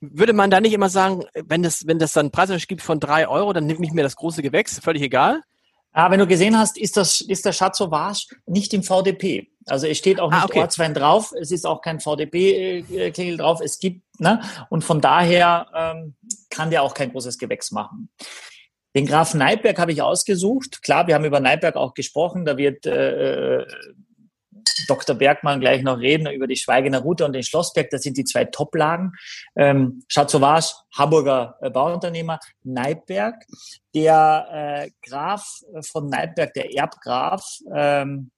[0.02, 3.00] würde man da nicht immer sagen, wenn das, wenn das dann einen Preis gibt von
[3.00, 5.42] drei Euro, dann nehme ich mir das große Gewächs, völlig egal?
[5.92, 9.50] Ah, wenn du gesehen hast, ist, das, ist der Schatz Sauvage nicht im VDP.
[9.66, 10.60] Also es steht auch Ah, nicht okay.
[10.60, 14.42] Ortswein drauf, es ist auch kein VDB-Klingel drauf, es gibt, ne?
[14.70, 16.16] Und von daher ähm,
[16.50, 18.10] kann der auch kein großes Gewächs machen.
[18.96, 20.82] Den Graf Neidberg habe ich ausgesucht.
[20.82, 22.46] Klar, wir haben über Neidberg auch gesprochen.
[22.46, 23.64] Da wird äh,
[24.88, 25.16] Dr.
[25.16, 27.90] Bergmann gleich noch reden über die Schweigener Route und den Schlossberg.
[27.90, 29.14] Das sind die zwei Toplagen.
[29.56, 33.36] Ähm, Schatzowage, Hamburger äh, Bauunternehmer, Neidberg.
[33.94, 34.48] Der
[34.86, 37.44] äh, Graf von Neidberg, der Erbgraf,
[37.74, 38.32] ähm,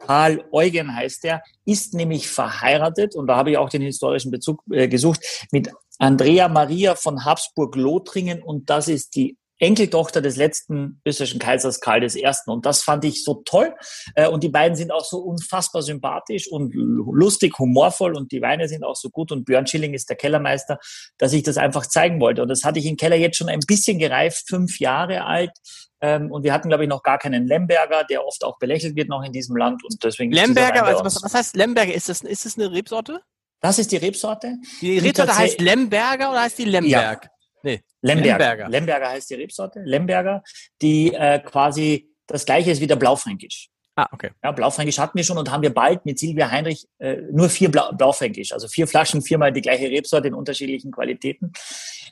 [0.00, 4.62] Karl Eugen heißt der, ist nämlich verheiratet, und da habe ich auch den historischen Bezug
[4.70, 5.20] äh, gesucht,
[5.52, 12.02] mit Andrea Maria von Habsburg-Lothringen und das ist die Enkeltochter des letzten österreichischen Kaisers Karl
[12.02, 12.26] I.
[12.46, 13.74] Und das fand ich so toll.
[14.14, 18.68] Äh, Und die beiden sind auch so unfassbar sympathisch und lustig, humorvoll und die Weine
[18.68, 19.30] sind auch so gut.
[19.30, 20.78] Und Björn Schilling ist der Kellermeister,
[21.18, 22.42] dass ich das einfach zeigen wollte.
[22.42, 25.52] Und das hatte ich im Keller jetzt schon ein bisschen gereift, fünf Jahre alt.
[26.00, 29.10] Ähm, Und wir hatten, glaube ich, noch gar keinen Lemberger, der oft auch belächelt wird
[29.10, 29.84] noch in diesem Land.
[29.84, 31.92] Und deswegen Lemberger, also was, was heißt Lemberger?
[31.92, 33.20] Ist das, ist das eine Rebsorte?
[33.60, 34.56] Das ist die Rebsorte.
[34.80, 37.28] Die Rebsorte heißt Lemberger oder heißt die Lemberg?
[37.62, 37.82] Nee.
[38.02, 38.38] Lemberger.
[38.38, 38.68] Lemberger.
[38.68, 39.08] Lemberger.
[39.10, 39.80] heißt die Rebsorte.
[39.84, 40.42] Lemberger,
[40.80, 43.70] die äh, quasi das gleiche ist wie der Blaufränkisch.
[43.96, 44.30] Ah, okay.
[44.42, 47.70] Ja, Blaufränkisch hatten wir schon und haben wir bald mit Silvia Heinrich äh, nur vier
[47.70, 51.52] Blau Blaufränkisch, also vier Flaschen, viermal die gleiche Rebsorte in unterschiedlichen Qualitäten.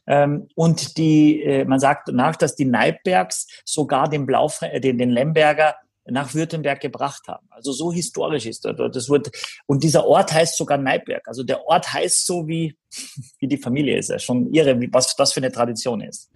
[0.06, 4.98] Ähm, und die, äh, man sagt nach, dass die Neidbergs sogar den Blaufrän äh, den,
[4.98, 5.76] den Lemberger
[6.10, 7.46] nach Württemberg gebracht haben.
[7.50, 8.74] Also so historisch ist er.
[8.74, 9.30] Das wird,
[9.66, 11.26] und dieser Ort heißt sogar Neidberg.
[11.28, 12.76] Also der Ort heißt so wie,
[13.38, 14.10] wie die Familie ist.
[14.10, 16.30] Ja, schon irre, wie, was das für eine Tradition ist.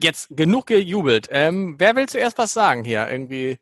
[0.00, 1.28] Jetzt genug gejubelt.
[1.30, 3.08] Ähm, wer will zuerst was sagen hier?
[3.08, 3.58] Irgendwie.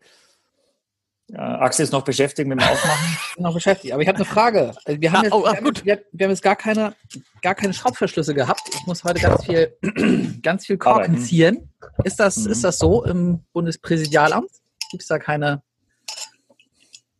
[1.33, 3.17] Äh, Axel ist noch beschäftigt mit dem Aufmachen.
[3.31, 3.93] Ich bin noch beschäftigt.
[3.93, 4.75] Aber ich habe eine Frage.
[4.85, 5.77] Also Wir haben, Ah, jetzt, oh, ah, wir, haben gut.
[5.79, 6.95] jetzt, wir, wir haben jetzt gar keine,
[7.43, 8.61] gar keine Schraubverschlüsse gehabt.
[8.73, 9.77] Ich muss heute ganz viel,
[10.43, 11.19] ganz viel Korken Arbeiten.
[11.19, 11.73] ziehen.
[12.05, 12.53] Ist das, Mhm.
[12.53, 14.51] ist das so im Bundespräsidialamt?
[14.91, 15.63] Gibt es da keine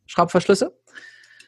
[0.07, 0.77] Schraubverschlüsse?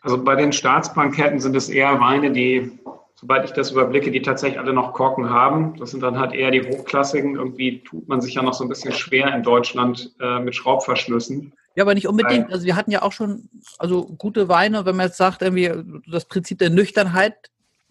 [0.02, 2.78] Also bei den Staatsbanketten sind es eher Weine, die,
[3.16, 5.76] soweit ich das überblicke, die tatsächlich alle noch Korken haben.
[5.78, 7.34] Das sind dann halt eher die hochklassigen.
[7.34, 11.52] Irgendwie tut man sich ja noch so ein bisschen schwer in Deutschland äh, mit Schraubverschlüssen.
[11.74, 12.52] Ja, aber nicht unbedingt.
[12.52, 14.84] Also wir hatten ja auch schon also gute Weine.
[14.84, 15.72] Wenn man jetzt sagt, irgendwie
[16.10, 17.34] das Prinzip der Nüchternheit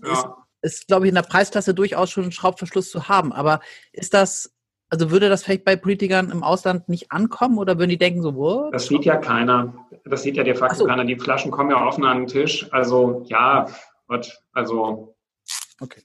[0.03, 0.35] Ja.
[0.61, 3.31] ist, glaube ich, in der Preisklasse durchaus schon einen Schraubverschluss zu haben.
[3.31, 3.61] Aber
[3.93, 4.53] ist das,
[4.89, 8.35] also würde das vielleicht bei Politikern im Ausland nicht ankommen oder würden die denken so,
[8.35, 8.73] what?
[8.73, 9.73] Das sieht ja keiner.
[10.05, 10.85] Das sieht ja de facto so.
[10.85, 11.03] keiner.
[11.03, 12.67] Die Flaschen kommen ja offen an den Tisch.
[12.71, 13.67] Also ja,
[14.07, 15.15] Gott, also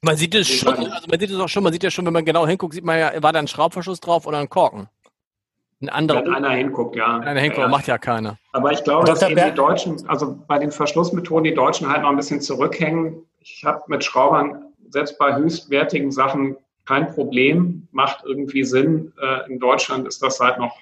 [0.02, 2.12] Man sieht es schon, also man sieht es auch schon, man sieht ja schon, wenn
[2.12, 4.88] man genau hinguckt, sieht man ja, war da ein Schraubverschluss drauf oder ein Korken.
[5.80, 7.20] Ein anderer, wenn einer hinguckt, ja.
[7.20, 7.68] wenn einer hinguckt, ja.
[7.68, 8.38] macht ja keiner.
[8.52, 12.10] Aber ich glaube, dass eben die Deutschen, also bei den Verschlussmethoden, die Deutschen halt noch
[12.10, 13.24] ein bisschen zurückhängen.
[13.40, 19.12] Ich habe mit Schraubern selbst bei höchstwertigen Sachen kein Problem, macht irgendwie Sinn.
[19.20, 20.76] Äh, in Deutschland ist das halt noch.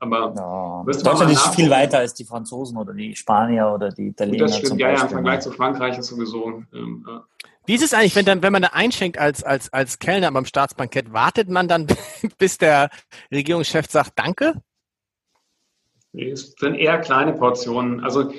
[0.00, 0.82] Aber Ja.
[0.84, 4.46] Deutschland ist viel weiter als die Franzosen oder die Spanier oder die Italiener.
[4.46, 5.14] das stimmt, zum ja, ja, im Beispiel.
[5.16, 6.62] Vergleich zu Frankreich ist sowieso.
[6.74, 7.24] Ähm, ja.
[7.66, 10.44] Wie ist es eigentlich, wenn, dann, wenn man da einschenkt als, als, als Kellner beim
[10.44, 11.86] Staatsbankett, wartet man dann,
[12.38, 12.90] bis der
[13.32, 14.60] Regierungschef sagt Danke?
[16.12, 18.00] Nee, Es sind eher kleine Portionen.
[18.00, 18.32] Also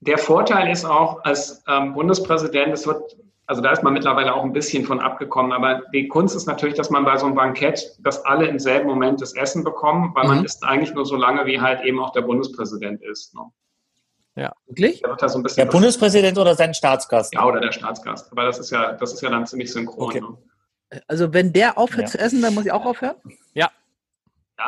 [0.00, 3.16] der Vorteil ist auch als ähm, Bundespräsident, es wird,
[3.46, 6.74] also da ist man mittlerweile auch ein bisschen von abgekommen, aber die Kunst ist natürlich,
[6.76, 10.26] dass man bei so einem Bankett, dass alle im selben Moment das Essen bekommen, weil
[10.28, 10.44] man Mhm.
[10.44, 13.34] isst eigentlich nur so lange, wie halt eben auch der Bundespräsident ist.
[13.34, 13.42] Ne?
[14.66, 15.00] Wirklich?
[15.00, 17.34] Der wird da so ein bisschen Der Bundespräsident oder sein Staatsgast?
[17.34, 18.32] ja, oder der Staatsgast.
[18.32, 20.04] Aber das ist ja, das ist ja dann ziemlich synchron.
[20.06, 20.20] Okay.
[20.20, 20.38] Ne?
[21.06, 22.06] Also wenn der aufhört Ja.
[22.08, 23.16] zu essen, dann muss ich auch aufhören?
[23.54, 23.70] Ja,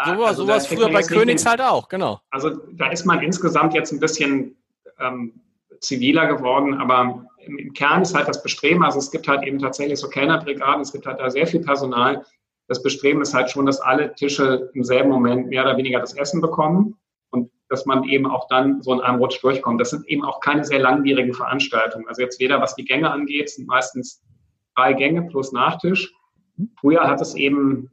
[0.06, 2.20] sowas also sowas früher man bei Königs halt auch, genau.
[2.30, 4.56] Also da ist man insgesamt jetzt ein bisschen
[4.98, 5.40] ähm,
[5.80, 9.58] ziviler geworden, aber im, im Kern ist halt das Bestreben, also es gibt halt eben
[9.58, 12.24] tatsächlich so Kellnerbrigaden, es gibt halt da sehr viel Personal.
[12.68, 16.14] Das Bestreben ist halt schon, dass alle Tische im selben Moment mehr oder weniger das
[16.14, 16.96] Essen bekommen
[17.30, 19.80] und dass man eben auch dann so in einem Rutsch durchkommt.
[19.80, 22.08] Das sind eben auch keine sehr langwierigen Veranstaltungen.
[22.08, 24.22] Also jetzt weder was die Gänge angeht, sind meistens
[24.74, 26.12] drei Gänge plus Nachtisch.
[26.80, 27.90] Früher hat es eben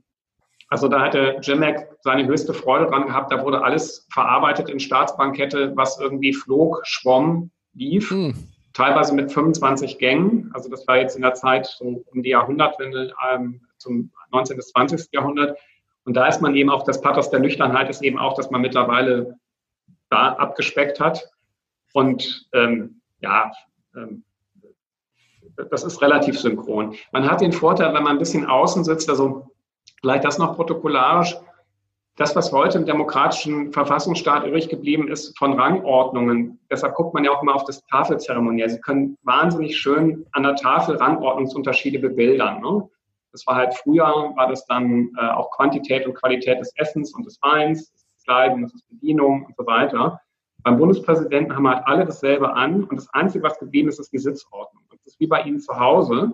[0.71, 3.29] also da hatte Jimek seine höchste Freude dran gehabt.
[3.29, 8.09] Da wurde alles verarbeitet in Staatsbankette, was irgendwie flog, schwamm, lief.
[8.09, 8.33] Hm.
[8.73, 10.51] Teilweise mit 25 Gängen.
[10.53, 14.55] Also das war jetzt in der Zeit so um die Jahrhundertwende ähm, zum 19.
[14.55, 15.09] bis 20.
[15.11, 15.57] Jahrhundert.
[16.05, 18.61] Und da ist man eben auch, das Pathos der Nüchternheit ist eben auch, dass man
[18.61, 19.37] mittlerweile
[20.09, 21.29] da abgespeckt hat.
[21.93, 23.51] Und ähm, ja,
[23.95, 24.23] ähm,
[25.69, 26.95] das ist relativ synchron.
[27.11, 29.51] Man hat den Vorteil, wenn man ein bisschen außen sitzt, also
[30.01, 31.37] vielleicht das noch protokollarisch,
[32.17, 37.31] das, was heute im demokratischen Verfassungsstaat übrig geblieben ist von Rangordnungen, deshalb guckt man ja
[37.31, 38.69] auch immer auf das Tafelzeremoniell.
[38.69, 42.61] Sie können wahnsinnig schön an der Tafel Rangordnungsunterschiede bebildern.
[42.61, 42.89] Ne?
[43.31, 47.25] Das war halt früher, war das dann äh, auch Quantität und Qualität des Essens und
[47.25, 50.19] des Weins, des Kleidens, des Bedienung und so weiter.
[50.63, 54.19] Beim Bundespräsidenten haben halt alle dasselbe an und das Einzige, was geblieben ist, ist die
[54.19, 54.83] Sitzordnung.
[54.91, 56.33] Das ist wie bei Ihnen zu Hause.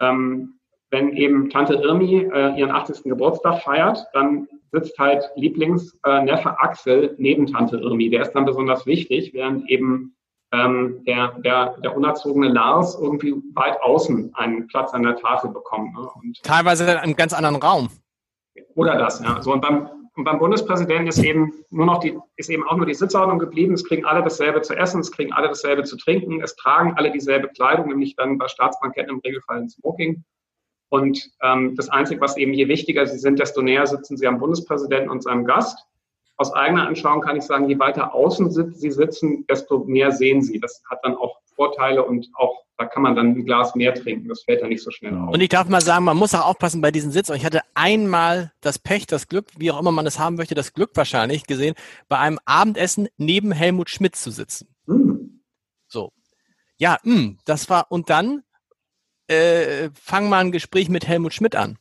[0.00, 0.58] Ähm,
[0.90, 3.04] wenn eben Tante Irmi äh, ihren 80.
[3.04, 8.10] Geburtstag feiert, dann sitzt halt Lieblingsneffe Axel neben Tante Irmi.
[8.10, 10.14] Der ist dann besonders wichtig, während eben
[10.52, 15.94] ähm, der, der, der unerzogene Lars irgendwie weit außen einen Platz an der Tafel bekommt.
[15.94, 16.08] Ne?
[16.14, 17.88] Und Teilweise in einem ganz anderen Raum.
[18.74, 19.42] Oder das, ja.
[19.42, 22.86] So, und beim, und beim Bundespräsidenten ist eben nur noch die, ist eben auch nur
[22.86, 23.74] die Sitzordnung geblieben.
[23.74, 27.10] Es kriegen alle dasselbe zu essen, es kriegen alle dasselbe zu trinken, es tragen alle
[27.10, 30.24] dieselbe Kleidung, nämlich dann bei Staatsbanketten im Regelfall ein Smoking.
[30.94, 34.38] Und ähm, das Einzige, was eben je wichtiger sie sind, desto näher sitzen sie am
[34.38, 35.76] Bundespräsidenten und seinem Gast.
[36.36, 40.60] Aus eigener Anschauung kann ich sagen, je weiter außen sie sitzen, desto mehr sehen sie.
[40.60, 44.28] Das hat dann auch Vorteile und auch, da kann man dann ein Glas mehr trinken.
[44.28, 45.34] Das fällt dann nicht so schnell auf.
[45.34, 47.34] Und ich darf mal sagen, man muss auch aufpassen bei diesen Sitzen.
[47.34, 50.74] Ich hatte einmal das Pech, das Glück, wie auch immer man es haben möchte, das
[50.74, 51.74] Glück wahrscheinlich gesehen,
[52.08, 54.68] bei einem Abendessen neben Helmut Schmidt zu sitzen.
[54.86, 55.40] Hm.
[55.88, 56.12] So.
[56.76, 58.44] Ja, mh, hm, das war, und dann
[59.28, 61.78] äh, fang mal ein Gespräch mit Helmut Schmidt an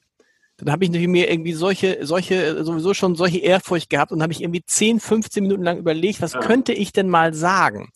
[0.57, 4.41] dann habe ich mir irgendwie solche, solche, sowieso schon solche Ehrfurcht gehabt und habe ich
[4.41, 6.40] irgendwie 10, 15 Minuten lang überlegt, was ja.
[6.40, 7.90] könnte ich denn mal sagen?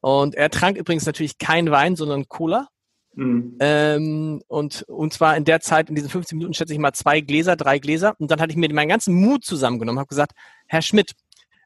[0.00, 2.68] Und er trank übrigens natürlich kein Wein, sondern Cola.
[3.14, 3.56] Mhm.
[3.60, 7.20] Ähm, und, und zwar in der Zeit, in diesen 15 Minuten, schätze ich mal zwei
[7.20, 8.14] Gläser, drei Gläser.
[8.18, 10.32] Und dann hatte ich mir meinen ganzen Mut zusammengenommen, habe gesagt,
[10.66, 11.12] Herr Schmidt,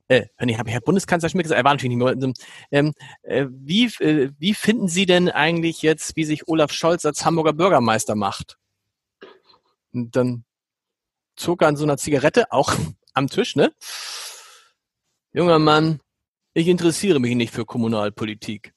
[0.08, 2.32] äh, nee, habe ich Herr Bundeskanzler Schmidt gesagt, er war natürlich nicht mehr.
[2.70, 7.24] Ähm, äh, wie, äh, wie finden Sie denn eigentlich jetzt, wie sich Olaf Scholz als
[7.24, 8.58] Hamburger Bürgermeister macht?
[9.92, 10.44] Und dann
[11.34, 12.72] zog er an so einer Zigarette, auch
[13.14, 13.72] am Tisch, ne?
[15.32, 16.00] Junger Mann,
[16.54, 18.72] ich interessiere mich nicht für Kommunalpolitik.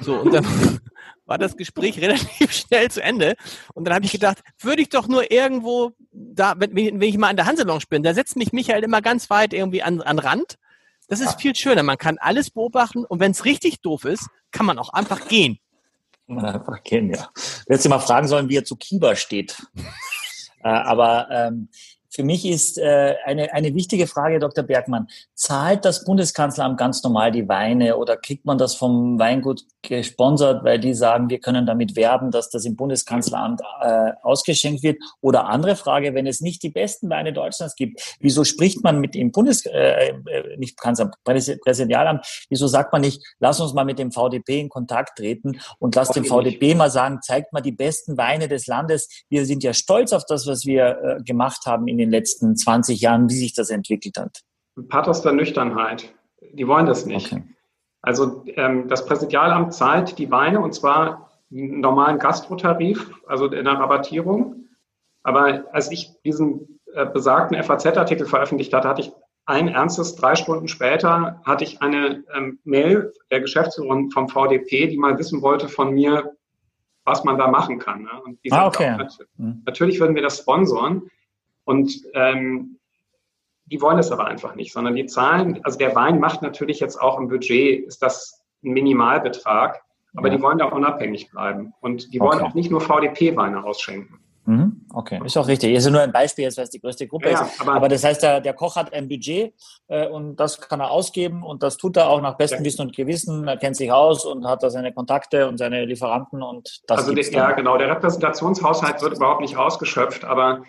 [0.00, 0.80] So, und dann
[1.28, 3.36] war das Gespräch relativ schnell zu Ende.
[3.74, 7.28] Und dann habe ich gedacht, würde ich doch nur irgendwo da, wenn, wenn ich mal
[7.28, 10.56] an der Hanselounge bin, da setzt mich Michael immer ganz weit irgendwie an, an Rand.
[11.06, 11.82] Das ist viel schöner.
[11.82, 15.58] Man kann alles beobachten und wenn es richtig doof ist, kann man auch einfach gehen.
[16.28, 17.30] Einfach gehen, ja.
[17.34, 19.56] Du hättest mal fragen sollen, wie er zu Kiba steht.
[20.60, 21.68] Äh, aber ähm,
[22.10, 24.64] für mich ist äh, eine, eine wichtige Frage, Dr.
[24.64, 25.08] Bergmann.
[25.34, 30.78] Zahlt das Bundeskanzleramt ganz normal die Weine oder kriegt man das vom Weingut gesponsert, weil
[30.78, 34.98] die sagen, wir können damit werben, dass das im Bundeskanzleramt äh, ausgeschenkt wird?
[35.20, 39.14] Oder andere Frage, wenn es nicht die besten Weine Deutschlands gibt, wieso spricht man mit
[39.14, 43.98] dem Bundes, äh, äh nicht Kanzleramt, Präsidialamt, wieso sagt man nicht, lass uns mal mit
[43.98, 48.16] dem VDP in Kontakt treten und lass dem VDP mal sagen, zeigt mal die besten
[48.16, 49.08] Weine des Landes.
[49.28, 53.00] Wir sind ja stolz auf das, was wir äh, gemacht haben in den letzten 20
[53.00, 54.42] Jahren, wie sich das entwickelt hat?
[54.88, 56.12] Pathos der Nüchternheit.
[56.52, 57.32] Die wollen das nicht.
[57.32, 57.42] Okay.
[58.00, 63.74] Also ähm, das Präsidialamt zahlt die Weine und zwar einen normalen Gastrotarif, also in der
[63.74, 64.66] Rabattierung.
[65.22, 69.12] Aber als ich diesen äh, besagten FAZ-Artikel veröffentlicht hatte, hatte ich
[69.46, 74.98] ein ernstes, drei Stunden später hatte ich eine ähm, Mail der Geschäftsführerin vom VDP, die
[74.98, 76.36] mal wissen wollte von mir,
[77.04, 78.02] was man da machen kann.
[78.02, 78.10] Ne?
[78.24, 78.94] Und die ah, okay.
[79.00, 79.62] Auch, hm.
[79.64, 81.10] natürlich würden wir das sponsoren,
[81.68, 82.78] und ähm,
[83.66, 86.96] die wollen es aber einfach nicht, sondern die zahlen, also der Wein macht natürlich jetzt
[86.96, 89.82] auch im Budget, ist das ein Minimalbetrag,
[90.16, 90.36] aber ja.
[90.36, 91.74] die wollen da unabhängig bleiben.
[91.80, 92.48] Und die wollen okay.
[92.48, 94.18] auch nicht nur VDP-Weine ausschenken.
[94.46, 94.86] Mhm.
[94.94, 95.74] Okay, ist auch richtig.
[95.74, 97.60] Ist nur ein Beispiel, jetzt, weil es die größte Gruppe ja, ist.
[97.60, 99.52] Aber, aber, das heißt, der, der Koch hat ein Budget
[99.88, 102.64] äh, und das kann er ausgeben und das tut er auch nach bestem ja.
[102.64, 103.46] Wissen und Gewissen.
[103.46, 107.00] Er kennt sich aus und hat da seine Kontakte und seine Lieferanten und das.
[107.00, 107.76] Also der, ja, genau.
[107.76, 110.62] Der Repräsentationshaushalt wird überhaupt nicht ausgeschöpft, aber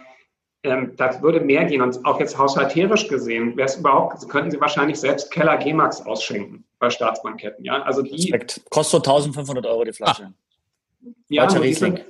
[0.63, 1.81] ähm, das würde mehr gehen.
[1.81, 6.65] Und auch jetzt haushalterisch gesehen, wäre es überhaupt, könnten Sie wahrscheinlich selbst Keller G-Max ausschenken
[6.79, 7.63] bei Staatsbanketten.
[7.63, 8.31] Ja, also die.
[8.31, 8.61] Respekt.
[8.69, 10.23] Kostet so 1500 Euro die Flasche.
[10.23, 11.09] Ah.
[11.29, 12.03] Ja, nur diese,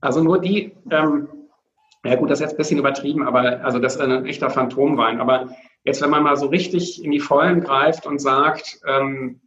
[0.00, 1.28] also nur die, ähm,
[2.04, 5.20] ja gut, das ist jetzt ein bisschen übertrieben, aber also das ist ein echter Phantomwein.
[5.20, 5.54] Aber
[5.84, 9.40] jetzt, wenn man mal so richtig in die Vollen greift und sagt, ähm,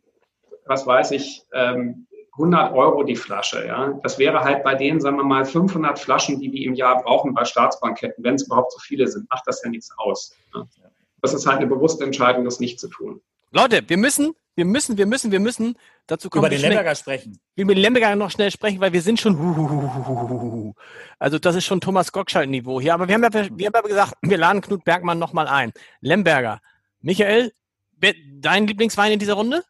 [0.66, 2.07] was weiß ich, ähm,
[2.38, 3.66] 100 Euro die Flasche.
[3.66, 4.00] Ja?
[4.04, 7.34] Das wäre halt bei denen, sagen wir mal, 500 Flaschen, die die im Jahr brauchen
[7.34, 10.36] bei Staatsbanketten, wenn es überhaupt so viele sind, macht das ja nichts aus.
[10.54, 10.68] Ja?
[11.22, 13.22] Das ist halt eine bewusste Entscheidung, das nicht zu tun.
[13.52, 16.46] Leute, wir müssen, wir müssen, wir müssen, wir müssen dazu kommen.
[16.46, 17.40] Über den Lemberger sprechen.
[17.56, 20.76] Wir müssen den Lemberger noch schnell sprechen, weil wir sind schon,
[21.20, 22.94] also das ist schon Thomas Gottschalk-Niveau hier.
[22.94, 25.72] Aber wir haben ja, wir haben ja gesagt, wir laden Knut Bergmann nochmal ein.
[26.02, 26.60] Lemberger.
[27.02, 27.52] Michael,
[28.40, 29.64] dein Lieblingswein in dieser Runde?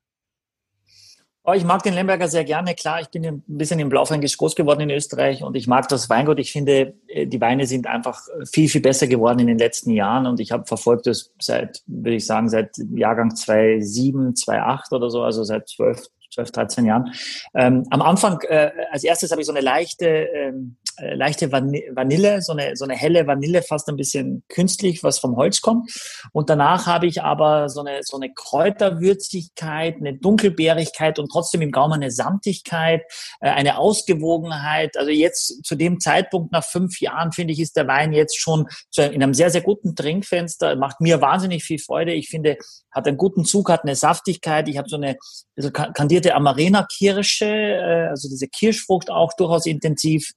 [1.50, 2.76] Oh, ich mag den Lemberger sehr gerne.
[2.76, 6.10] Klar, ich bin ein bisschen im Blaufränkisch groß geworden in Österreich und ich mag das
[6.10, 6.40] Weingut.
[6.40, 8.20] Ich finde, äh, die Weine sind einfach
[8.52, 12.18] viel, viel besser geworden in den letzten Jahren und ich habe verfolgt das seit, würde
[12.18, 17.14] ich sagen, seit Jahrgang 2007, 2008 oder so, also seit 12, 12 13 Jahren.
[17.54, 22.42] Ähm, am Anfang, äh, als erstes habe ich so eine leichte ähm, äh, leichte Vanille,
[22.42, 25.92] so eine, so eine helle Vanille, fast ein bisschen künstlich, was vom Holz kommt.
[26.34, 31.72] Und danach habe ich aber so eine, so eine Kräuterwürzigkeit, eine Dunkelbeerigkeit und trotzdem im
[31.72, 33.04] Gaumen eine Samtigkeit,
[33.40, 34.98] äh, eine Ausgewogenheit.
[34.98, 38.68] Also jetzt zu dem Zeitpunkt nach fünf Jahren, finde ich, ist der Wein jetzt schon
[38.98, 42.14] in einem sehr, sehr guten Trinkfenster, macht mir wahnsinnig viel Freude.
[42.14, 42.58] Ich finde,
[42.92, 44.68] hat einen guten Zug, hat eine Saftigkeit.
[44.68, 45.18] Ich habe so eine
[45.56, 50.32] also kandierte Amarena-Kirsche, äh, also diese Kirschfrucht auch durchaus intensiv.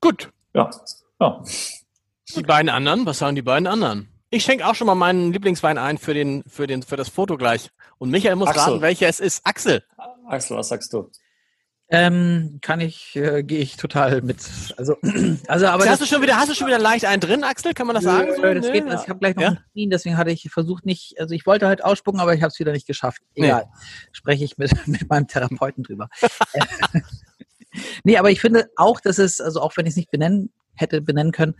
[0.00, 0.30] Gut.
[0.54, 0.70] Ja.
[1.20, 1.42] ja.
[2.36, 4.08] Die beiden anderen, was sagen die beiden anderen?
[4.30, 7.36] Ich schenke auch schon mal meinen Lieblingswein ein für, den, für, den, für das Foto
[7.36, 7.70] gleich.
[7.98, 8.62] Und Michael muss Axel.
[8.62, 9.44] raten, welcher es ist.
[9.44, 9.82] Axel.
[10.26, 11.10] Axel, was sagst du?
[11.92, 14.38] Ähm, kann ich, äh, gehe ich total mit.
[14.76, 14.96] Also,
[15.48, 15.88] also aber.
[15.88, 17.74] hast du schon wieder, hast du schon wieder leicht einen drin, Axel?
[17.74, 18.32] Kann man das sagen?
[18.36, 18.42] So?
[18.42, 19.48] Das geht, also ich habe gleich noch ja?
[19.48, 22.52] einen Termin, deswegen hatte ich versucht nicht, also ich wollte halt ausspucken, aber ich habe
[22.52, 23.22] es wieder nicht geschafft.
[23.34, 23.64] Egal.
[23.64, 23.80] Nee.
[24.12, 26.08] Spreche ich mit, mit meinem Therapeuten drüber.
[28.04, 31.00] nee, aber ich finde auch, dass es, also auch wenn ich es nicht benennen hätte
[31.00, 31.56] benennen können,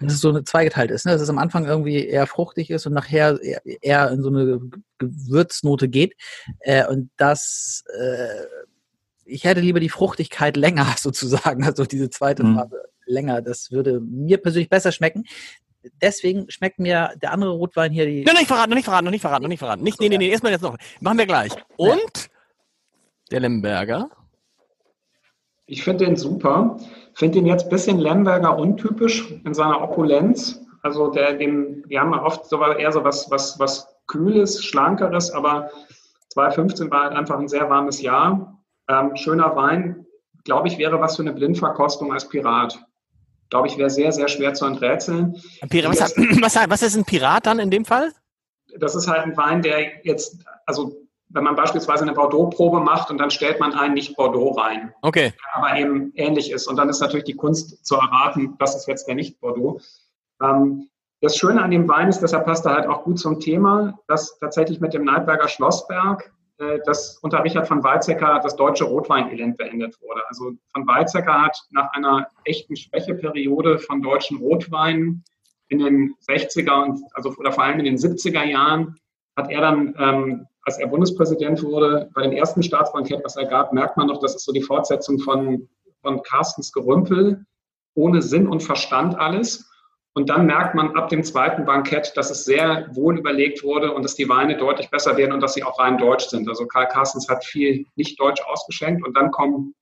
[0.00, 1.12] dass es so eine zweigeteilt ist, ne?
[1.12, 4.60] dass es am Anfang irgendwie eher fruchtig ist und nachher eher, eher in so eine
[4.98, 6.14] Gewürznote geht.
[6.60, 8.46] Äh, und das äh,
[9.28, 12.56] ich hätte lieber die Fruchtigkeit länger sozusagen, also diese zweite mhm.
[12.56, 13.42] Phase länger.
[13.42, 15.24] Das würde mir persönlich besser schmecken.
[16.02, 18.24] Deswegen schmeckt mir der andere Rotwein hier die.
[18.24, 19.82] Noch nicht verraten, noch nicht verraten, noch nicht verraten, noch nicht verraten.
[19.82, 20.76] Nicht, nee, nee, nee, erstmal jetzt noch.
[21.00, 21.52] Machen wir gleich.
[21.76, 22.30] Und
[23.30, 24.10] der Lemberger.
[25.68, 26.78] Ich finde den super.
[27.14, 30.60] Finde den jetzt ein bisschen Lemberger untypisch in seiner Opulenz.
[30.82, 35.70] Also der, dem, wir haben oft so eher so was, was, was Kühles, Schlankeres, aber
[36.30, 38.58] 2015 war halt einfach ein sehr warmes Jahr.
[38.88, 40.06] Ähm, schöner Wein,
[40.44, 42.78] glaube ich, wäre was für eine Blindverkostung als Pirat.
[43.50, 45.36] Glaube ich, wäre sehr, sehr schwer zu enträtseln.
[45.60, 48.12] Was, was, was ist ein Pirat dann in dem Fall?
[48.78, 53.18] Das ist halt ein Wein, der jetzt, also wenn man beispielsweise eine Bordeaux-Probe macht und
[53.18, 54.94] dann stellt man einen nicht Bordeaux rein.
[55.02, 55.32] Okay.
[55.52, 56.66] Aber eben ähnlich ist.
[56.66, 59.80] Und dann ist natürlich die Kunst zu erraten, das ist jetzt der nicht Bordeaux.
[60.42, 60.88] Ähm,
[61.20, 64.38] das Schöne an dem Wein ist, deshalb passt er halt auch gut zum Thema, dass
[64.38, 69.96] tatsächlich mit dem Neidberger Schlossberg äh, dass unter Richard von Weizsäcker das deutsche Rotweinelend beendet
[70.00, 70.22] wurde.
[70.28, 75.22] Also von Weizsäcker hat nach einer echten Schwächeperiode von deutschen Rotweinen
[75.68, 78.96] in den 60er und also oder vor allem in den 70er Jahren
[79.36, 83.72] hat er dann, ähm, als er Bundespräsident wurde, bei den ersten Staatsbankett, was er gab,
[83.72, 85.66] merkt man noch, das ist so die Fortsetzung von,
[86.02, 87.46] von Carstens Gerümpel,
[87.94, 89.66] ohne Sinn und Verstand alles.
[90.12, 94.02] Und dann merkt man ab dem zweiten Bankett, dass es sehr wohl überlegt wurde und
[94.02, 96.46] dass die Weine deutlich besser werden und dass sie auch rein deutsch sind.
[96.50, 99.74] Also Karl Carstens hat viel nicht deutsch ausgeschenkt und dann kommen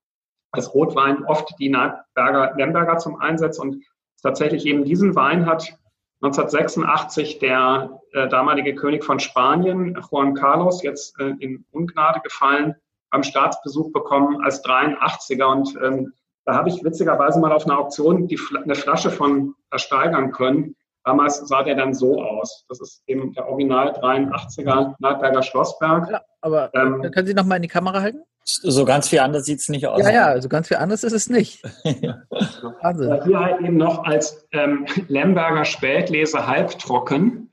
[0.52, 1.68] als Rotwein oft die
[2.14, 3.82] Berger, Lemberger zum Einsatz und
[4.22, 5.76] tatsächlich eben diesen Wein hat
[6.22, 12.74] 1986 der äh, damalige König von Spanien, Juan Carlos, jetzt äh, in Ungnade gefallen,
[13.10, 16.12] beim Staatsbesuch bekommen als 83er und ähm,
[16.47, 20.76] da habe ich witzigerweise mal auf einer Auktion die, eine Flasche von ersteigern können.
[21.05, 22.64] Damals sah der dann so aus.
[22.68, 26.09] Das ist eben der Original 83er Nordberger Schlossberg.
[26.09, 28.22] Ja, aber ähm, können Sie noch mal in die Kamera halten?
[28.48, 30.01] So ganz viel anders sieht es nicht aus.
[30.02, 31.62] Ja, ja, also ganz viel anders ist es nicht.
[32.81, 33.24] also.
[33.24, 37.52] Hier halt eben noch als ähm, Lemberger Spätlese halbtrocken.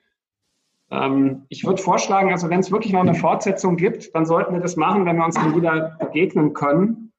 [0.91, 4.61] Ähm, ich würde vorschlagen, also wenn es wirklich noch eine Fortsetzung gibt, dann sollten wir
[4.61, 7.11] das machen, wenn wir uns dann wieder begegnen können.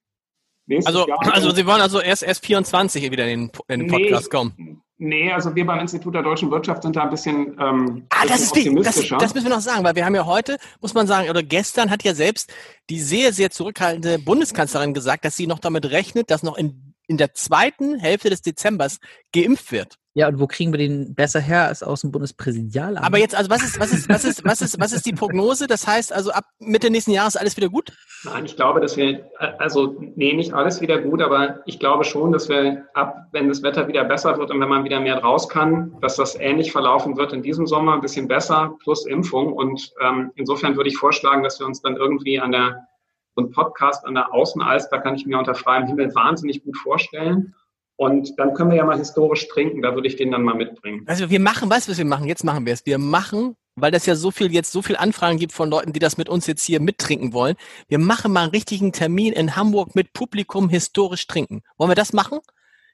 [0.84, 4.38] Also, also Sie wollen also erst, erst 24 wieder in den, in den Podcast nee,
[4.38, 4.83] kommen?
[4.96, 8.42] Nee, also wir beim Institut der deutschen Wirtschaft sind da ein bisschen, ähm, ah, das
[8.42, 9.16] ist optimistischer.
[9.16, 11.42] Das, das müssen wir noch sagen, weil wir haben ja heute, muss man sagen, oder
[11.42, 12.52] gestern hat ja selbst
[12.90, 17.16] die sehr, sehr zurückhaltende Bundeskanzlerin gesagt, dass sie noch damit rechnet, dass noch in, in
[17.16, 19.00] der zweiten Hälfte des Dezembers
[19.32, 19.98] geimpft wird.
[20.16, 23.04] Ja, und wo kriegen wir den besser her als aus dem Bundespräsidialamt?
[23.04, 25.66] Aber jetzt, also was ist, was ist, was ist, was ist, was ist die Prognose?
[25.66, 27.92] Das heißt also ab Mitte nächsten Jahres alles wieder gut?
[28.22, 29.28] Nein, ich glaube, dass wir,
[29.58, 33.64] also nee, nicht alles wieder gut, aber ich glaube schon, dass wir ab, wenn das
[33.64, 37.16] Wetter wieder besser wird und wenn man wieder mehr raus kann, dass das ähnlich verlaufen
[37.16, 39.52] wird in diesem Sommer, ein bisschen besser plus Impfung.
[39.52, 42.86] Und ähm, insofern würde ich vorschlagen, dass wir uns dann irgendwie an der,
[43.34, 47.52] so ein Podcast an der Außenalster kann ich mir unter freiem Himmel wahnsinnig gut vorstellen.
[47.96, 51.04] Und dann können wir ja mal historisch trinken, da würde ich den dann mal mitbringen.
[51.06, 52.26] Also wir machen, weißt du, was wir machen?
[52.26, 52.84] Jetzt machen wir es.
[52.86, 56.00] Wir machen, weil das ja so viel jetzt so viel Anfragen gibt von Leuten, die
[56.00, 57.54] das mit uns jetzt hier mittrinken wollen.
[57.88, 61.62] Wir machen mal einen richtigen Termin in Hamburg mit Publikum historisch trinken.
[61.78, 62.40] Wollen wir das machen?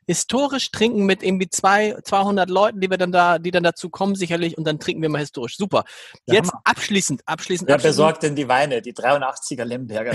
[0.06, 4.14] Historisch trinken mit irgendwie zwei, 200 Leuten, die wir dann da, die dann dazu kommen
[4.14, 5.56] sicherlich und dann trinken wir mal historisch.
[5.56, 5.84] Super.
[6.26, 7.68] Jetzt abschließend, abschließend.
[7.68, 7.96] Wer abschließend.
[7.96, 8.82] besorgt denn die Weine?
[8.82, 10.12] Die 83er Lemberger.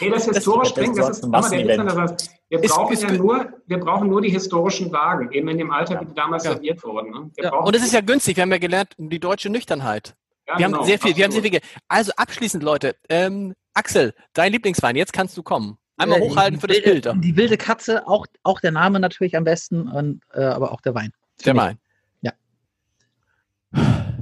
[0.00, 3.80] nee, das historisch trinken, das ist, mal, der Witz, wir brauchen ist, ja nur, wir
[3.80, 6.52] brauchen nur die historischen Wagen, eben in dem Alter, wie die damals ja.
[6.52, 7.10] serviert wurden.
[7.10, 7.30] Ne?
[7.38, 7.54] Ja.
[7.54, 10.14] Und es ist ja günstig, wir haben ja gelernt, die deutsche Nüchternheit.
[10.46, 11.16] Ja, wir genau, haben sehr viel, absolut.
[11.16, 11.60] wir haben sehr viel.
[11.88, 15.78] Also abschließend, Leute, ähm, Axel, dein Lieblingswein, jetzt kannst du kommen.
[15.96, 17.06] Einmal Äh, hochhalten für das wilde- Bild.
[17.06, 17.12] da.
[17.14, 20.94] Die wilde Katze, auch, auch der Name natürlich am besten, und, äh, aber auch der
[20.94, 21.12] Wein.
[21.44, 21.78] Der Wein.
[22.22, 22.32] Ja.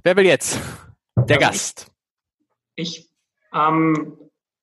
[0.02, 0.58] Wer will jetzt?
[1.16, 1.86] Der Also Gast.
[2.76, 3.08] Ich,
[3.54, 4.16] ähm,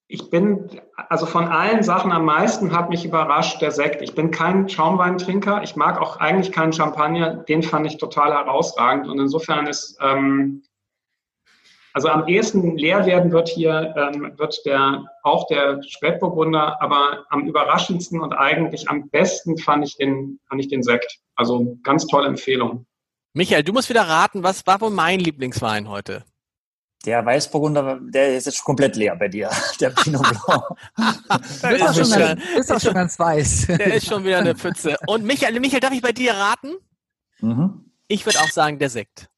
[0.08, 4.02] ich bin, also von allen Sachen am meisten hat mich überrascht der Sekt.
[4.02, 5.62] Ich bin kein Schaumweintrinker.
[5.62, 7.36] Ich mag auch eigentlich keinen Champagner.
[7.44, 9.06] Den fand ich total herausragend.
[9.06, 10.62] Und insofern ist, ähm,
[11.92, 17.46] also am ehesten leer werden wird hier, ähm, wird der, auch der Spätburgunder, aber am
[17.46, 21.18] überraschendsten und eigentlich am besten fand ich den, fand ich den Sekt.
[21.34, 22.86] Also ganz tolle Empfehlung.
[23.32, 26.24] Michael, du musst wieder raten, was war wohl mein Lieblingswein heute?
[27.06, 29.50] Der Weißburgunder, der ist jetzt komplett leer bei dir,
[29.80, 30.64] der Pinot Blanc.
[31.72, 33.66] Ist schon, schon- ganz, bist doch schon ganz weiß.
[33.68, 34.96] Der ist schon wieder eine Pfütze.
[35.06, 36.74] Und Michael, Michael, darf ich bei dir raten?
[37.40, 37.84] mhm.
[38.10, 39.28] Ich würde auch sagen, der Sekt.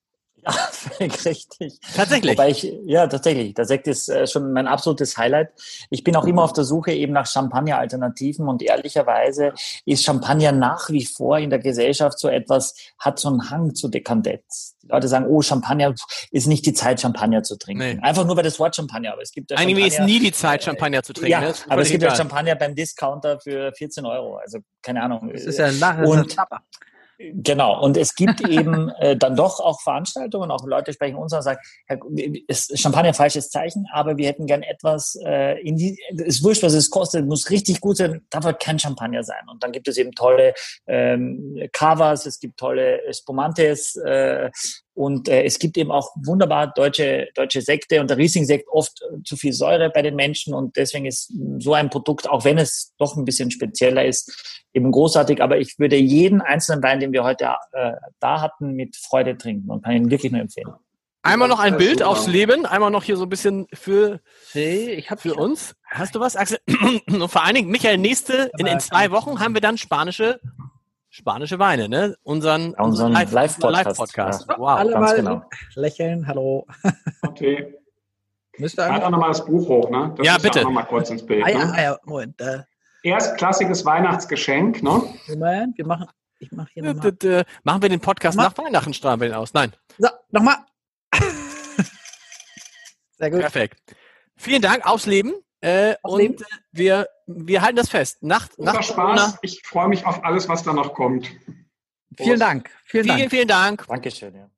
[0.44, 1.78] Ja, völlig richtig.
[1.94, 2.32] Tatsächlich.
[2.32, 3.54] Wobei ich, ja, tatsächlich.
[3.54, 5.50] Der Sekt ist äh, schon mein absolutes Highlight.
[5.90, 9.52] Ich bin auch immer auf der Suche eben nach Champagner-Alternativen und ehrlicherweise
[9.84, 13.88] ist Champagner nach wie vor in der Gesellschaft so etwas, hat so einen Hang zu
[13.88, 14.76] Dekandenz.
[14.82, 15.94] Die Leute sagen, oh, Champagner
[16.30, 17.96] ist nicht die Zeit, Champagner zu trinken.
[17.96, 17.98] Nee.
[18.00, 20.64] Einfach nur bei das Wort Champagner, aber es gibt ja Eigentlich ist nie die Zeit,
[20.64, 21.32] Champagner zu trinken.
[21.32, 21.54] ja, ne?
[21.68, 22.14] Aber es gibt ja.
[22.14, 24.36] Champagner beim Discounter für 14 Euro.
[24.36, 25.30] Also keine Ahnung.
[25.32, 26.06] Das ist ja ein Lachen.
[26.06, 26.36] Und-.
[27.20, 31.42] Genau, und es gibt eben äh, dann doch auch Veranstaltungen, auch Leute sprechen uns und
[31.42, 31.98] sagen, Herr,
[32.48, 36.72] ist Champagner falsches Zeichen, aber wir hätten gern etwas, äh, in die, ist wurscht, was
[36.72, 39.42] es kostet, muss richtig gut sein, darf halt kein Champagner sein.
[39.50, 40.54] Und dann gibt es eben tolle
[40.86, 44.50] ähm, Cavas, es gibt tolle Spumantes äh,
[45.00, 49.22] und äh, es gibt eben auch wunderbar deutsche, deutsche Sekte und der Riesling-Sekt oft äh,
[49.24, 52.92] zu viel Säure bei den Menschen und deswegen ist so ein Produkt, auch wenn es
[52.98, 55.42] doch ein bisschen spezieller ist, eben großartig.
[55.42, 59.70] Aber ich würde jeden einzelnen Wein, den wir heute äh, da hatten, mit Freude trinken
[59.70, 60.74] und kann ihn wirklich nur empfehlen.
[61.22, 64.20] Einmal noch ein Bild aufs Leben, einmal noch hier so ein bisschen für,
[64.52, 65.74] Nee, ich habe für uns.
[65.86, 66.58] Hast du was, Axel?
[67.08, 70.40] Und vor allen Dingen, Michael, nächste, in, in zwei Wochen haben wir dann spanische,
[71.20, 72.16] spanische Weine, ne?
[72.22, 73.86] Unseren, Ja, unseren Live- Live-Podcast.
[73.86, 74.46] Live-Podcast.
[74.48, 74.58] Ja.
[74.58, 74.68] Wow.
[74.70, 75.42] alle ganz mal genau.
[75.74, 76.26] lächeln.
[76.26, 76.66] Hallo.
[77.22, 77.74] Okay.
[78.58, 79.10] Müsste Halt auch eigentlich.
[79.12, 80.14] nochmal das Buch hoch, ne?
[80.16, 80.60] Das Ja, bitte.
[80.60, 81.44] auch noch mal kurz ins Bild.
[81.44, 81.72] Ah, ja, ne?
[81.76, 82.40] ah, ja, Moment.
[82.40, 82.58] Äh,
[83.02, 85.02] Erstklassiges Weihnachtsgeschenk, ne?
[85.28, 86.06] Moment, wir machen.
[86.38, 87.12] Ich mache hier nochmal.
[87.12, 89.52] d- d- Machen wir den Podcast Mach- nach Weihnachten strahlen wir den aus?
[89.54, 89.72] Nein.
[89.98, 90.56] So, nochmal.
[93.18, 93.40] Sehr gut.
[93.40, 93.80] Perfekt.
[94.36, 95.34] Vielen Dank, aufs Leben.
[95.62, 96.34] Äh, Aufs und Leben.
[96.36, 98.22] äh, wir, wir halten das fest.
[98.22, 99.38] Nach, Großer nach Spaß.
[99.42, 101.30] Ich freue mich auf alles, was da noch kommt.
[102.16, 102.70] Vielen Dank.
[102.84, 103.30] Vielen Vielen, Dank.
[103.30, 103.86] vielen Dank.
[103.86, 104.34] Dankeschön.
[104.34, 104.50] Ja.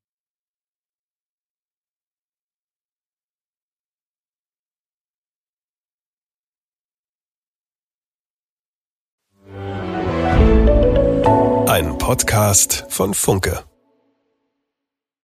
[11.66, 13.64] Ein Podcast von Funke.